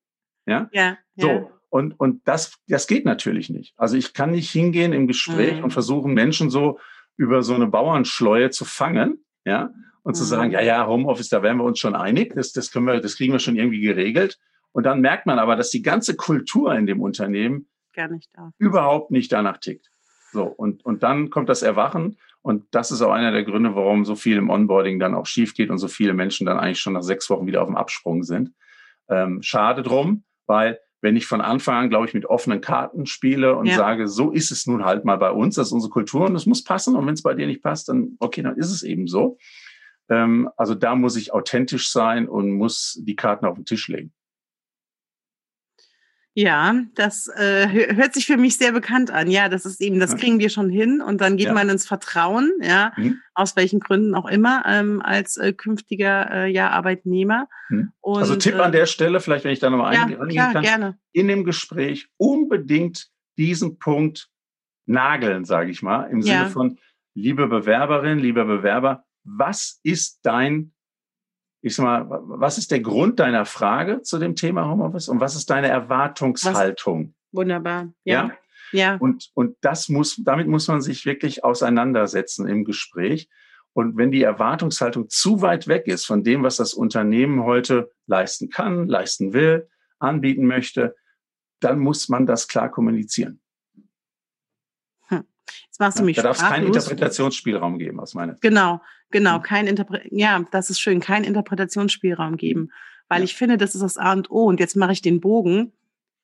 Ja? 0.47 0.67
ja 0.73 0.97
so. 1.15 1.27
Ja. 1.27 1.47
Und, 1.69 1.97
und 1.99 2.27
das, 2.27 2.57
das 2.67 2.87
geht 2.87 3.05
natürlich 3.05 3.51
nicht. 3.51 3.75
Also 3.77 3.95
ich 3.95 4.15
kann 4.15 4.31
nicht 4.31 4.49
hingehen 4.49 4.91
im 4.91 5.05
Gespräch 5.05 5.57
mhm. 5.57 5.65
und 5.65 5.71
versuchen, 5.71 6.15
Menschen 6.15 6.49
so 6.49 6.79
über 7.15 7.43
so 7.43 7.53
eine 7.53 7.67
Bauernschleue 7.67 8.49
zu 8.49 8.65
fangen, 8.65 9.23
ja, 9.45 9.71
und 10.01 10.13
mhm. 10.13 10.17
zu 10.17 10.23
sagen, 10.23 10.51
ja, 10.51 10.61
ja, 10.61 10.87
Homeoffice, 10.87 11.29
da 11.29 11.43
wären 11.43 11.57
wir 11.57 11.63
uns 11.63 11.77
schon 11.77 11.95
einig, 11.95 12.33
das, 12.33 12.53
das 12.53 12.71
können 12.71 12.87
wir, 12.87 12.99
das 12.99 13.17
kriegen 13.17 13.33
wir 13.33 13.39
schon 13.39 13.55
irgendwie 13.55 13.81
geregelt. 13.81 14.39
Und 14.71 14.85
dann 14.85 15.01
merkt 15.01 15.25
man 15.25 15.39
aber, 15.39 15.55
dass 15.55 15.69
die 15.69 15.81
ganze 15.81 16.15
Kultur 16.15 16.73
in 16.75 16.85
dem 16.85 17.01
Unternehmen 17.01 17.67
Gar 17.93 18.07
nicht 18.07 18.29
überhaupt 18.57 19.11
nicht 19.11 19.31
danach 19.31 19.57
tickt. 19.57 19.91
So, 20.31 20.43
und, 20.43 20.85
und 20.85 21.03
dann 21.03 21.29
kommt 21.29 21.49
das 21.49 21.61
Erwachen. 21.61 22.17
Und 22.41 22.63
das 22.71 22.91
ist 22.91 23.01
auch 23.01 23.11
einer 23.11 23.31
der 23.31 23.43
Gründe, 23.43 23.75
warum 23.75 24.05
so 24.05 24.15
viel 24.15 24.37
im 24.37 24.49
Onboarding 24.49 24.99
dann 24.99 25.13
auch 25.13 25.25
schief 25.25 25.53
geht 25.53 25.69
und 25.69 25.77
so 25.77 25.87
viele 25.87 26.13
Menschen 26.13 26.47
dann 26.47 26.57
eigentlich 26.57 26.79
schon 26.79 26.93
nach 26.93 27.03
sechs 27.03 27.29
Wochen 27.29 27.45
wieder 27.45 27.61
auf 27.61 27.67
dem 27.67 27.75
Absprung 27.75 28.23
sind. 28.23 28.53
Ähm, 29.09 29.41
schade 29.43 29.83
drum, 29.83 30.23
weil 30.47 30.79
wenn 31.01 31.15
ich 31.15 31.25
von 31.25 31.41
Anfang 31.41 31.75
an, 31.75 31.89
glaube 31.89 32.07
ich, 32.07 32.13
mit 32.13 32.25
offenen 32.25 32.61
Karten 32.61 33.05
spiele 33.05 33.55
und 33.55 33.65
ja. 33.65 33.75
sage, 33.75 34.07
so 34.07 34.31
ist 34.31 34.51
es 34.51 34.67
nun 34.67 34.85
halt 34.85 35.03
mal 35.03 35.17
bei 35.17 35.31
uns, 35.31 35.55
das 35.55 35.67
ist 35.67 35.73
unsere 35.73 35.91
Kultur 35.91 36.27
und 36.27 36.35
es 36.35 36.45
muss 36.45 36.63
passen. 36.63 36.95
Und 36.95 37.05
wenn 37.07 37.15
es 37.15 37.23
bei 37.23 37.33
dir 37.33 37.47
nicht 37.47 37.61
passt, 37.61 37.89
dann 37.89 38.15
okay, 38.19 38.41
dann 38.41 38.55
ist 38.57 38.71
es 38.71 38.83
eben 38.83 39.07
so. 39.07 39.37
Ähm, 40.09 40.49
also 40.57 40.75
da 40.75 40.95
muss 40.95 41.15
ich 41.17 41.33
authentisch 41.33 41.91
sein 41.91 42.27
und 42.27 42.51
muss 42.51 42.99
die 43.01 43.15
Karten 43.15 43.45
auf 43.45 43.55
den 43.55 43.65
Tisch 43.65 43.87
legen. 43.87 44.13
Ja, 46.33 46.75
das 46.95 47.27
äh, 47.27 47.93
hört 47.93 48.13
sich 48.13 48.25
für 48.25 48.37
mich 48.37 48.57
sehr 48.57 48.71
bekannt 48.71 49.11
an. 49.11 49.29
Ja, 49.29 49.49
das 49.49 49.65
ist 49.65 49.81
eben, 49.81 49.99
das 49.99 50.15
kriegen 50.15 50.39
wir 50.39 50.49
schon 50.49 50.69
hin 50.69 51.01
und 51.01 51.19
dann 51.19 51.35
geht 51.35 51.47
ja. 51.47 51.53
man 51.53 51.67
ins 51.67 51.85
Vertrauen, 51.85 52.53
ja, 52.61 52.93
mhm. 52.95 53.17
aus 53.33 53.57
welchen 53.57 53.81
Gründen 53.81 54.15
auch 54.15 54.29
immer, 54.29 54.63
ähm, 54.65 55.01
als 55.01 55.35
äh, 55.35 55.51
künftiger 55.51 56.31
äh, 56.31 56.51
ja, 56.51 56.69
Arbeitnehmer. 56.69 57.49
Mhm. 57.69 57.91
Und, 57.99 58.19
also 58.19 58.37
Tipp 58.37 58.55
an 58.55 58.71
der 58.71 58.85
Stelle, 58.85 59.19
vielleicht 59.19 59.43
wenn 59.43 59.51
ich 59.51 59.59
da 59.59 59.69
nochmal 59.69 59.93
ja, 59.93 60.03
eingehen 60.03 60.27
klar, 60.29 60.53
kann, 60.53 60.63
gerne. 60.63 60.97
in 61.11 61.27
dem 61.27 61.43
Gespräch 61.43 62.07
unbedingt 62.15 63.09
diesen 63.37 63.77
Punkt 63.77 64.29
nageln, 64.85 65.43
sage 65.43 65.69
ich 65.69 65.81
mal, 65.81 66.03
im 66.05 66.21
Sinne 66.21 66.49
von, 66.49 66.77
liebe 67.13 67.47
Bewerberin, 67.47 68.19
lieber 68.19 68.45
Bewerber, 68.45 69.03
was 69.23 69.79
ist 69.83 70.19
dein 70.23 70.71
ich 71.61 71.75
sag 71.75 71.83
mal, 71.83 72.07
was 72.09 72.57
ist 72.57 72.71
der 72.71 72.79
Grund 72.79 73.19
deiner 73.19 73.45
Frage 73.45 74.01
zu 74.01 74.17
dem 74.17 74.35
Thema 74.35 74.67
Homeoffice 74.67 75.09
und 75.09 75.19
was 75.19 75.35
ist 75.35 75.49
deine 75.49 75.67
Erwartungshaltung? 75.67 77.13
Was? 77.31 77.37
Wunderbar. 77.37 77.93
Ja. 78.03 78.27
ja. 78.27 78.31
Ja. 78.73 78.95
Und, 78.95 79.31
und 79.33 79.57
das 79.61 79.89
muss, 79.89 80.15
damit 80.23 80.47
muss 80.47 80.69
man 80.69 80.81
sich 80.81 81.05
wirklich 81.05 81.43
auseinandersetzen 81.43 82.47
im 82.47 82.63
Gespräch. 82.63 83.29
Und 83.73 83.97
wenn 83.97 84.11
die 84.11 84.23
Erwartungshaltung 84.23 85.09
zu 85.09 85.41
weit 85.41 85.67
weg 85.67 85.87
ist 85.87 86.05
von 86.05 86.23
dem, 86.23 86.43
was 86.43 86.57
das 86.57 86.73
Unternehmen 86.73 87.43
heute 87.43 87.91
leisten 88.07 88.49
kann, 88.49 88.87
leisten 88.87 89.33
will, 89.33 89.69
anbieten 89.99 90.45
möchte, 90.45 90.95
dann 91.59 91.79
muss 91.79 92.09
man 92.09 92.25
das 92.25 92.47
klar 92.47 92.69
kommunizieren. 92.69 93.40
Jetzt 95.71 95.79
machst 95.79 95.99
du 95.99 96.03
mich 96.03 96.17
Da 96.17 96.23
darf 96.23 96.35
es 96.35 96.43
keinen 96.43 96.67
Interpretationsspielraum 96.67 97.79
geben, 97.79 98.01
aus 98.01 98.13
meiner 98.13 98.33
Sicht. 98.33 98.41
Genau, 98.41 98.81
genau, 99.09 99.35
hm. 99.35 99.41
kein 99.41 99.67
Interpre 99.67 100.01
ja, 100.09 100.45
das 100.51 100.69
ist 100.69 100.81
schön, 100.81 100.99
keinen 100.99 101.23
Interpretationsspielraum 101.23 102.35
geben, 102.35 102.73
weil 103.07 103.19
ja. 103.19 103.23
ich 103.23 103.35
finde, 103.35 103.57
das 103.57 103.73
ist 103.73 103.81
das 103.81 103.95
A 103.95 104.11
und 104.11 104.29
O. 104.29 104.47
Und 104.47 104.59
jetzt 104.59 104.75
mache 104.75 104.91
ich 104.91 105.01
den 105.01 105.21
Bogen. 105.21 105.71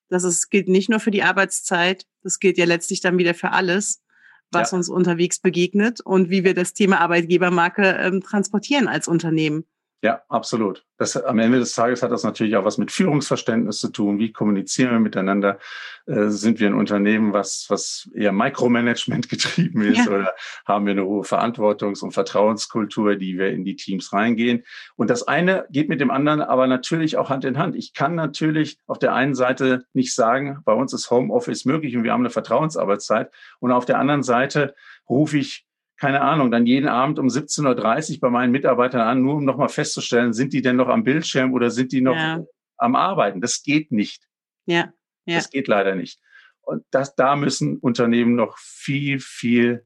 Das 0.10 0.26
ist, 0.26 0.50
gilt 0.50 0.68
nicht 0.68 0.90
nur 0.90 1.00
für 1.00 1.12
die 1.12 1.24
Arbeitszeit, 1.24 2.06
das 2.24 2.40
gilt 2.40 2.58
ja 2.58 2.66
letztlich 2.66 3.00
dann 3.00 3.18
wieder 3.18 3.34
für 3.34 3.52
alles, 3.52 4.04
was 4.52 4.72
ja. 4.72 4.78
uns 4.78 4.90
unterwegs 4.90 5.40
begegnet 5.40 6.02
und 6.02 6.30
wie 6.30 6.44
wir 6.44 6.54
das 6.54 6.74
Thema 6.74 7.00
Arbeitgebermarke 7.00 7.84
ähm, 8.02 8.22
transportieren 8.22 8.90
als 8.90 9.08
Unternehmen. 9.08 9.66
Ja, 10.04 10.22
absolut. 10.30 10.86
Das, 11.00 11.18
am 11.18 11.40
Ende 11.40 11.58
des 11.58 11.74
Tages 11.74 12.04
hat 12.04 12.12
das 12.12 12.24
natürlich 12.24 12.56
auch 12.56 12.66
was 12.66 12.78
mit 12.78 12.92
Führungsverständnis 12.92 13.80
zu 13.80 13.90
tun. 13.90 14.20
Wie 14.20 14.32
kommunizieren 14.32 14.92
wir 14.92 15.00
miteinander? 15.00 15.58
Äh, 16.06 16.30
sind 16.30 16.60
wir 16.60 16.68
ein 16.68 16.76
Unternehmen, 16.76 17.34
was, 17.34 17.66
was 17.70 18.08
eher 18.14 18.32
Micromanagement 18.32 19.28
getrieben 19.30 19.82
ist 19.82 20.06
ja. 20.06 20.12
oder 20.12 20.36
haben 20.68 20.86
wir 20.86 20.92
eine 20.92 21.06
hohe 21.06 21.24
Verantwortungs- 21.24 22.04
und 22.04 22.12
Vertrauenskultur, 22.12 23.16
die 23.16 23.40
wir 23.40 23.50
in 23.50 23.66
die 23.66 23.76
Teams 23.76 24.14
reingehen? 24.14 24.64
Und 24.98 25.10
das 25.10 25.28
eine 25.28 25.66
geht 25.72 25.90
mit 25.90 26.00
dem 26.00 26.12
anderen 26.12 26.42
aber 26.42 26.68
natürlich 26.68 27.18
auch 27.18 27.32
Hand 27.32 27.44
in 27.44 27.58
Hand. 27.58 27.76
Ich 27.76 27.94
kann 27.94 28.14
natürlich 28.14 28.78
auf 28.86 29.00
der 29.00 29.16
einen 29.16 29.34
Seite 29.34 29.86
nicht 29.94 30.14
sagen, 30.14 30.60
bei 30.64 30.74
uns 30.74 30.94
ist 30.94 31.10
Homeoffice 31.10 31.66
möglich 31.66 31.98
und 31.98 32.04
wir 32.04 32.14
haben 32.14 32.22
eine 32.22 32.30
Vertrauensarbeitszeit. 32.30 33.32
Und 33.60 33.72
auf 33.72 33.86
der 33.86 33.98
anderen 33.98 34.22
Seite 34.24 34.76
rufe 35.10 35.40
ich 35.40 35.67
keine 36.00 36.22
Ahnung, 36.22 36.52
dann 36.52 36.66
jeden 36.66 36.88
Abend 36.88 37.20
um 37.20 37.28
17.30 37.28 38.14
Uhr 38.14 38.20
bei 38.20 38.30
meinen 38.30 38.52
Mitarbeitern 38.52 39.02
an, 39.02 39.22
nur 39.22 39.36
um 39.36 39.46
nochmal 39.46 39.70
festzustellen, 39.70 40.34
sind 40.34 40.54
die 40.54 40.62
denn 40.62 40.76
noch 40.76 40.90
am 40.90 41.04
Bildschirm 41.04 41.54
oder 41.54 41.72
sind 41.72 41.92
die 41.92 42.02
noch 42.02 42.16
ja. 42.16 42.44
am 42.78 42.96
Arbeiten? 42.96 43.42
Das 43.42 43.64
geht 43.64 43.92
nicht. 43.92 44.24
Ja. 44.66 44.94
ja. 45.26 45.36
Das 45.36 45.50
geht 45.50 45.68
leider 45.68 45.96
nicht. 45.96 46.20
Und 46.62 46.84
das, 46.92 47.16
da 47.16 47.36
müssen 47.36 47.78
Unternehmen 47.78 48.36
noch 48.36 48.58
viel, 48.58 49.20
viel, 49.20 49.86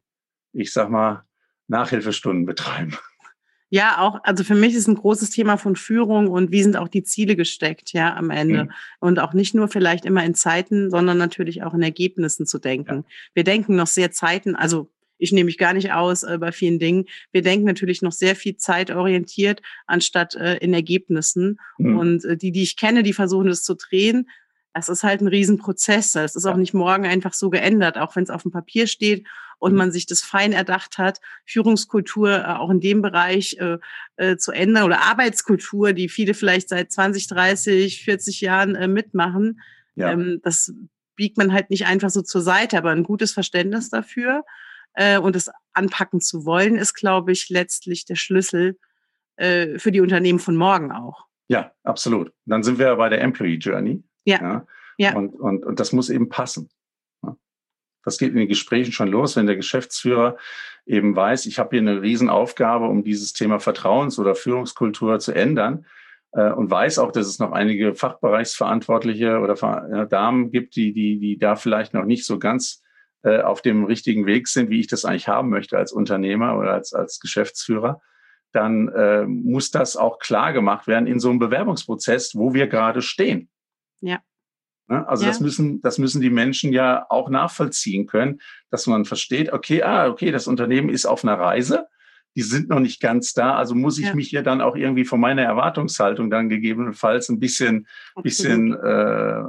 ich 0.51 0.73
sag 0.73 0.89
mal, 0.89 1.23
Nachhilfestunden 1.67 2.45
betreiben. 2.45 2.97
Ja, 3.69 3.99
auch, 3.99 4.19
also 4.23 4.43
für 4.43 4.55
mich 4.55 4.75
ist 4.75 4.87
ein 4.87 4.95
großes 4.95 5.29
Thema 5.29 5.55
von 5.55 5.77
Führung 5.77 6.27
und 6.27 6.51
wie 6.51 6.61
sind 6.61 6.75
auch 6.75 6.89
die 6.89 7.03
Ziele 7.03 7.37
gesteckt, 7.37 7.93
ja, 7.93 8.13
am 8.17 8.29
Ende. 8.29 8.65
Mhm. 8.65 8.71
Und 8.99 9.19
auch 9.19 9.31
nicht 9.31 9.55
nur 9.55 9.69
vielleicht 9.69 10.03
immer 10.03 10.25
in 10.25 10.35
Zeiten, 10.35 10.89
sondern 10.91 11.17
natürlich 11.17 11.63
auch 11.63 11.73
in 11.73 11.81
Ergebnissen 11.81 12.45
zu 12.45 12.59
denken. 12.59 12.95
Ja. 12.95 13.03
Wir 13.33 13.43
denken 13.45 13.77
noch 13.77 13.87
sehr 13.87 14.11
Zeiten, 14.11 14.57
also 14.57 14.91
ich 15.21 15.31
nehme 15.31 15.45
mich 15.45 15.57
gar 15.57 15.73
nicht 15.73 15.93
aus 15.93 16.23
äh, 16.23 16.37
bei 16.39 16.51
vielen 16.51 16.79
Dingen. 16.79 17.05
Wir 17.31 17.43
denken 17.43 17.65
natürlich 17.65 18.01
noch 18.01 18.11
sehr 18.11 18.35
viel 18.35 18.57
zeitorientiert, 18.57 19.61
anstatt 19.85 20.35
äh, 20.35 20.57
in 20.57 20.73
Ergebnissen. 20.73 21.59
Mhm. 21.77 21.97
Und 21.97 22.25
äh, 22.25 22.35
die, 22.35 22.51
die 22.51 22.63
ich 22.63 22.75
kenne, 22.75 23.03
die 23.03 23.13
versuchen 23.13 23.47
es 23.47 23.63
zu 23.63 23.75
drehen. 23.75 24.29
Das 24.73 24.89
ist 24.89 25.03
halt 25.03 25.21
ein 25.21 25.27
Riesenprozess. 25.27 26.15
Es 26.15 26.35
ist 26.35 26.45
auch 26.45 26.55
nicht 26.55 26.73
morgen 26.73 27.05
einfach 27.05 27.33
so 27.33 27.49
geändert, 27.49 27.97
auch 27.97 28.15
wenn 28.15 28.23
es 28.23 28.29
auf 28.31 28.41
dem 28.41 28.51
Papier 28.51 28.87
steht 28.87 29.27
und 29.59 29.73
mhm. 29.73 29.77
man 29.77 29.91
sich 29.91 30.07
das 30.07 30.21
fein 30.21 30.53
erdacht 30.53 30.97
hat, 30.97 31.21
Führungskultur 31.45 32.31
äh, 32.31 32.55
auch 32.55 32.71
in 32.71 32.79
dem 32.79 33.03
Bereich 33.03 33.57
äh, 33.59 33.77
äh, 34.15 34.37
zu 34.37 34.51
ändern 34.51 34.85
oder 34.85 35.01
Arbeitskultur, 35.01 35.93
die 35.93 36.09
viele 36.09 36.33
vielleicht 36.33 36.69
seit 36.69 36.91
20, 36.91 37.27
30, 37.27 38.03
40 38.03 38.41
Jahren 38.41 38.73
äh, 38.73 38.87
mitmachen. 38.87 39.61
Ja. 39.93 40.13
Ähm, 40.13 40.39
das 40.41 40.73
biegt 41.15 41.37
man 41.37 41.53
halt 41.53 41.69
nicht 41.69 41.85
einfach 41.85 42.09
so 42.09 42.23
zur 42.23 42.41
Seite, 42.41 42.79
aber 42.79 42.89
ein 42.89 43.03
gutes 43.03 43.33
Verständnis 43.33 43.91
dafür 43.91 44.43
äh, 44.93 45.17
und 45.17 45.35
es 45.35 45.49
anpacken 45.73 46.21
zu 46.21 46.45
wollen, 46.45 46.75
ist, 46.75 46.93
glaube 46.93 47.31
ich, 47.31 47.49
letztlich 47.49 48.05
der 48.05 48.15
Schlüssel 48.15 48.77
äh, 49.37 49.79
für 49.79 49.91
die 49.91 50.01
Unternehmen 50.01 50.39
von 50.39 50.55
morgen 50.55 50.91
auch. 50.91 51.25
Ja, 51.47 51.71
absolut. 51.83 52.31
Dann 52.45 52.63
sind 52.63 52.79
wir 52.79 52.95
bei 52.95 53.09
der 53.09 53.21
Employee 53.21 53.57
Journey. 53.57 54.03
Ja. 54.25 54.41
ja. 54.41 54.67
ja. 54.97 55.15
Und, 55.15 55.29
und, 55.29 55.65
und 55.65 55.79
das 55.79 55.91
muss 55.91 56.09
eben 56.09 56.29
passen. 56.29 56.69
Das 58.03 58.17
geht 58.17 58.31
in 58.31 58.37
den 58.37 58.47
Gesprächen 58.47 58.91
schon 58.91 59.09
los, 59.09 59.35
wenn 59.35 59.45
der 59.45 59.55
Geschäftsführer 59.55 60.37
eben 60.85 61.15
weiß, 61.15 61.45
ich 61.45 61.59
habe 61.59 61.69
hier 61.71 61.81
eine 61.81 62.01
Riesenaufgabe, 62.01 62.85
um 62.85 63.03
dieses 63.03 63.33
Thema 63.33 63.59
Vertrauens- 63.59 64.19
oder 64.19 64.33
Führungskultur 64.33 65.19
zu 65.19 65.33
ändern 65.33 65.85
äh, 66.31 66.51
und 66.51 66.71
weiß 66.71 66.99
auch, 66.99 67.11
dass 67.11 67.27
es 67.27 67.39
noch 67.39 67.51
einige 67.51 67.93
Fachbereichsverantwortliche 67.93 69.39
oder 69.39 70.07
Damen 70.07 70.51
gibt, 70.51 70.75
die, 70.75 70.93
die, 70.93 71.19
die 71.19 71.37
da 71.37 71.55
vielleicht 71.55 71.93
noch 71.93 72.05
nicht 72.05 72.25
so 72.25 72.39
ganz 72.39 72.81
äh, 73.23 73.41
auf 73.41 73.61
dem 73.61 73.85
richtigen 73.85 74.25
Weg 74.25 74.47
sind, 74.47 74.69
wie 74.69 74.79
ich 74.79 74.87
das 74.87 75.05
eigentlich 75.05 75.27
haben 75.27 75.49
möchte 75.49 75.77
als 75.77 75.91
Unternehmer 75.91 76.57
oder 76.57 76.73
als, 76.73 76.93
als 76.93 77.19
Geschäftsführer, 77.19 78.01
dann 78.51 78.89
äh, 78.89 79.25
muss 79.25 79.71
das 79.71 79.95
auch 79.95 80.19
klar 80.19 80.53
gemacht 80.53 80.87
werden 80.87 81.07
in 81.07 81.19
so 81.19 81.29
einem 81.29 81.39
Bewerbungsprozess, 81.39 82.35
wo 82.35 82.53
wir 82.53 82.67
gerade 82.67 83.01
stehen. 83.01 83.49
Ja. 84.01 84.19
Ne? 84.87 85.07
Also 85.07 85.23
ja. 85.23 85.29
das 85.29 85.39
müssen, 85.39 85.81
das 85.81 85.97
müssen 85.97 86.21
die 86.21 86.29
Menschen 86.29 86.73
ja 86.73 87.05
auch 87.09 87.29
nachvollziehen 87.29 88.07
können, 88.07 88.41
dass 88.69 88.87
man 88.87 89.05
versteht, 89.05 89.53
okay, 89.53 89.83
ah, 89.83 90.09
okay, 90.09 90.31
das 90.31 90.47
Unternehmen 90.47 90.89
ist 90.89 91.05
auf 91.05 91.23
einer 91.23 91.39
Reise 91.39 91.87
die 92.35 92.41
sind 92.41 92.69
noch 92.69 92.79
nicht 92.79 93.01
ganz 93.01 93.33
da. 93.33 93.55
Also 93.55 93.75
muss 93.75 93.99
ich 93.99 94.07
ja. 94.07 94.15
mich 94.15 94.31
ja 94.31 94.41
dann 94.41 94.61
auch 94.61 94.75
irgendwie 94.75 95.05
von 95.05 95.19
meiner 95.19 95.43
Erwartungshaltung 95.43 96.29
dann 96.29 96.49
gegebenenfalls 96.49 97.29
ein 97.29 97.39
bisschen, 97.39 97.87
bisschen 98.23 98.73
äh, 98.73 99.43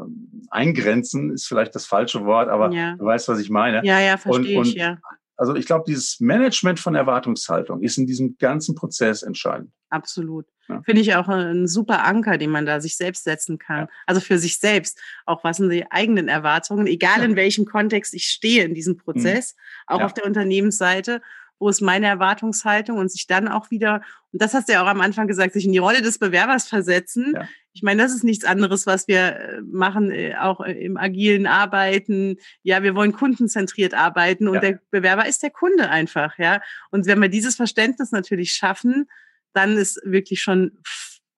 eingrenzen, 0.51 1.33
ist 1.33 1.47
vielleicht 1.47 1.74
das 1.74 1.87
falsche 1.87 2.24
Wort, 2.24 2.49
aber 2.49 2.72
ja. 2.72 2.97
du 2.97 3.05
weißt, 3.05 3.28
was 3.28 3.39
ich 3.39 3.51
meine. 3.51 3.85
Ja, 3.85 4.01
ja, 4.01 4.16
verstehe 4.16 4.59
und, 4.59 4.66
und, 4.66 4.68
ich, 4.68 4.74
ja. 4.74 4.99
Also 5.37 5.55
ich 5.57 5.66
glaube, 5.66 5.85
dieses 5.87 6.20
Management 6.20 6.78
von 6.78 6.95
Erwartungshaltung 6.95 7.83
ist 7.83 7.99
in 7.99 8.07
diesem 8.07 8.37
ganzen 8.39 8.74
Prozess 8.74 9.22
entscheidend. 9.22 9.72
Absolut. 9.91 10.47
Ja. 10.68 10.83
Finde 10.83 11.03
ich 11.03 11.14
auch 11.16 11.28
ein 11.28 11.66
super 11.66 12.05
Anker, 12.05 12.39
den 12.39 12.51
man 12.51 12.64
da 12.64 12.80
sich 12.80 12.97
selbst 12.97 13.24
setzen 13.24 13.59
kann. 13.59 13.80
Ja. 13.80 13.89
Also 14.07 14.20
für 14.20 14.39
sich 14.39 14.59
selbst. 14.59 14.99
Auch 15.26 15.43
was 15.45 15.57
sind 15.57 15.70
die 15.70 15.91
eigenen 15.91 16.28
Erwartungen, 16.28 16.87
egal 16.87 17.18
ja. 17.18 17.24
in 17.24 17.37
welchem 17.37 17.64
Kontext 17.64 18.14
ich 18.14 18.28
stehe 18.28 18.64
in 18.64 18.74
diesem 18.74 18.97
Prozess, 18.97 19.55
mhm. 19.55 19.95
auch 19.95 20.03
auf 20.03 20.14
der 20.14 20.24
Unternehmensseite 20.24 21.20
wo 21.63 21.69
ist 21.69 21.81
meine 21.81 22.09
Erwartungshaltung 22.09 22.99
und 22.99 23.11
sich 23.11 23.29
dann 23.29 23.47
auch 23.47 23.71
wieder, 23.71 24.03
und 24.33 24.43
das 24.43 24.53
hast 24.53 24.69
du 24.69 24.73
ja 24.73 24.83
auch 24.83 24.89
am 24.89 25.01
Anfang 25.01 25.29
gesagt, 25.29 25.53
sich 25.53 25.65
in 25.65 25.71
die 25.71 25.79
Rolle 25.79 26.03
des 26.03 26.19
Bewerbers 26.19 26.67
versetzen. 26.67 27.35
Ja. 27.37 27.49
Ich 27.73 27.83
meine, 27.83 28.03
das 28.03 28.13
ist 28.13 28.25
nichts 28.25 28.45
anderes, 28.45 28.85
was 28.85 29.07
wir 29.07 29.37
äh, 29.37 29.61
machen, 29.63 30.11
äh, 30.11 30.35
auch 30.35 30.61
äh, 30.61 30.73
im 30.73 30.97
agilen 30.97 31.47
Arbeiten. 31.47 32.37
Ja, 32.65 32.83
wir 32.83 32.97
wollen 32.97 33.13
kundenzentriert 33.13 33.95
arbeiten 33.95 34.49
und 34.49 34.55
ja. 34.55 34.61
der 34.61 34.81
Bewerber 34.91 35.27
ist 35.27 35.45
der 35.45 35.51
Kunde 35.51 35.89
einfach, 35.89 36.37
ja. 36.37 36.61
Und 36.91 37.07
wenn 37.07 37.23
wir 37.23 37.29
dieses 37.29 37.55
Verständnis 37.55 38.11
natürlich 38.11 38.51
schaffen, 38.51 39.09
dann 39.53 39.77
ist 39.77 40.01
wirklich 40.05 40.43
schon, 40.43 40.73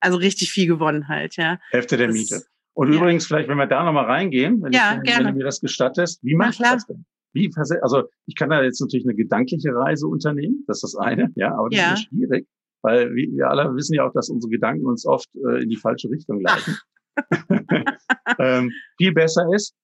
also 0.01 0.17
richtig 0.17 0.51
viel 0.53 0.67
gewonnen 0.67 1.09
halt, 1.09 1.37
ja. 1.37 1.59
Hälfte 1.71 1.99
der 1.99 2.07
das, 2.07 2.17
Miete. 2.17 2.43
Und 2.73 2.93
ja. 2.93 2.99
übrigens, 2.99 3.27
vielleicht, 3.27 3.51
wenn 3.51 3.59
wir 3.59 3.67
da 3.67 3.85
nochmal 3.85 4.07
reingehen, 4.07 4.63
wenn, 4.63 4.73
ja, 4.73 5.01
ich, 5.05 5.19
wenn 5.19 5.27
du 5.27 5.33
mir 5.35 5.45
das 5.45 5.61
gestattest, 5.61 6.25
wie 6.25 6.35
machst 6.35 6.61
du 6.61 6.63
das 6.65 6.87
denn? 6.87 7.05
Wie, 7.35 7.51
also 7.83 8.05
ich 8.27 8.37
kann 8.37 8.51
da 8.51 8.63
jetzt 8.63 8.81
natürlich 8.81 9.05
eine 9.05 9.15
gedankliche 9.15 9.75
Reise 9.75 10.07
unternehmen, 10.07 10.65
das 10.67 10.79
ist 10.79 10.95
das 10.95 10.97
eine, 10.97 11.31
ja, 11.35 11.55
aber 11.55 11.69
das 11.69 11.81
ja. 11.81 11.93
ist 11.95 12.05
schwierig, 12.05 12.47
weil 12.83 13.13
wir 13.15 13.51
alle 13.51 13.75
wissen 13.75 13.95
ja 13.95 14.07
auch, 14.07 14.13
dass 14.13 14.31
unsere 14.31 14.51
Gedanken 14.51 14.87
uns 14.87 15.05
oft 15.05 15.29
äh, 15.35 15.63
in 15.63 15.69
die 15.69 15.77
falsche 15.77 16.09
Richtung 16.11 16.41
leiten. 16.41 16.77
ähm, 18.39 18.73
viel 18.97 19.13
besser 19.13 19.47
ist, 19.55 19.75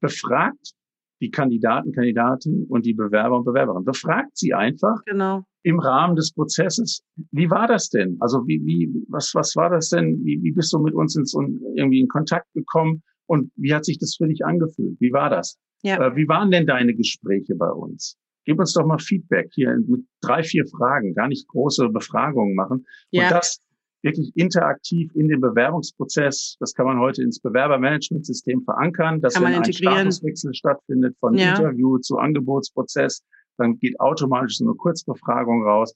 befragt 0.00 0.74
die 1.20 1.30
Kandidaten, 1.30 1.92
Kandidaten 1.92 2.64
und 2.68 2.86
die 2.86 2.94
Bewerber 2.94 3.36
und 3.36 3.44
Bewerberinnen. 3.44 3.84
Befragt 3.84 4.36
sie 4.36 4.54
einfach 4.54 4.96
genau. 5.04 5.44
im 5.62 5.78
Rahmen 5.78 6.16
des 6.16 6.32
Prozesses. 6.32 7.02
Wie 7.30 7.50
war 7.50 7.66
das 7.66 7.90
denn? 7.90 8.16
Also 8.20 8.46
wie, 8.46 8.60
wie, 8.64 8.90
was, 9.08 9.34
was 9.34 9.54
war 9.56 9.70
das 9.70 9.90
denn? 9.90 10.24
Wie, 10.24 10.42
wie 10.42 10.52
bist 10.52 10.72
du 10.72 10.78
mit 10.78 10.94
uns 10.94 11.16
ins, 11.16 11.34
irgendwie 11.34 12.00
in 12.00 12.08
Kontakt 12.08 12.46
gekommen? 12.54 13.02
Und 13.26 13.52
wie 13.56 13.74
hat 13.74 13.84
sich 13.84 13.98
das 13.98 14.16
für 14.16 14.26
dich 14.26 14.44
angefühlt? 14.44 14.96
Wie 14.98 15.12
war 15.12 15.30
das? 15.30 15.56
Ja. 15.82 16.04
Äh, 16.04 16.16
wie 16.16 16.28
waren 16.28 16.50
denn 16.50 16.66
deine 16.66 16.94
Gespräche 16.94 17.54
bei 17.54 17.70
uns? 17.70 18.16
Gib 18.44 18.58
uns 18.58 18.72
doch 18.72 18.86
mal 18.86 18.98
Feedback 18.98 19.50
hier 19.52 19.76
mit 19.86 20.04
drei, 20.22 20.42
vier 20.42 20.66
Fragen, 20.66 21.14
gar 21.14 21.28
nicht 21.28 21.46
große 21.48 21.88
Befragungen 21.90 22.54
machen. 22.54 22.86
Ja. 23.10 23.24
Und 23.24 23.30
das 23.32 23.60
wirklich 24.02 24.32
interaktiv 24.34 25.14
in 25.14 25.28
den 25.28 25.40
Bewerbungsprozess. 25.40 26.56
Das 26.58 26.74
kann 26.74 26.86
man 26.86 26.98
heute 26.98 27.22
ins 27.22 27.40
Bewerbermanagementsystem 27.40 28.62
verankern, 28.62 29.20
dass 29.20 29.40
wenn 29.40 29.54
ein 29.54 29.72
Statuswechsel 29.72 30.54
stattfindet 30.54 31.16
von 31.20 31.34
ja. 31.34 31.50
Interview 31.50 31.98
zu 31.98 32.16
Angebotsprozess, 32.16 33.22
dann 33.58 33.78
geht 33.78 33.98
automatisch 34.00 34.56
so 34.56 34.64
eine 34.64 34.74
Kurzbefragung 34.74 35.64
raus. 35.64 35.94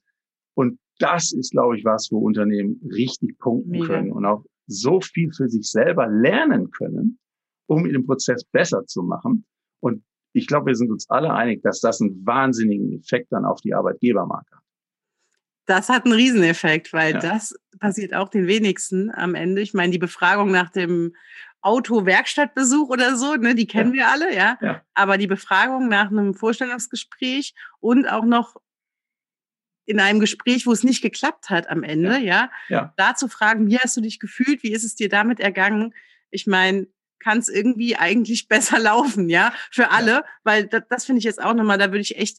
Und 0.55 0.78
das 0.99 1.32
ist, 1.32 1.53
glaube 1.53 1.78
ich, 1.78 1.85
was, 1.85 2.09
wo 2.12 2.18
Unternehmen 2.18 2.80
richtig 2.93 3.39
punkten 3.39 3.70
Mega. 3.70 3.87
können 3.87 4.12
und 4.12 4.24
auch 4.24 4.45
so 4.66 5.01
viel 5.01 5.32
für 5.32 5.49
sich 5.49 5.68
selber 5.70 6.07
lernen 6.07 6.70
können, 6.70 7.18
um 7.66 7.85
den 7.85 8.05
Prozess 8.07 8.45
besser 8.45 8.85
zu 8.87 9.03
machen. 9.03 9.45
Und 9.85 10.03
ich 10.32 10.47
glaube, 10.47 10.66
wir 10.66 10.74
sind 10.76 10.91
uns 10.91 11.11
alle 11.11 11.32
einig, 11.35 11.62
dass 11.62 11.80
das 11.80 12.01
einen 12.01 12.24
wahnsinnigen 12.24 12.99
Effekt 12.99 13.30
dann 13.32 13.45
auf 13.45 13.61
die 13.61 13.74
Arbeitgebermarke 13.74 14.57
hat. 14.57 14.62
Das 15.66 15.89
hat 15.91 16.05
einen 16.05 16.14
Rieseneffekt, 16.14 16.93
weil 16.93 17.12
ja. 17.12 17.20
das 17.20 17.55
passiert 17.80 18.14
auch 18.14 18.30
den 18.30 18.47
wenigsten 18.47 19.11
am 19.14 19.35
Ende. 19.35 19.61
Ich 19.61 19.74
meine, 19.74 19.93
die 19.93 19.99
Befragung 19.99 20.51
nach 20.51 20.70
dem 20.70 21.14
Auto-Werkstattbesuch 21.61 22.89
oder 22.89 23.16
so, 23.16 23.35
ne, 23.35 23.55
die 23.55 23.66
kennen 23.66 23.95
ja. 23.95 24.01
wir 24.01 24.09
alle, 24.09 24.35
ja? 24.35 24.59
ja. 24.62 24.82
Aber 24.95 25.18
die 25.18 25.26
Befragung 25.26 25.89
nach 25.89 26.11
einem 26.11 26.35
Vorstellungsgespräch 26.35 27.55
und 27.80 28.07
auch 28.07 28.24
noch 28.24 28.57
in 29.87 30.01
einem 30.01 30.18
Gespräch, 30.18 30.66
wo 30.66 30.72
es 30.72 30.82
nicht 30.82 31.03
geklappt 31.03 31.51
hat 31.51 31.68
am 31.68 31.82
Ende, 31.82 32.18
ja, 32.20 32.51
ja, 32.68 32.95
da 32.97 33.14
zu 33.14 33.28
fragen, 33.28 33.66
wie 33.66 33.78
hast 33.78 33.97
du 33.99 34.01
dich 34.01 34.18
gefühlt, 34.18 34.62
wie 34.62 34.72
ist 34.72 34.85
es 34.85 34.95
dir 34.95 35.11
damit 35.11 35.41
ergangen? 35.41 35.93
Ich 36.30 36.47
meine, 36.47 36.87
kann 37.25 37.39
es 37.39 37.49
irgendwie 37.49 37.97
eigentlich 37.97 38.49
besser 38.49 38.79
laufen, 38.79 39.29
ja, 39.29 39.53
für 39.70 39.91
alle, 39.91 40.12
ja. 40.12 40.25
weil 40.45 40.66
das, 40.66 40.83
das 40.89 41.05
finde 41.07 41.18
ich 41.18 41.25
jetzt 41.25 41.43
auch 41.43 41.55
nochmal, 41.55 41.79
da 41.79 41.87
würde 41.87 42.01
ich 42.01 42.16
echt 42.16 42.39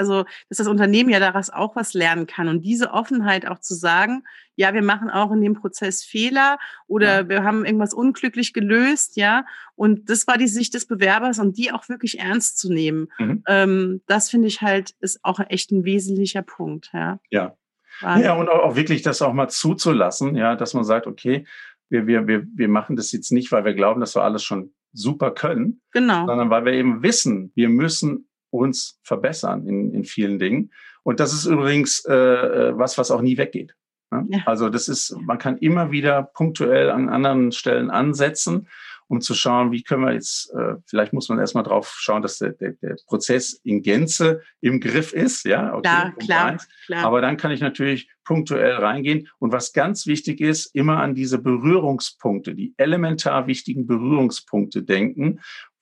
also 0.00 0.24
dass 0.48 0.58
das 0.58 0.66
Unternehmen 0.66 1.10
ja 1.10 1.20
daraus 1.20 1.50
auch 1.50 1.76
was 1.76 1.92
lernen 1.92 2.26
kann. 2.26 2.48
Und 2.48 2.62
diese 2.62 2.90
Offenheit 2.92 3.46
auch 3.46 3.58
zu 3.58 3.74
sagen, 3.74 4.24
ja, 4.56 4.72
wir 4.72 4.82
machen 4.82 5.10
auch 5.10 5.30
in 5.30 5.42
dem 5.42 5.54
Prozess 5.54 6.02
Fehler 6.02 6.58
oder 6.86 7.20
ja. 7.20 7.28
wir 7.28 7.44
haben 7.44 7.66
irgendwas 7.66 7.92
unglücklich 7.92 8.54
gelöst, 8.54 9.16
ja. 9.16 9.44
Und 9.74 10.08
das 10.08 10.26
war 10.26 10.38
die 10.38 10.48
Sicht 10.48 10.72
des 10.72 10.86
Bewerbers 10.86 11.38
und 11.38 11.58
die 11.58 11.70
auch 11.70 11.88
wirklich 11.90 12.18
ernst 12.18 12.58
zu 12.58 12.72
nehmen. 12.72 13.08
Mhm. 13.18 13.42
Ähm, 13.46 14.00
das 14.06 14.30
finde 14.30 14.48
ich 14.48 14.62
halt, 14.62 14.94
ist 15.00 15.20
auch 15.22 15.38
echt 15.48 15.70
ein 15.70 15.84
wesentlicher 15.84 16.42
Punkt, 16.42 16.90
ja. 16.94 17.20
Ja. 17.30 17.54
Ja, 18.02 18.32
und 18.32 18.48
auch, 18.48 18.60
auch 18.60 18.76
wirklich 18.76 19.02
das 19.02 19.20
auch 19.20 19.34
mal 19.34 19.48
zuzulassen, 19.48 20.34
ja, 20.34 20.56
dass 20.56 20.72
man 20.72 20.84
sagt, 20.84 21.06
okay, 21.06 21.46
wir, 21.90 22.06
wir, 22.06 22.26
wir, 22.26 22.46
wir 22.54 22.68
machen 22.68 22.96
das 22.96 23.12
jetzt 23.12 23.32
nicht, 23.32 23.52
weil 23.52 23.64
wir 23.64 23.74
glauben, 23.74 24.00
dass 24.00 24.16
wir 24.16 24.22
alles 24.22 24.42
schon 24.42 24.72
super 24.92 25.32
können, 25.32 25.82
genau. 25.92 26.26
sondern 26.26 26.50
weil 26.50 26.64
wir 26.64 26.72
eben 26.72 27.02
wissen, 27.02 27.52
wir 27.54 27.68
müssen 27.68 28.28
uns 28.50 28.98
verbessern 29.02 29.66
in, 29.66 29.92
in 29.92 30.04
vielen 30.04 30.38
Dingen. 30.38 30.72
Und 31.02 31.20
das 31.20 31.32
ist 31.32 31.46
übrigens 31.46 32.04
äh, 32.06 32.14
äh, 32.14 32.78
was, 32.78 32.98
was 32.98 33.10
auch 33.10 33.22
nie 33.22 33.36
weggeht. 33.36 33.74
Ne? 34.10 34.26
Ja. 34.30 34.38
Also 34.46 34.68
das 34.68 34.88
ist, 34.88 35.16
man 35.20 35.38
kann 35.38 35.58
immer 35.58 35.90
wieder 35.90 36.22
punktuell 36.22 36.90
an 36.90 37.08
anderen 37.08 37.52
Stellen 37.52 37.90
ansetzen, 37.90 38.68
um 39.10 39.20
zu 39.20 39.34
schauen, 39.34 39.72
wie 39.72 39.82
können 39.82 40.04
wir 40.04 40.12
jetzt, 40.12 40.52
äh, 40.54 40.76
vielleicht 40.86 41.12
muss 41.12 41.28
man 41.28 41.40
erstmal 41.40 41.64
drauf 41.64 41.96
schauen, 41.98 42.22
dass 42.22 42.38
der, 42.38 42.50
der, 42.52 42.72
der 42.74 42.96
Prozess 43.06 43.54
in 43.64 43.82
Gänze 43.82 44.40
im 44.60 44.78
Griff 44.80 45.12
ist, 45.12 45.44
ja, 45.44 45.74
okay, 45.74 45.82
klar, 45.82 46.14
klar, 46.16 46.56
klar. 46.86 47.04
Aber 47.04 47.20
dann 47.20 47.36
kann 47.36 47.50
ich 47.50 47.60
natürlich 47.60 48.08
punktuell 48.24 48.74
reingehen. 48.74 49.26
Und 49.40 49.52
was 49.52 49.72
ganz 49.72 50.06
wichtig 50.06 50.40
ist, 50.40 50.66
immer 50.76 51.02
an 51.02 51.16
diese 51.16 51.38
Berührungspunkte, 51.38 52.54
die 52.54 52.72
elementar 52.76 53.48
wichtigen 53.48 53.86
Berührungspunkte 53.86 54.84
denken 54.84 55.40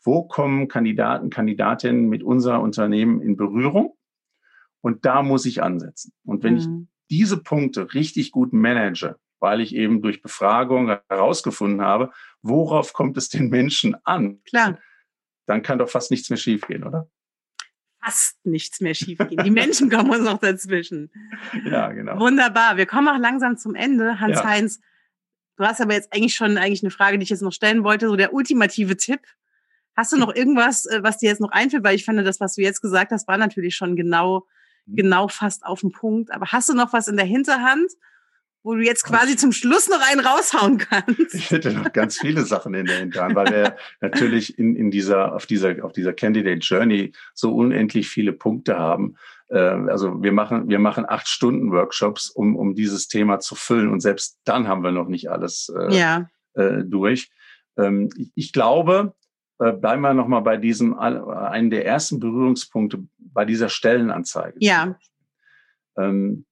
wo 0.08 0.22
kommen 0.22 0.68
Kandidaten, 0.68 1.28
Kandidatinnen 1.28 2.08
mit 2.08 2.22
unser 2.22 2.62
Unternehmen 2.62 3.20
in 3.20 3.36
Berührung? 3.36 3.94
Und 4.80 5.04
da 5.04 5.22
muss 5.22 5.44
ich 5.44 5.62
ansetzen. 5.62 6.12
Und 6.24 6.42
wenn 6.44 6.54
mhm. 6.54 6.58
ich 6.58 6.68
diese 7.10 7.42
Punkte 7.42 7.92
richtig 7.92 8.30
gut 8.30 8.54
manage, 8.54 9.16
weil 9.38 9.60
ich 9.60 9.74
eben 9.74 10.00
durch 10.00 10.22
Befragung 10.22 10.96
herausgefunden 11.10 11.82
habe, 11.82 12.10
worauf 12.42 12.92
kommt 12.92 13.16
es 13.16 13.28
den 13.28 13.48
Menschen 13.48 13.96
an? 14.04 14.40
Klar. 14.44 14.78
Dann 15.46 15.62
kann 15.62 15.78
doch 15.78 15.88
fast 15.88 16.10
nichts 16.10 16.30
mehr 16.30 16.36
schiefgehen, 16.36 16.84
oder? 16.84 17.10
Fast 18.02 18.44
nichts 18.44 18.80
mehr 18.80 18.94
schiefgehen. 18.94 19.42
Die 19.44 19.50
Menschen 19.50 19.90
kommen 19.90 20.10
uns 20.10 20.24
noch 20.24 20.38
dazwischen. 20.38 21.10
Ja, 21.64 21.90
genau. 21.92 22.18
Wunderbar. 22.20 22.76
Wir 22.76 22.86
kommen 22.86 23.08
auch 23.08 23.18
langsam 23.18 23.56
zum 23.56 23.74
Ende. 23.74 24.20
Hans-Heinz, 24.20 24.76
ja. 24.76 24.82
du 25.56 25.64
hast 25.64 25.80
aber 25.80 25.94
jetzt 25.94 26.12
eigentlich 26.12 26.34
schon 26.34 26.58
eigentlich 26.58 26.82
eine 26.82 26.90
Frage, 26.90 27.18
die 27.18 27.24
ich 27.24 27.30
jetzt 27.30 27.42
noch 27.42 27.52
stellen 27.52 27.84
wollte. 27.84 28.08
So 28.08 28.16
der 28.16 28.32
ultimative 28.32 28.96
Tipp 28.96 29.20
Hast 29.98 30.12
du 30.12 30.16
noch 30.16 30.32
irgendwas, 30.32 30.86
äh, 30.86 31.02
was 31.02 31.18
dir 31.18 31.28
jetzt 31.28 31.40
noch 31.40 31.50
einfällt? 31.50 31.82
Weil 31.82 31.96
ich 31.96 32.04
finde, 32.04 32.22
das, 32.22 32.38
was 32.38 32.54
du 32.54 32.62
jetzt 32.62 32.80
gesagt 32.80 33.10
hast, 33.10 33.26
war 33.26 33.36
natürlich 33.36 33.74
schon 33.74 33.96
genau, 33.96 34.46
mhm. 34.86 34.94
genau 34.94 35.26
fast 35.26 35.66
auf 35.66 35.80
den 35.80 35.90
Punkt. 35.90 36.30
Aber 36.30 36.46
hast 36.46 36.68
du 36.68 36.74
noch 36.74 36.92
was 36.92 37.08
in 37.08 37.16
der 37.16 37.26
Hinterhand, 37.26 37.90
wo 38.68 38.74
du 38.74 38.84
jetzt 38.84 39.04
quasi 39.04 39.34
zum 39.34 39.50
Schluss 39.50 39.88
noch 39.88 40.02
einen 40.10 40.20
raushauen 40.20 40.76
kannst? 40.76 41.34
Ich 41.34 41.50
hätte 41.50 41.72
noch 41.72 41.90
ganz 41.90 42.18
viele 42.18 42.44
Sachen 42.44 42.74
in 42.74 42.84
der 42.84 42.98
Hinterhand, 42.98 43.34
weil 43.34 43.50
wir 43.50 43.76
natürlich 44.02 44.58
in, 44.58 44.76
in 44.76 44.90
dieser, 44.90 45.34
auf 45.34 45.46
dieser, 45.46 45.82
auf 45.82 45.92
dieser 45.92 46.12
Candidate 46.12 46.58
Journey 46.58 47.12
so 47.32 47.54
unendlich 47.54 48.10
viele 48.10 48.34
Punkte 48.34 48.78
haben. 48.78 49.16
Äh, 49.48 49.58
also 49.58 50.22
wir 50.22 50.32
machen, 50.32 50.68
wir 50.68 50.78
machen 50.78 51.06
acht 51.08 51.28
Stunden 51.28 51.72
Workshops, 51.72 52.28
um, 52.28 52.56
um 52.56 52.74
dieses 52.74 53.08
Thema 53.08 53.40
zu 53.40 53.54
füllen. 53.54 53.88
Und 53.88 54.00
selbst 54.00 54.38
dann 54.44 54.68
haben 54.68 54.82
wir 54.82 54.92
noch 54.92 55.08
nicht 55.08 55.30
alles 55.30 55.72
äh, 55.74 55.96
ja. 55.96 56.28
äh, 56.52 56.84
durch. 56.84 57.30
Ähm, 57.78 58.10
ich 58.34 58.52
glaube, 58.52 59.14
äh, 59.60 59.72
bleiben 59.72 60.02
wir 60.02 60.12
nochmal 60.12 60.42
bei 60.42 60.58
diesem, 60.58 60.98
einen 60.98 61.70
der 61.70 61.86
ersten 61.86 62.20
Berührungspunkte 62.20 63.02
bei 63.16 63.46
dieser 63.46 63.70
Stellenanzeige. 63.70 64.58
Ja. 64.60 64.98
Ähm, 65.96 66.44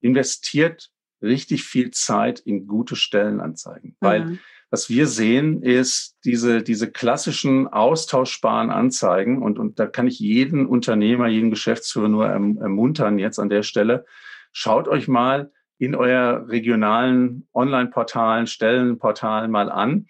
investiert 0.00 0.90
richtig 1.24 1.64
viel 1.64 1.90
Zeit 1.90 2.40
in 2.40 2.66
gute 2.66 2.96
Stellenanzeigen. 2.96 3.90
Mhm. 3.90 4.06
Weil 4.06 4.38
was 4.70 4.88
wir 4.90 5.06
sehen, 5.06 5.62
ist 5.62 6.16
diese, 6.24 6.62
diese 6.62 6.90
klassischen 6.90 7.68
austauschbaren 7.68 8.70
Anzeigen 8.70 9.40
und, 9.40 9.58
und 9.58 9.78
da 9.78 9.86
kann 9.86 10.08
ich 10.08 10.18
jeden 10.18 10.66
Unternehmer, 10.66 11.28
jeden 11.28 11.50
Geschäftsführer 11.50 12.08
nur 12.08 12.26
erm-, 12.26 12.58
ermuntern 12.58 13.18
jetzt 13.18 13.38
an 13.38 13.48
der 13.48 13.62
Stelle. 13.62 14.04
Schaut 14.52 14.88
euch 14.88 15.06
mal 15.06 15.52
in 15.78 15.94
euer 15.94 16.48
regionalen 16.48 17.46
Online-Portalen, 17.54 18.46
Stellenportalen 18.46 19.50
mal 19.50 19.70
an 19.70 20.06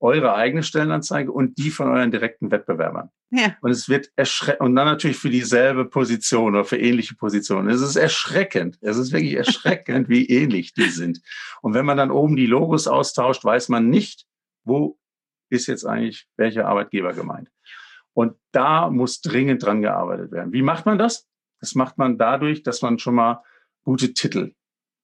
eure 0.00 0.34
eigene 0.34 0.62
Stellenanzeige 0.62 1.30
und 1.30 1.58
die 1.58 1.70
von 1.70 1.88
euren 1.88 2.10
direkten 2.10 2.50
Wettbewerbern. 2.50 3.10
Ja. 3.30 3.56
Und 3.60 3.70
es 3.70 3.88
wird 3.88 4.10
erschreckend, 4.16 4.60
und 4.60 4.74
dann 4.74 4.86
natürlich 4.86 5.16
für 5.16 5.30
dieselbe 5.30 5.84
Position 5.84 6.54
oder 6.54 6.64
für 6.64 6.78
ähnliche 6.78 7.14
Positionen. 7.14 7.68
Es 7.68 7.80
ist 7.80 7.96
erschreckend. 7.96 8.78
Es 8.80 8.96
ist 8.96 9.12
wirklich 9.12 9.34
erschreckend, 9.36 10.08
wie 10.08 10.26
ähnlich 10.28 10.74
die 10.74 10.90
sind. 10.90 11.20
Und 11.62 11.74
wenn 11.74 11.86
man 11.86 11.96
dann 11.96 12.10
oben 12.10 12.36
die 12.36 12.46
Logos 12.46 12.88
austauscht, 12.88 13.44
weiß 13.44 13.68
man 13.68 13.88
nicht, 13.88 14.26
wo 14.64 14.98
ist 15.48 15.66
jetzt 15.66 15.84
eigentlich 15.84 16.28
welcher 16.36 16.66
Arbeitgeber 16.66 17.12
gemeint. 17.12 17.50
Und 18.12 18.34
da 18.52 18.90
muss 18.90 19.20
dringend 19.20 19.64
dran 19.64 19.82
gearbeitet 19.82 20.32
werden. 20.32 20.52
Wie 20.52 20.62
macht 20.62 20.86
man 20.86 20.98
das? 20.98 21.28
Das 21.60 21.74
macht 21.74 21.98
man 21.98 22.18
dadurch, 22.18 22.62
dass 22.62 22.82
man 22.82 22.98
schon 22.98 23.14
mal 23.14 23.42
gute 23.84 24.12
Titel 24.12 24.54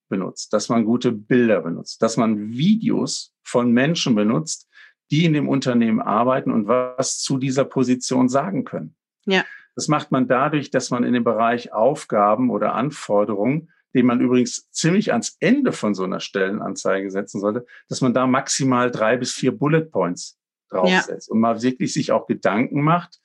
benutzt, 0.09 0.53
dass 0.53 0.69
man 0.69 0.85
gute 0.85 1.13
Bilder 1.13 1.61
benutzt, 1.61 2.03
dass 2.03 2.17
man 2.17 2.51
Videos 2.51 3.35
von 3.43 3.73
Menschen 3.73 4.15
benutzt, 4.15 4.69
die 5.11 5.25
in 5.25 5.33
dem 5.33 5.49
Unternehmen 5.49 6.01
arbeiten 6.01 6.51
und 6.51 6.67
was 6.67 7.19
zu 7.19 7.39
dieser 7.39 7.65
Position 7.65 8.29
sagen 8.29 8.65
können. 8.65 8.97
Ja. 9.25 9.45
Das 9.75 9.89
macht 9.89 10.11
man 10.11 10.27
dadurch, 10.27 10.71
dass 10.71 10.91
man 10.91 11.05
in 11.05 11.13
dem 11.13 11.25
Bereich 11.25 11.73
Aufgaben 11.73 12.51
oder 12.51 12.75
Anforderungen, 12.75 13.71
den 13.95 14.07
man 14.07 14.21
übrigens 14.21 14.71
ziemlich 14.71 15.13
ans 15.13 15.37
Ende 15.41 15.73
von 15.73 15.95
so 15.95 16.05
einer 16.05 16.21
Stellenanzeige 16.21 17.11
setzen 17.11 17.41
sollte, 17.41 17.67
dass 17.89 18.01
man 18.01 18.15
da 18.15 18.27
maximal 18.27 18.91
drei 18.91 19.17
bis 19.17 19.33
vier 19.33 19.57
Bullet 19.57 19.85
Points 19.85 20.39
draufsetzt 20.71 21.29
ja. 21.29 21.33
und 21.33 21.41
mal 21.41 21.63
wirklich 21.63 21.93
sich 21.93 22.13
auch 22.13 22.27
Gedanken 22.27 22.83
macht, 22.83 23.21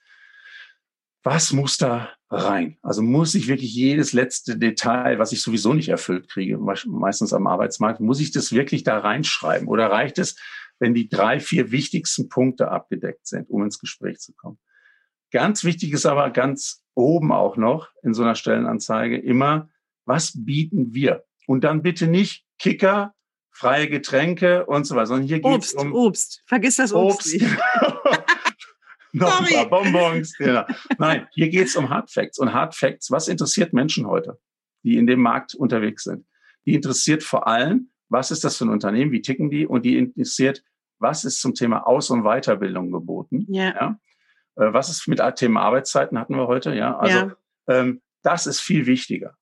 was 1.24 1.54
muss 1.54 1.78
da 1.78 2.10
rein? 2.30 2.78
Also 2.82 3.02
muss 3.02 3.36
ich 3.36 3.48
wirklich 3.48 3.74
jedes 3.74 4.14
letzte 4.14 4.58
Detail, 4.58 5.20
was 5.20 5.32
ich 5.32 5.42
sowieso 5.42 5.74
nicht 5.74 5.90
erfüllt 5.90 6.30
kriege, 6.30 6.58
meistens 6.58 7.34
am 7.34 7.48
Arbeitsmarkt, 7.48 8.00
muss 8.00 8.20
ich 8.20 8.32
das 8.32 8.52
wirklich 8.52 8.84
da 8.84 8.98
reinschreiben? 8.98 9.68
Oder 9.68 9.92
reicht 9.92 10.18
es, 10.18 10.36
wenn 10.82 10.96
die 10.96 11.08
drei, 11.08 11.40
vier 11.40 11.72
wichtigsten 11.72 12.28
Punkte 12.28 12.72
abgedeckt 12.72 13.28
sind, 13.28 13.50
um 13.50 13.64
ins 13.64 13.80
Gespräch 13.80 14.18
zu 14.20 14.34
kommen. 14.34 14.58
Ganz 15.32 15.64
wichtig 15.64 15.94
ist 15.94 16.08
aber 16.08 16.32
ganz 16.32 16.84
oben 16.96 17.32
auch 17.32 17.56
noch 17.56 17.90
in 18.04 18.16
so 18.16 18.24
einer 18.24 18.36
Stellenanzeige 18.36 19.18
immer, 19.18 19.70
was 20.06 20.34
bieten 20.36 20.94
wir? 20.94 21.24
Und 21.46 21.64
dann 21.64 21.84
bitte 21.84 22.08
nicht 22.08 22.46
Kicker, 22.58 23.14
freie 23.52 23.88
Getränke 23.88 24.66
und 24.66 24.86
so 24.86 24.96
weiter, 24.96 25.06
sondern 25.06 25.28
hier 25.28 25.40
geht 25.40 25.64
es 25.64 25.74
um 25.74 25.94
Obst. 25.94 26.42
Vergiss 26.48 26.78
das 26.78 26.94
Obst, 26.94 27.36
Obst. 27.36 27.42
noch 29.14 29.38
Sorry. 29.38 29.56
ein 29.56 29.70
paar 29.70 29.84
Bonbons. 29.84 30.36
Genau. 30.38 30.66
Nein, 30.98 31.28
hier 31.34 31.50
geht 31.50 31.68
es 31.68 31.76
um 31.76 31.90
Hard 31.90 32.12
Facts. 32.12 32.40
Und 32.40 32.54
Hard 32.54 32.76
Facts, 32.76 33.12
was 33.12 33.28
interessiert 33.28 33.72
Menschen 33.72 34.08
heute, 34.08 34.40
die 34.84 34.98
in 34.98 35.06
dem 35.06 35.22
Markt 35.22 35.54
unterwegs 35.54 36.06
sind? 36.06 36.26
Die 36.66 36.74
interessiert 36.74 37.24
vor 37.24 37.48
allem, 37.48 37.92
was 38.10 38.32
ist 38.32 38.44
das 38.44 38.58
für 38.58 38.66
ein 38.66 38.70
Unternehmen, 38.70 39.12
wie 39.12 39.22
ticken 39.22 39.50
die? 39.50 39.66
Und 39.66 39.86
die 39.86 39.98
interessiert, 39.98 40.64
was 41.02 41.26
ist 41.26 41.42
zum 41.42 41.54
Thema 41.54 41.88
Aus- 41.88 42.10
und 42.10 42.24
Weiterbildung 42.24 42.92
geboten. 42.92 43.46
Ja. 43.50 43.74
ja? 43.74 44.00
Äh, 44.56 44.74
was 44.74 44.90
ist 44.90 45.08
mit 45.08 45.22
Thema 45.36 45.62
Arbeitszeiten 45.62 46.18
hatten 46.20 46.36
wir 46.36 46.48
heute, 46.48 46.74
ja. 46.74 46.98
Also 46.98 47.18
ja. 47.18 47.36
Ähm, 47.68 48.02
das 48.22 48.48
ist 48.48 48.60
viel 48.60 48.86
wichtiger. 48.86 49.36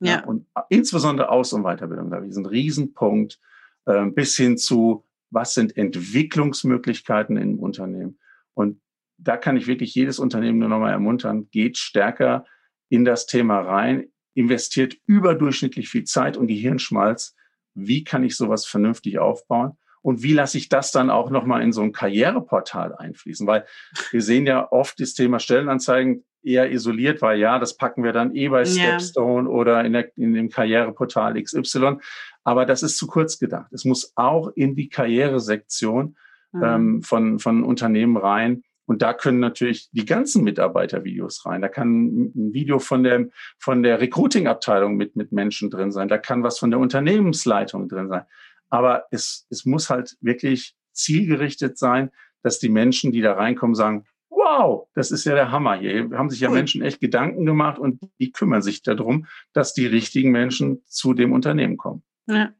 Ja. 0.00 0.12
ja. 0.12 0.24
Und 0.24 0.46
insbesondere 0.68 1.28
Aus- 1.28 1.52
und 1.52 1.62
Weiterbildung, 1.62 2.10
da 2.10 2.18
ist 2.18 2.36
ein 2.36 2.46
Riesenpunkt, 2.46 3.38
äh, 3.86 4.06
bis 4.06 4.36
hin 4.36 4.56
zu, 4.56 5.04
was 5.30 5.54
sind 5.54 5.76
Entwicklungsmöglichkeiten 5.76 7.36
im 7.36 7.58
Unternehmen. 7.58 8.18
Und 8.54 8.80
da 9.18 9.36
kann 9.36 9.56
ich 9.56 9.66
wirklich 9.66 9.94
jedes 9.94 10.18
Unternehmen 10.18 10.58
nur 10.58 10.68
nochmal 10.68 10.92
ermuntern, 10.92 11.48
geht 11.50 11.78
stärker 11.78 12.44
in 12.88 13.04
das 13.04 13.26
Thema 13.26 13.60
rein, 13.60 14.08
investiert 14.34 14.96
überdurchschnittlich 15.06 15.88
viel 15.88 16.04
Zeit 16.04 16.36
und 16.36 16.48
Gehirnschmalz. 16.48 17.36
Wie 17.74 18.04
kann 18.04 18.24
ich 18.24 18.36
sowas 18.36 18.66
vernünftig 18.66 19.18
aufbauen? 19.18 19.78
Und 20.02 20.22
wie 20.22 20.32
lasse 20.32 20.58
ich 20.58 20.68
das 20.68 20.92
dann 20.92 21.10
auch 21.10 21.30
nochmal 21.30 21.62
in 21.62 21.72
so 21.72 21.80
ein 21.80 21.92
Karriereportal 21.92 22.94
einfließen? 22.94 23.46
Weil 23.46 23.64
wir 24.10 24.20
sehen 24.20 24.46
ja 24.46 24.70
oft 24.70 25.00
das 25.00 25.14
Thema 25.14 25.38
Stellenanzeigen 25.38 26.24
eher 26.42 26.70
isoliert, 26.70 27.22
weil 27.22 27.38
ja, 27.38 27.58
das 27.58 27.76
packen 27.76 28.02
wir 28.02 28.12
dann 28.12 28.34
eh 28.34 28.48
bei 28.48 28.64
Stepstone 28.64 29.48
ja. 29.48 29.54
oder 29.54 29.84
in, 29.84 29.92
der, 29.92 30.16
in 30.16 30.34
dem 30.34 30.48
Karriereportal 30.48 31.40
XY. 31.40 31.98
Aber 32.44 32.66
das 32.66 32.82
ist 32.82 32.98
zu 32.98 33.06
kurz 33.06 33.38
gedacht. 33.38 33.72
Es 33.72 33.84
muss 33.84 34.12
auch 34.16 34.48
in 34.48 34.74
die 34.74 34.88
Karrieresektion 34.88 36.16
mhm. 36.52 36.62
ähm, 36.62 37.02
von, 37.02 37.38
von 37.38 37.62
Unternehmen 37.62 38.16
rein. 38.16 38.64
Und 38.84 39.00
da 39.00 39.14
können 39.14 39.38
natürlich 39.38 39.88
die 39.92 40.04
ganzen 40.04 40.42
Mitarbeitervideos 40.42 41.46
rein. 41.46 41.62
Da 41.62 41.68
kann 41.68 42.32
ein 42.34 42.52
Video 42.52 42.80
von 42.80 43.04
der, 43.04 43.28
von 43.58 43.82
der 43.82 44.00
Recruiting-Abteilung 44.00 44.96
mit, 44.96 45.14
mit 45.14 45.30
Menschen 45.30 45.70
drin 45.70 45.92
sein. 45.92 46.08
Da 46.08 46.18
kann 46.18 46.42
was 46.42 46.58
von 46.58 46.70
der 46.70 46.80
Unternehmensleitung 46.80 47.88
drin 47.88 48.08
sein. 48.08 48.24
Aber 48.72 49.04
es, 49.10 49.46
es 49.50 49.66
muss 49.66 49.90
halt 49.90 50.16
wirklich 50.22 50.74
zielgerichtet 50.92 51.76
sein, 51.76 52.10
dass 52.42 52.58
die 52.58 52.70
Menschen, 52.70 53.12
die 53.12 53.20
da 53.20 53.34
reinkommen, 53.34 53.74
sagen, 53.74 54.06
wow, 54.30 54.88
das 54.94 55.10
ist 55.10 55.26
ja 55.26 55.34
der 55.34 55.52
Hammer 55.52 55.78
hier. 55.78 56.08
Haben 56.14 56.30
sich 56.30 56.40
ja. 56.40 56.48
Menschen 56.48 56.80
echt 56.80 56.98
Gedanken 56.98 57.44
gemacht 57.44 57.78
und 57.78 58.00
die 58.18 58.32
kümmern 58.32 58.62
sich 58.62 58.82
darum, 58.82 59.26
dass 59.52 59.74
die 59.74 59.84
richtigen 59.84 60.30
Menschen 60.30 60.82
zu 60.86 61.12
dem 61.12 61.32
Unternehmen 61.32 61.76
kommen. 61.76 62.02
Ja. 62.26 62.54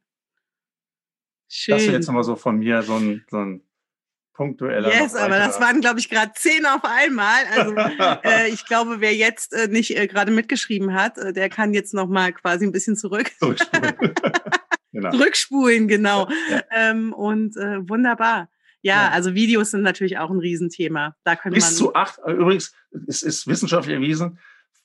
Schön. 1.49 1.77
Das 1.77 1.83
ist 1.85 1.93
jetzt 1.93 2.07
nochmal 2.09 2.25
so 2.25 2.37
von 2.37 2.59
mir 2.59 2.83
so 2.83 2.97
ein, 2.97 3.25
so 3.31 3.39
ein 3.39 3.63
punktueller. 4.35 4.93
Yes, 4.93 5.15
aber 5.15 5.39
das 5.39 5.63
waren, 5.63 5.81
glaube 5.81 5.99
ich, 5.99 6.11
gerade 6.11 6.33
zehn 6.35 6.67
auf 6.67 6.85
einmal. 6.85 7.43
Also 7.57 7.75
äh, 8.23 8.51
ich 8.51 8.67
glaube, 8.67 9.01
wer 9.01 9.15
jetzt 9.15 9.55
äh, 9.55 9.69
nicht 9.69 9.97
äh, 9.97 10.07
gerade 10.09 10.31
mitgeschrieben 10.31 10.93
hat, 10.93 11.17
äh, 11.17 11.33
der 11.33 11.49
kann 11.49 11.73
jetzt 11.73 11.95
nochmal 11.95 12.35
quasi 12.35 12.67
ein 12.67 12.73
bisschen 12.73 12.97
zurück. 12.97 13.31
Genau. 14.93 15.11
Zurückspulen, 15.11 15.89
genau. 15.89 16.29
Ja. 16.51 16.63
Ähm, 16.71 17.13
und 17.13 17.57
äh, 17.57 17.89
wunderbar. 17.89 18.49
Ja, 18.83 19.05
ja, 19.05 19.11
also 19.11 19.35
Videos 19.35 19.71
sind 19.71 19.83
natürlich 19.83 20.19
auch 20.19 20.31
ein 20.31 20.39
Riesenthema. 20.39 21.17
Da 21.25 21.37
könnte 21.37 21.55
bis 21.55 21.65
man 21.65 21.75
zu 21.75 21.95
acht, 21.95 22.19
äh, 22.27 22.33
übrigens, 22.33 22.75
es 23.07 23.23
ist 23.23 23.47
wissenschaftlich 23.47 23.95
erwiesen, 23.95 24.39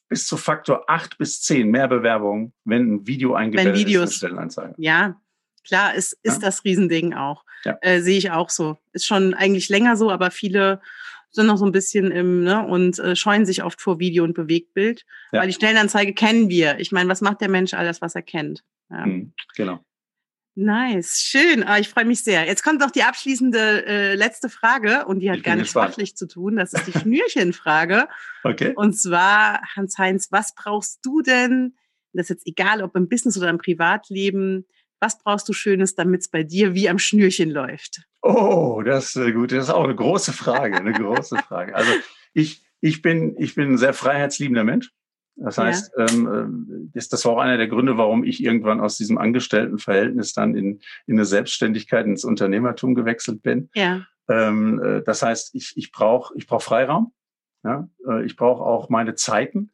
bis 0.08 0.26
zu 0.28 0.38
Faktor 0.38 0.90
acht 0.90 1.18
bis 1.18 1.42
zehn 1.42 1.70
mehr 1.70 1.88
Bewerbungen, 1.88 2.54
wenn 2.64 2.94
ein 2.94 3.08
Video 3.08 3.34
eingebettet 3.34 3.74
wenn 3.74 3.80
Videos, 3.80 4.10
ist 4.10 4.12
in 4.12 4.18
Stellenanzeige. 4.18 4.76
Ja, 4.78 5.20
klar, 5.66 5.96
ist, 5.96 6.14
ist 6.24 6.42
ja? 6.42 6.48
das 6.48 6.64
Riesending 6.64 7.14
auch. 7.14 7.44
Ja. 7.66 7.78
Äh, 7.82 8.02
Sehe 8.02 8.18
ich 8.18 8.32
auch 8.32 8.50
so. 8.50 8.78
Ist 8.94 9.06
schon 9.06 9.34
eigentlich 9.34 9.68
länger 9.68 9.98
so, 9.98 10.12
aber 10.12 10.32
viele 10.32 10.80
sind 11.32 11.48
noch 11.48 11.58
so 11.58 11.66
ein 11.66 11.72
bisschen 11.72 12.12
im, 12.12 12.44
ne, 12.44 12.66
und 12.66 13.00
äh, 13.00 13.16
scheuen 13.16 13.46
sich 13.46 13.64
oft 13.64 13.82
vor 13.82 14.00
Video 14.00 14.24
und 14.24 14.34
Bewegtbild. 14.34 15.06
Ja. 15.32 15.42
Weil 15.42 15.48
die 15.48 15.54
Stellenanzeige 15.54 16.14
kennen 16.14 16.50
wir. 16.50 16.80
Ich 16.80 16.92
meine, 16.92 17.10
was 17.10 17.22
macht 17.22 17.42
der 17.42 17.50
Mensch 17.50 17.74
alles, 17.74 18.02
was 18.02 18.16
er 18.16 18.22
kennt? 18.22 18.64
Ja. 18.90 19.06
Mhm, 19.06 19.34
genau. 19.56 19.84
Nice, 20.60 21.20
schön. 21.20 21.64
Ah, 21.64 21.78
ich 21.78 21.88
freue 21.88 22.06
mich 22.06 22.24
sehr. 22.24 22.48
Jetzt 22.48 22.64
kommt 22.64 22.80
noch 22.80 22.90
die 22.90 23.04
abschließende 23.04 23.86
äh, 23.86 24.16
letzte 24.16 24.50
Frage 24.50 25.06
und 25.06 25.20
die 25.20 25.30
hat 25.30 25.44
gar 25.44 25.56
nichts 25.56 25.74
fachlich 25.74 26.18
zu 26.18 26.28
tun. 26.28 26.56
Das 26.56 26.74
ist 26.74 26.88
die 26.88 26.98
Schnürchenfrage. 26.98 28.08
okay. 28.44 28.74
Und 28.76 29.00
zwar, 29.00 29.62
Hans-Heinz, 29.76 30.32
was 30.32 30.56
brauchst 30.56 31.06
du 31.06 31.22
denn? 31.22 31.76
Das 32.12 32.24
ist 32.24 32.30
jetzt 32.30 32.48
egal, 32.48 32.82
ob 32.82 32.96
im 32.96 33.08
Business 33.08 33.38
oder 33.38 33.52
im 33.52 33.60
Privatleben. 33.60 34.66
Was 35.00 35.20
brauchst 35.20 35.48
du 35.48 35.54
Schönes, 35.54 35.94
damit 35.94 36.22
es 36.22 36.28
bei 36.28 36.42
dir 36.42 36.74
wie 36.74 36.90
am 36.90 36.98
Schnürchen 36.98 37.52
läuft? 37.52 38.02
Oh, 38.24 38.82
das 38.84 39.16
ist 39.16 39.34
gut. 39.36 39.52
Das 39.52 39.66
ist 39.66 39.70
auch 39.70 39.84
eine 39.84 39.96
große 39.96 40.34
Frage. 40.34 40.76
Eine 40.76 40.92
große 40.94 41.38
Frage. 41.38 41.76
Also 41.76 41.92
ich, 42.34 42.64
ich 42.82 43.04
bin, 43.04 43.36
ich 43.38 43.54
bin 43.54 43.74
ein 43.74 43.78
sehr 43.78 43.94
freiheitsliebender 43.94 44.64
Mensch. 44.64 44.90
Das 45.38 45.58
heißt, 45.58 45.92
ja. 45.98 46.06
ähm, 46.10 46.90
das, 46.94 47.10
das 47.10 47.24
war 47.26 47.34
auch 47.34 47.40
einer 47.40 47.58
der 47.58 47.68
Gründe, 47.68 47.98
warum 47.98 48.24
ich 48.24 48.44
irgendwann 48.44 48.80
aus 48.80 48.98
diesem 48.98 49.18
Angestelltenverhältnis 49.18 50.34
dann 50.34 50.56
in, 50.56 50.80
in 51.06 51.16
eine 51.16 51.26
Selbstständigkeit, 51.26 52.06
ins 52.06 52.26
Unternehmertum 52.26 52.96
gewechselt 52.96 53.44
bin. 53.44 53.70
Ja. 53.76 54.02
Ähm, 54.30 54.82
äh, 54.84 55.02
das 55.04 55.22
heißt, 55.22 55.54
ich, 55.54 55.74
ich 55.76 55.92
brauche 55.92 56.34
ich 56.36 56.48
brauch 56.48 56.62
Freiraum. 56.62 57.14
Ja? 57.64 57.88
Äh, 58.08 58.26
ich 58.26 58.36
brauche 58.36 58.64
auch 58.64 58.90
meine 58.90 59.14
Zeiten, 59.14 59.72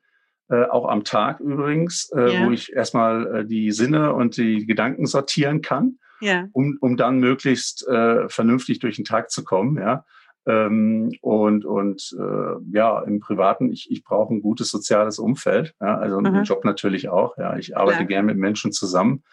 äh, 0.49 0.65
auch 0.65 0.89
am 0.89 1.05
Tag 1.05 1.39
übrigens, 1.39 2.11
äh, 2.13 2.33
ja. 2.33 2.45
wo 2.45 2.51
ich 2.51 2.73
erstmal 2.73 3.35
äh, 3.35 3.45
die 3.45 3.71
Sinne 3.71 4.13
und 4.13 4.35
die 4.35 4.65
Gedanken 4.65 5.05
sortieren 5.05 5.61
kann, 5.61 5.97
ja. 6.19 6.47
um, 6.51 6.77
um 6.81 6.97
dann 6.97 7.19
möglichst 7.19 7.87
äh, 7.87 8.27
vernünftig 8.27 8.79
durch 8.79 8.97
den 8.97 9.05
Tag 9.05 9.31
zu 9.31 9.45
kommen. 9.45 9.77
Ja? 9.77 10.05
Ähm, 10.45 11.13
und 11.21 11.65
und 11.65 12.15
äh, 12.19 12.75
ja, 12.75 13.01
im 13.03 13.19
Privaten, 13.19 13.71
ich, 13.71 13.89
ich 13.89 14.03
brauche 14.03 14.33
ein 14.33 14.41
gutes 14.41 14.69
soziales 14.69 15.19
Umfeld, 15.19 15.73
ja, 15.79 15.97
also 15.97 16.19
mhm. 16.19 16.25
im 16.27 16.43
Job 16.43 16.65
natürlich 16.65 17.09
auch. 17.09 17.37
Ja, 17.37 17.57
ich 17.57 17.77
arbeite 17.77 18.01
ja. 18.01 18.05
gerne 18.05 18.27
mit 18.27 18.37
Menschen 18.37 18.71
zusammen. 18.71 19.23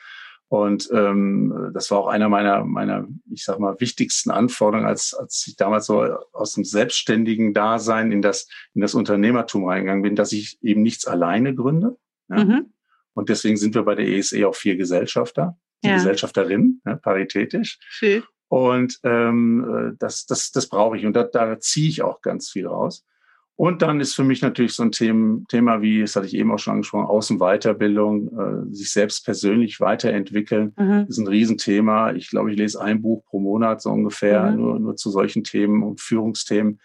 Und 0.51 0.91
ähm, 0.93 1.71
das 1.75 1.93
war 1.93 1.99
auch 1.99 2.09
einer 2.09 2.29
meiner, 2.29 2.65
meiner, 2.65 3.07
ich 3.31 3.45
sag 3.45 3.61
mal, 3.61 3.79
wichtigsten 3.79 4.33
Anforderungen, 4.33 4.89
als, 4.89 5.15
als 5.15 5.45
ich 5.47 5.55
damals 5.55 5.87
so 5.87 6.03
aus 6.33 6.55
dem 6.55 6.65
selbstständigen 6.65 7.55
Dasein 7.55 8.11
in 8.11 8.21
das, 8.21 8.49
in 8.75 8.81
das 8.81 8.95
Unternehmertum 8.95 9.65
reingegangen 9.65 10.03
bin, 10.03 10.17
dass 10.17 10.33
ich 10.33 10.59
eben 10.61 10.83
nichts 10.83 11.07
alleine 11.07 11.55
gründe. 11.55 11.97
Ja? 12.29 12.45
Mhm. 12.45 12.73
Und 13.15 13.29
deswegen 13.29 13.57
sind 13.57 13.77
wir 13.77 13.85
bei 13.85 13.95
der 13.95 14.09
ESE 14.09 14.49
auch 14.49 14.57
vier 14.57 14.77
Gesellschafter, 14.77 15.57
ja. 15.85 15.95
Gesellschafterinnen, 15.95 16.83
ja, 16.85 16.97
paritätisch. 16.97 17.79
Schön. 17.83 18.25
Und 18.51 18.99
ähm, 19.05 19.95
das, 20.01 20.27
das, 20.27 20.51
das 20.51 20.69
brauche 20.69 20.97
ich 20.97 21.07
und 21.07 21.15
da, 21.15 21.23
da 21.23 21.61
ziehe 21.61 21.89
ich 21.89 22.03
auch 22.03 22.21
ganz 22.21 22.51
viel 22.51 22.67
raus. 22.67 23.07
Und 23.55 23.81
dann 23.81 24.01
ist 24.01 24.17
für 24.17 24.25
mich 24.25 24.43
natürlich 24.43 24.73
so 24.73 24.83
ein 24.83 24.91
Thema, 24.91 25.43
Thema 25.49 25.83
wie, 25.83 26.01
das 26.01 26.17
hatte 26.17 26.27
ich 26.27 26.35
eben 26.35 26.51
auch 26.51 26.59
schon 26.59 26.73
angesprochen, 26.73 27.07
Außenweiterbildung, 27.07 28.71
äh, 28.73 28.75
sich 28.75 28.91
selbst 28.91 29.25
persönlich 29.25 29.79
weiterentwickeln, 29.79 30.73
mhm. 30.77 31.07
ist 31.09 31.19
ein 31.19 31.29
Riesenthema. 31.29 32.13
Ich 32.13 32.31
glaube, 32.31 32.51
ich 32.51 32.59
lese 32.59 32.81
ein 32.81 33.03
Buch 33.03 33.25
pro 33.25 33.39
Monat 33.39 33.83
so 33.83 33.91
ungefähr, 33.91 34.51
mhm. 34.51 34.57
nur, 34.57 34.81
nur 34.81 34.97
zu 34.97 35.11
solchen 35.11 35.45
Themen 35.45 35.85
und 35.85 36.01
Führungsthemen. 36.01 36.81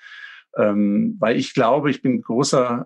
Ähm, 0.56 1.16
weil 1.20 1.36
ich 1.38 1.56
glaube, 1.56 1.90
ich 1.90 2.04
bin 2.04 2.22
großer 2.22 2.86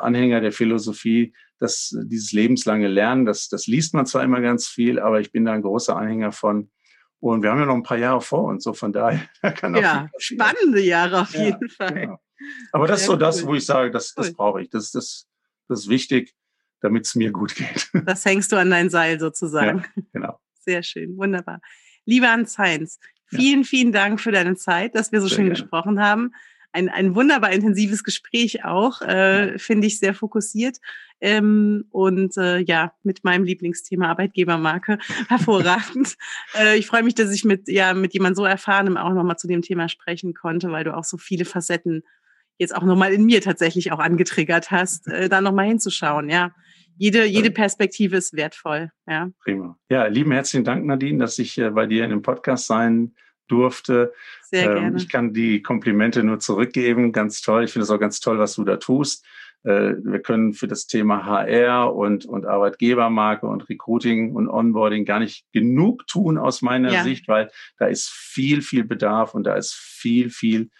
äh, 0.00 0.02
Anhänger 0.02 0.40
der 0.40 0.52
Philosophie, 0.52 1.34
dass 1.58 1.94
dieses 2.04 2.32
lebenslange 2.32 2.88
Lernen, 2.88 3.26
das, 3.26 3.48
das 3.48 3.66
liest 3.66 3.92
man 3.92 4.06
zwar 4.06 4.24
immer 4.24 4.40
ganz 4.40 4.66
viel, 4.66 4.98
aber 4.98 5.20
ich 5.20 5.30
bin 5.30 5.44
da 5.44 5.52
ein 5.52 5.62
großer 5.62 5.94
Anhänger 5.94 6.32
von, 6.32 6.70
und 7.32 7.42
wir 7.42 7.50
haben 7.50 7.58
ja 7.58 7.66
noch 7.66 7.74
ein 7.74 7.82
paar 7.82 7.96
Jahre 7.96 8.20
vor 8.20 8.44
uns, 8.44 8.64
so 8.64 8.74
von 8.74 8.92
daher 8.92 9.26
kann 9.56 9.74
Ja, 9.74 10.08
spannende 10.18 10.80
Jahre 10.80 11.22
auf 11.22 11.34
ja, 11.34 11.44
jeden 11.44 11.68
Fall. 11.68 11.94
Genau. 11.94 12.20
Aber 12.72 12.86
das 12.86 13.00
ist 13.00 13.06
so 13.06 13.16
das, 13.16 13.46
wo 13.46 13.54
ich 13.54 13.64
sage, 13.64 13.90
das, 13.90 14.12
das 14.14 14.28
cool. 14.28 14.34
brauche 14.34 14.62
ich. 14.62 14.70
Das, 14.70 14.90
das, 14.90 15.26
das 15.68 15.80
ist 15.80 15.88
wichtig, 15.88 16.34
damit 16.80 17.06
es 17.06 17.14
mir 17.14 17.32
gut 17.32 17.54
geht. 17.54 17.88
Das 18.04 18.24
hängst 18.24 18.52
du 18.52 18.56
an 18.56 18.70
dein 18.70 18.90
Seil 18.90 19.18
sozusagen. 19.18 19.84
Ja, 19.96 20.02
genau. 20.12 20.40
Sehr 20.60 20.82
schön, 20.82 21.16
wunderbar. 21.16 21.60
Lieber 22.04 22.30
Hans 22.30 22.58
Heinz, 22.58 22.98
vielen, 23.26 23.62
ja. 23.62 23.68
vielen 23.68 23.92
Dank 23.92 24.20
für 24.20 24.32
deine 24.32 24.56
Zeit, 24.56 24.94
dass 24.94 25.10
wir 25.10 25.20
so 25.20 25.28
Sehr 25.28 25.36
schön 25.36 25.44
gerne. 25.46 25.60
gesprochen 25.60 26.00
haben 26.02 26.34
ein, 26.74 26.88
ein 26.88 27.14
wunderbar 27.14 27.52
intensives 27.52 28.02
Gespräch 28.02 28.64
auch, 28.64 29.00
äh, 29.00 29.58
finde 29.58 29.86
ich 29.86 30.00
sehr 30.00 30.12
fokussiert. 30.12 30.78
Ähm, 31.20 31.84
und 31.90 32.36
äh, 32.36 32.58
ja, 32.58 32.92
mit 33.04 33.22
meinem 33.22 33.44
Lieblingsthema 33.44 34.08
Arbeitgebermarke 34.08 34.98
hervorragend. 35.28 36.16
äh, 36.58 36.76
ich 36.76 36.86
freue 36.86 37.04
mich, 37.04 37.14
dass 37.14 37.32
ich 37.32 37.44
mit, 37.44 37.68
ja, 37.68 37.94
mit 37.94 38.12
jemand 38.12 38.36
so 38.36 38.44
erfahrenem 38.44 38.96
auch 38.96 39.14
nochmal 39.14 39.38
zu 39.38 39.46
dem 39.46 39.62
Thema 39.62 39.88
sprechen 39.88 40.34
konnte, 40.34 40.70
weil 40.72 40.82
du 40.82 40.96
auch 40.96 41.04
so 41.04 41.16
viele 41.16 41.44
Facetten 41.44 42.02
jetzt 42.58 42.74
auch 42.74 42.82
nochmal 42.82 43.12
in 43.12 43.24
mir 43.24 43.40
tatsächlich 43.40 43.92
auch 43.92 44.00
angetriggert 44.00 44.72
hast, 44.72 45.06
äh, 45.06 45.28
da 45.28 45.40
nochmal 45.40 45.66
hinzuschauen, 45.66 46.28
ja. 46.28 46.52
Jede, 46.96 47.24
jede 47.24 47.50
Perspektive 47.50 48.16
ist 48.16 48.34
wertvoll, 48.34 48.90
ja. 49.08 49.30
Prima. 49.42 49.76
Ja, 49.88 50.06
lieben 50.06 50.30
herzlichen 50.30 50.64
Dank, 50.64 50.84
Nadine, 50.84 51.18
dass 51.18 51.38
ich 51.38 51.56
äh, 51.58 51.70
bei 51.70 51.86
dir 51.86 52.04
in 52.04 52.10
dem 52.10 52.22
Podcast 52.22 52.66
sein 52.66 53.14
durfte. 53.48 54.12
Sehr 54.42 54.70
ähm, 54.70 54.74
gerne. 54.74 54.96
Ich 54.96 55.08
kann 55.08 55.32
die 55.32 55.62
Komplimente 55.62 56.24
nur 56.24 56.38
zurückgeben. 56.38 57.12
Ganz 57.12 57.40
toll. 57.42 57.64
Ich 57.64 57.72
finde 57.72 57.84
es 57.84 57.90
auch 57.90 58.00
ganz 58.00 58.20
toll, 58.20 58.38
was 58.38 58.54
du 58.54 58.64
da 58.64 58.76
tust. 58.76 59.24
Äh, 59.64 59.94
wir 60.02 60.20
können 60.20 60.52
für 60.52 60.68
das 60.68 60.86
Thema 60.86 61.24
HR 61.24 61.94
und, 61.94 62.26
und 62.26 62.46
Arbeitgebermarke 62.46 63.46
und 63.46 63.68
Recruiting 63.68 64.34
und 64.34 64.48
Onboarding 64.48 65.04
gar 65.04 65.20
nicht 65.20 65.46
genug 65.52 66.06
tun 66.06 66.36
aus 66.38 66.62
meiner 66.62 66.92
ja. 66.92 67.02
Sicht, 67.02 67.28
weil 67.28 67.50
da 67.78 67.86
ist 67.86 68.10
viel, 68.10 68.60
viel 68.60 68.84
Bedarf 68.84 69.34
und 69.34 69.44
da 69.44 69.54
ist 69.54 69.74
viel, 69.74 70.28
viel 70.28 70.70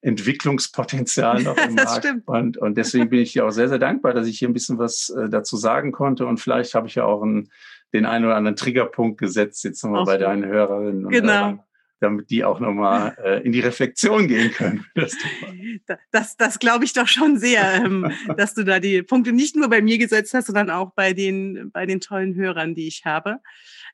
Entwicklungspotenzial 0.00 1.42
noch 1.42 1.56
im 1.68 1.74
Markt. 1.74 2.04
Stimmt. 2.04 2.26
Und, 2.26 2.56
und 2.56 2.76
deswegen 2.76 3.10
bin 3.10 3.20
ich 3.20 3.34
dir 3.34 3.46
auch 3.46 3.50
sehr, 3.50 3.68
sehr 3.68 3.78
dankbar, 3.78 4.14
dass 4.14 4.26
ich 4.26 4.38
hier 4.38 4.48
ein 4.48 4.54
bisschen 4.54 4.78
was 4.78 5.10
äh, 5.10 5.28
dazu 5.28 5.56
sagen 5.56 5.92
konnte. 5.92 6.24
Und 6.24 6.40
vielleicht 6.40 6.74
habe 6.74 6.88
ich 6.88 6.94
ja 6.94 7.04
auch 7.04 7.22
einen, 7.22 7.50
den 7.92 8.06
einen 8.06 8.24
oder 8.24 8.36
anderen 8.36 8.56
Triggerpunkt 8.56 9.20
gesetzt, 9.20 9.62
jetzt 9.62 9.84
nochmal 9.84 10.06
bei 10.06 10.16
deinen 10.16 10.46
Hörerinnen 10.46 11.04
und 11.04 11.12
genau. 11.12 11.32
Hörern 11.32 11.60
damit 12.02 12.30
die 12.30 12.44
auch 12.44 12.60
nochmal 12.60 13.16
äh, 13.22 13.42
in 13.44 13.52
die 13.52 13.60
Reflexion 13.60 14.28
gehen 14.28 14.50
können. 14.52 14.84
Das, 15.86 15.96
das, 16.10 16.36
das 16.36 16.58
glaube 16.58 16.84
ich 16.84 16.92
doch 16.92 17.08
schon 17.08 17.38
sehr, 17.38 17.74
ähm, 17.74 18.12
dass 18.36 18.54
du 18.54 18.64
da 18.64 18.78
die 18.78 19.02
Punkte 19.02 19.32
nicht 19.32 19.56
nur 19.56 19.68
bei 19.68 19.82
mir 19.82 19.98
gesetzt 19.98 20.34
hast, 20.34 20.46
sondern 20.46 20.70
auch 20.70 20.92
bei 20.94 21.12
den, 21.12 21.70
bei 21.72 21.86
den 21.86 22.00
tollen 22.00 22.34
Hörern, 22.34 22.74
die 22.74 22.86
ich 22.86 23.04
habe. 23.04 23.38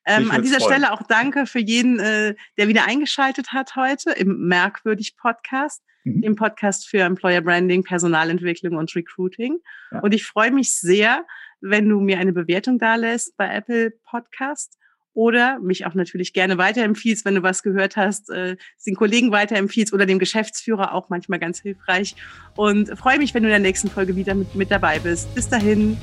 Ähm, 0.06 0.30
an 0.30 0.42
dieser 0.42 0.60
freuen. 0.60 0.72
Stelle 0.72 0.92
auch 0.92 1.02
danke 1.02 1.46
für 1.46 1.58
jeden, 1.58 1.98
äh, 1.98 2.34
der 2.56 2.68
wieder 2.68 2.86
eingeschaltet 2.86 3.52
hat 3.52 3.76
heute 3.76 4.12
im 4.12 4.48
Merkwürdig 4.48 5.16
Podcast, 5.16 5.82
mhm. 6.04 6.22
dem 6.22 6.36
Podcast 6.36 6.88
für 6.88 7.00
Employer 7.00 7.40
Branding, 7.40 7.84
Personalentwicklung 7.84 8.76
und 8.76 8.94
Recruiting. 8.94 9.58
Ja. 9.92 10.00
Und 10.00 10.14
ich 10.14 10.24
freue 10.24 10.50
mich 10.50 10.74
sehr, 10.76 11.26
wenn 11.60 11.88
du 11.88 12.00
mir 12.00 12.18
eine 12.18 12.32
Bewertung 12.32 12.78
da 12.78 12.94
lässt 12.94 13.36
bei 13.36 13.52
Apple 13.52 13.92
Podcast 14.04 14.77
oder 15.18 15.58
mich 15.58 15.84
auch 15.84 15.94
natürlich 15.94 16.32
gerne 16.32 16.58
weiterempfiehlst, 16.58 17.24
wenn 17.24 17.34
du 17.34 17.42
was 17.42 17.64
gehört 17.64 17.96
hast, 17.96 18.30
äh, 18.30 18.54
den 18.86 18.94
Kollegen 18.94 19.32
weiterempfiehlst 19.32 19.92
oder 19.92 20.06
dem 20.06 20.20
Geschäftsführer 20.20 20.94
auch 20.94 21.08
manchmal 21.08 21.40
ganz 21.40 21.58
hilfreich. 21.58 22.14
Und 22.54 22.96
freue 22.96 23.18
mich, 23.18 23.34
wenn 23.34 23.42
du 23.42 23.48
in 23.48 23.52
der 23.52 23.58
nächsten 23.58 23.88
Folge 23.90 24.14
wieder 24.14 24.34
mit, 24.34 24.54
mit 24.54 24.70
dabei 24.70 25.00
bist. 25.00 25.34
Bis 25.34 25.48
dahin, 25.48 25.96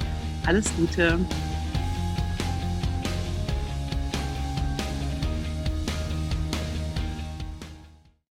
alles 0.45 0.69
Gute. 0.75 1.17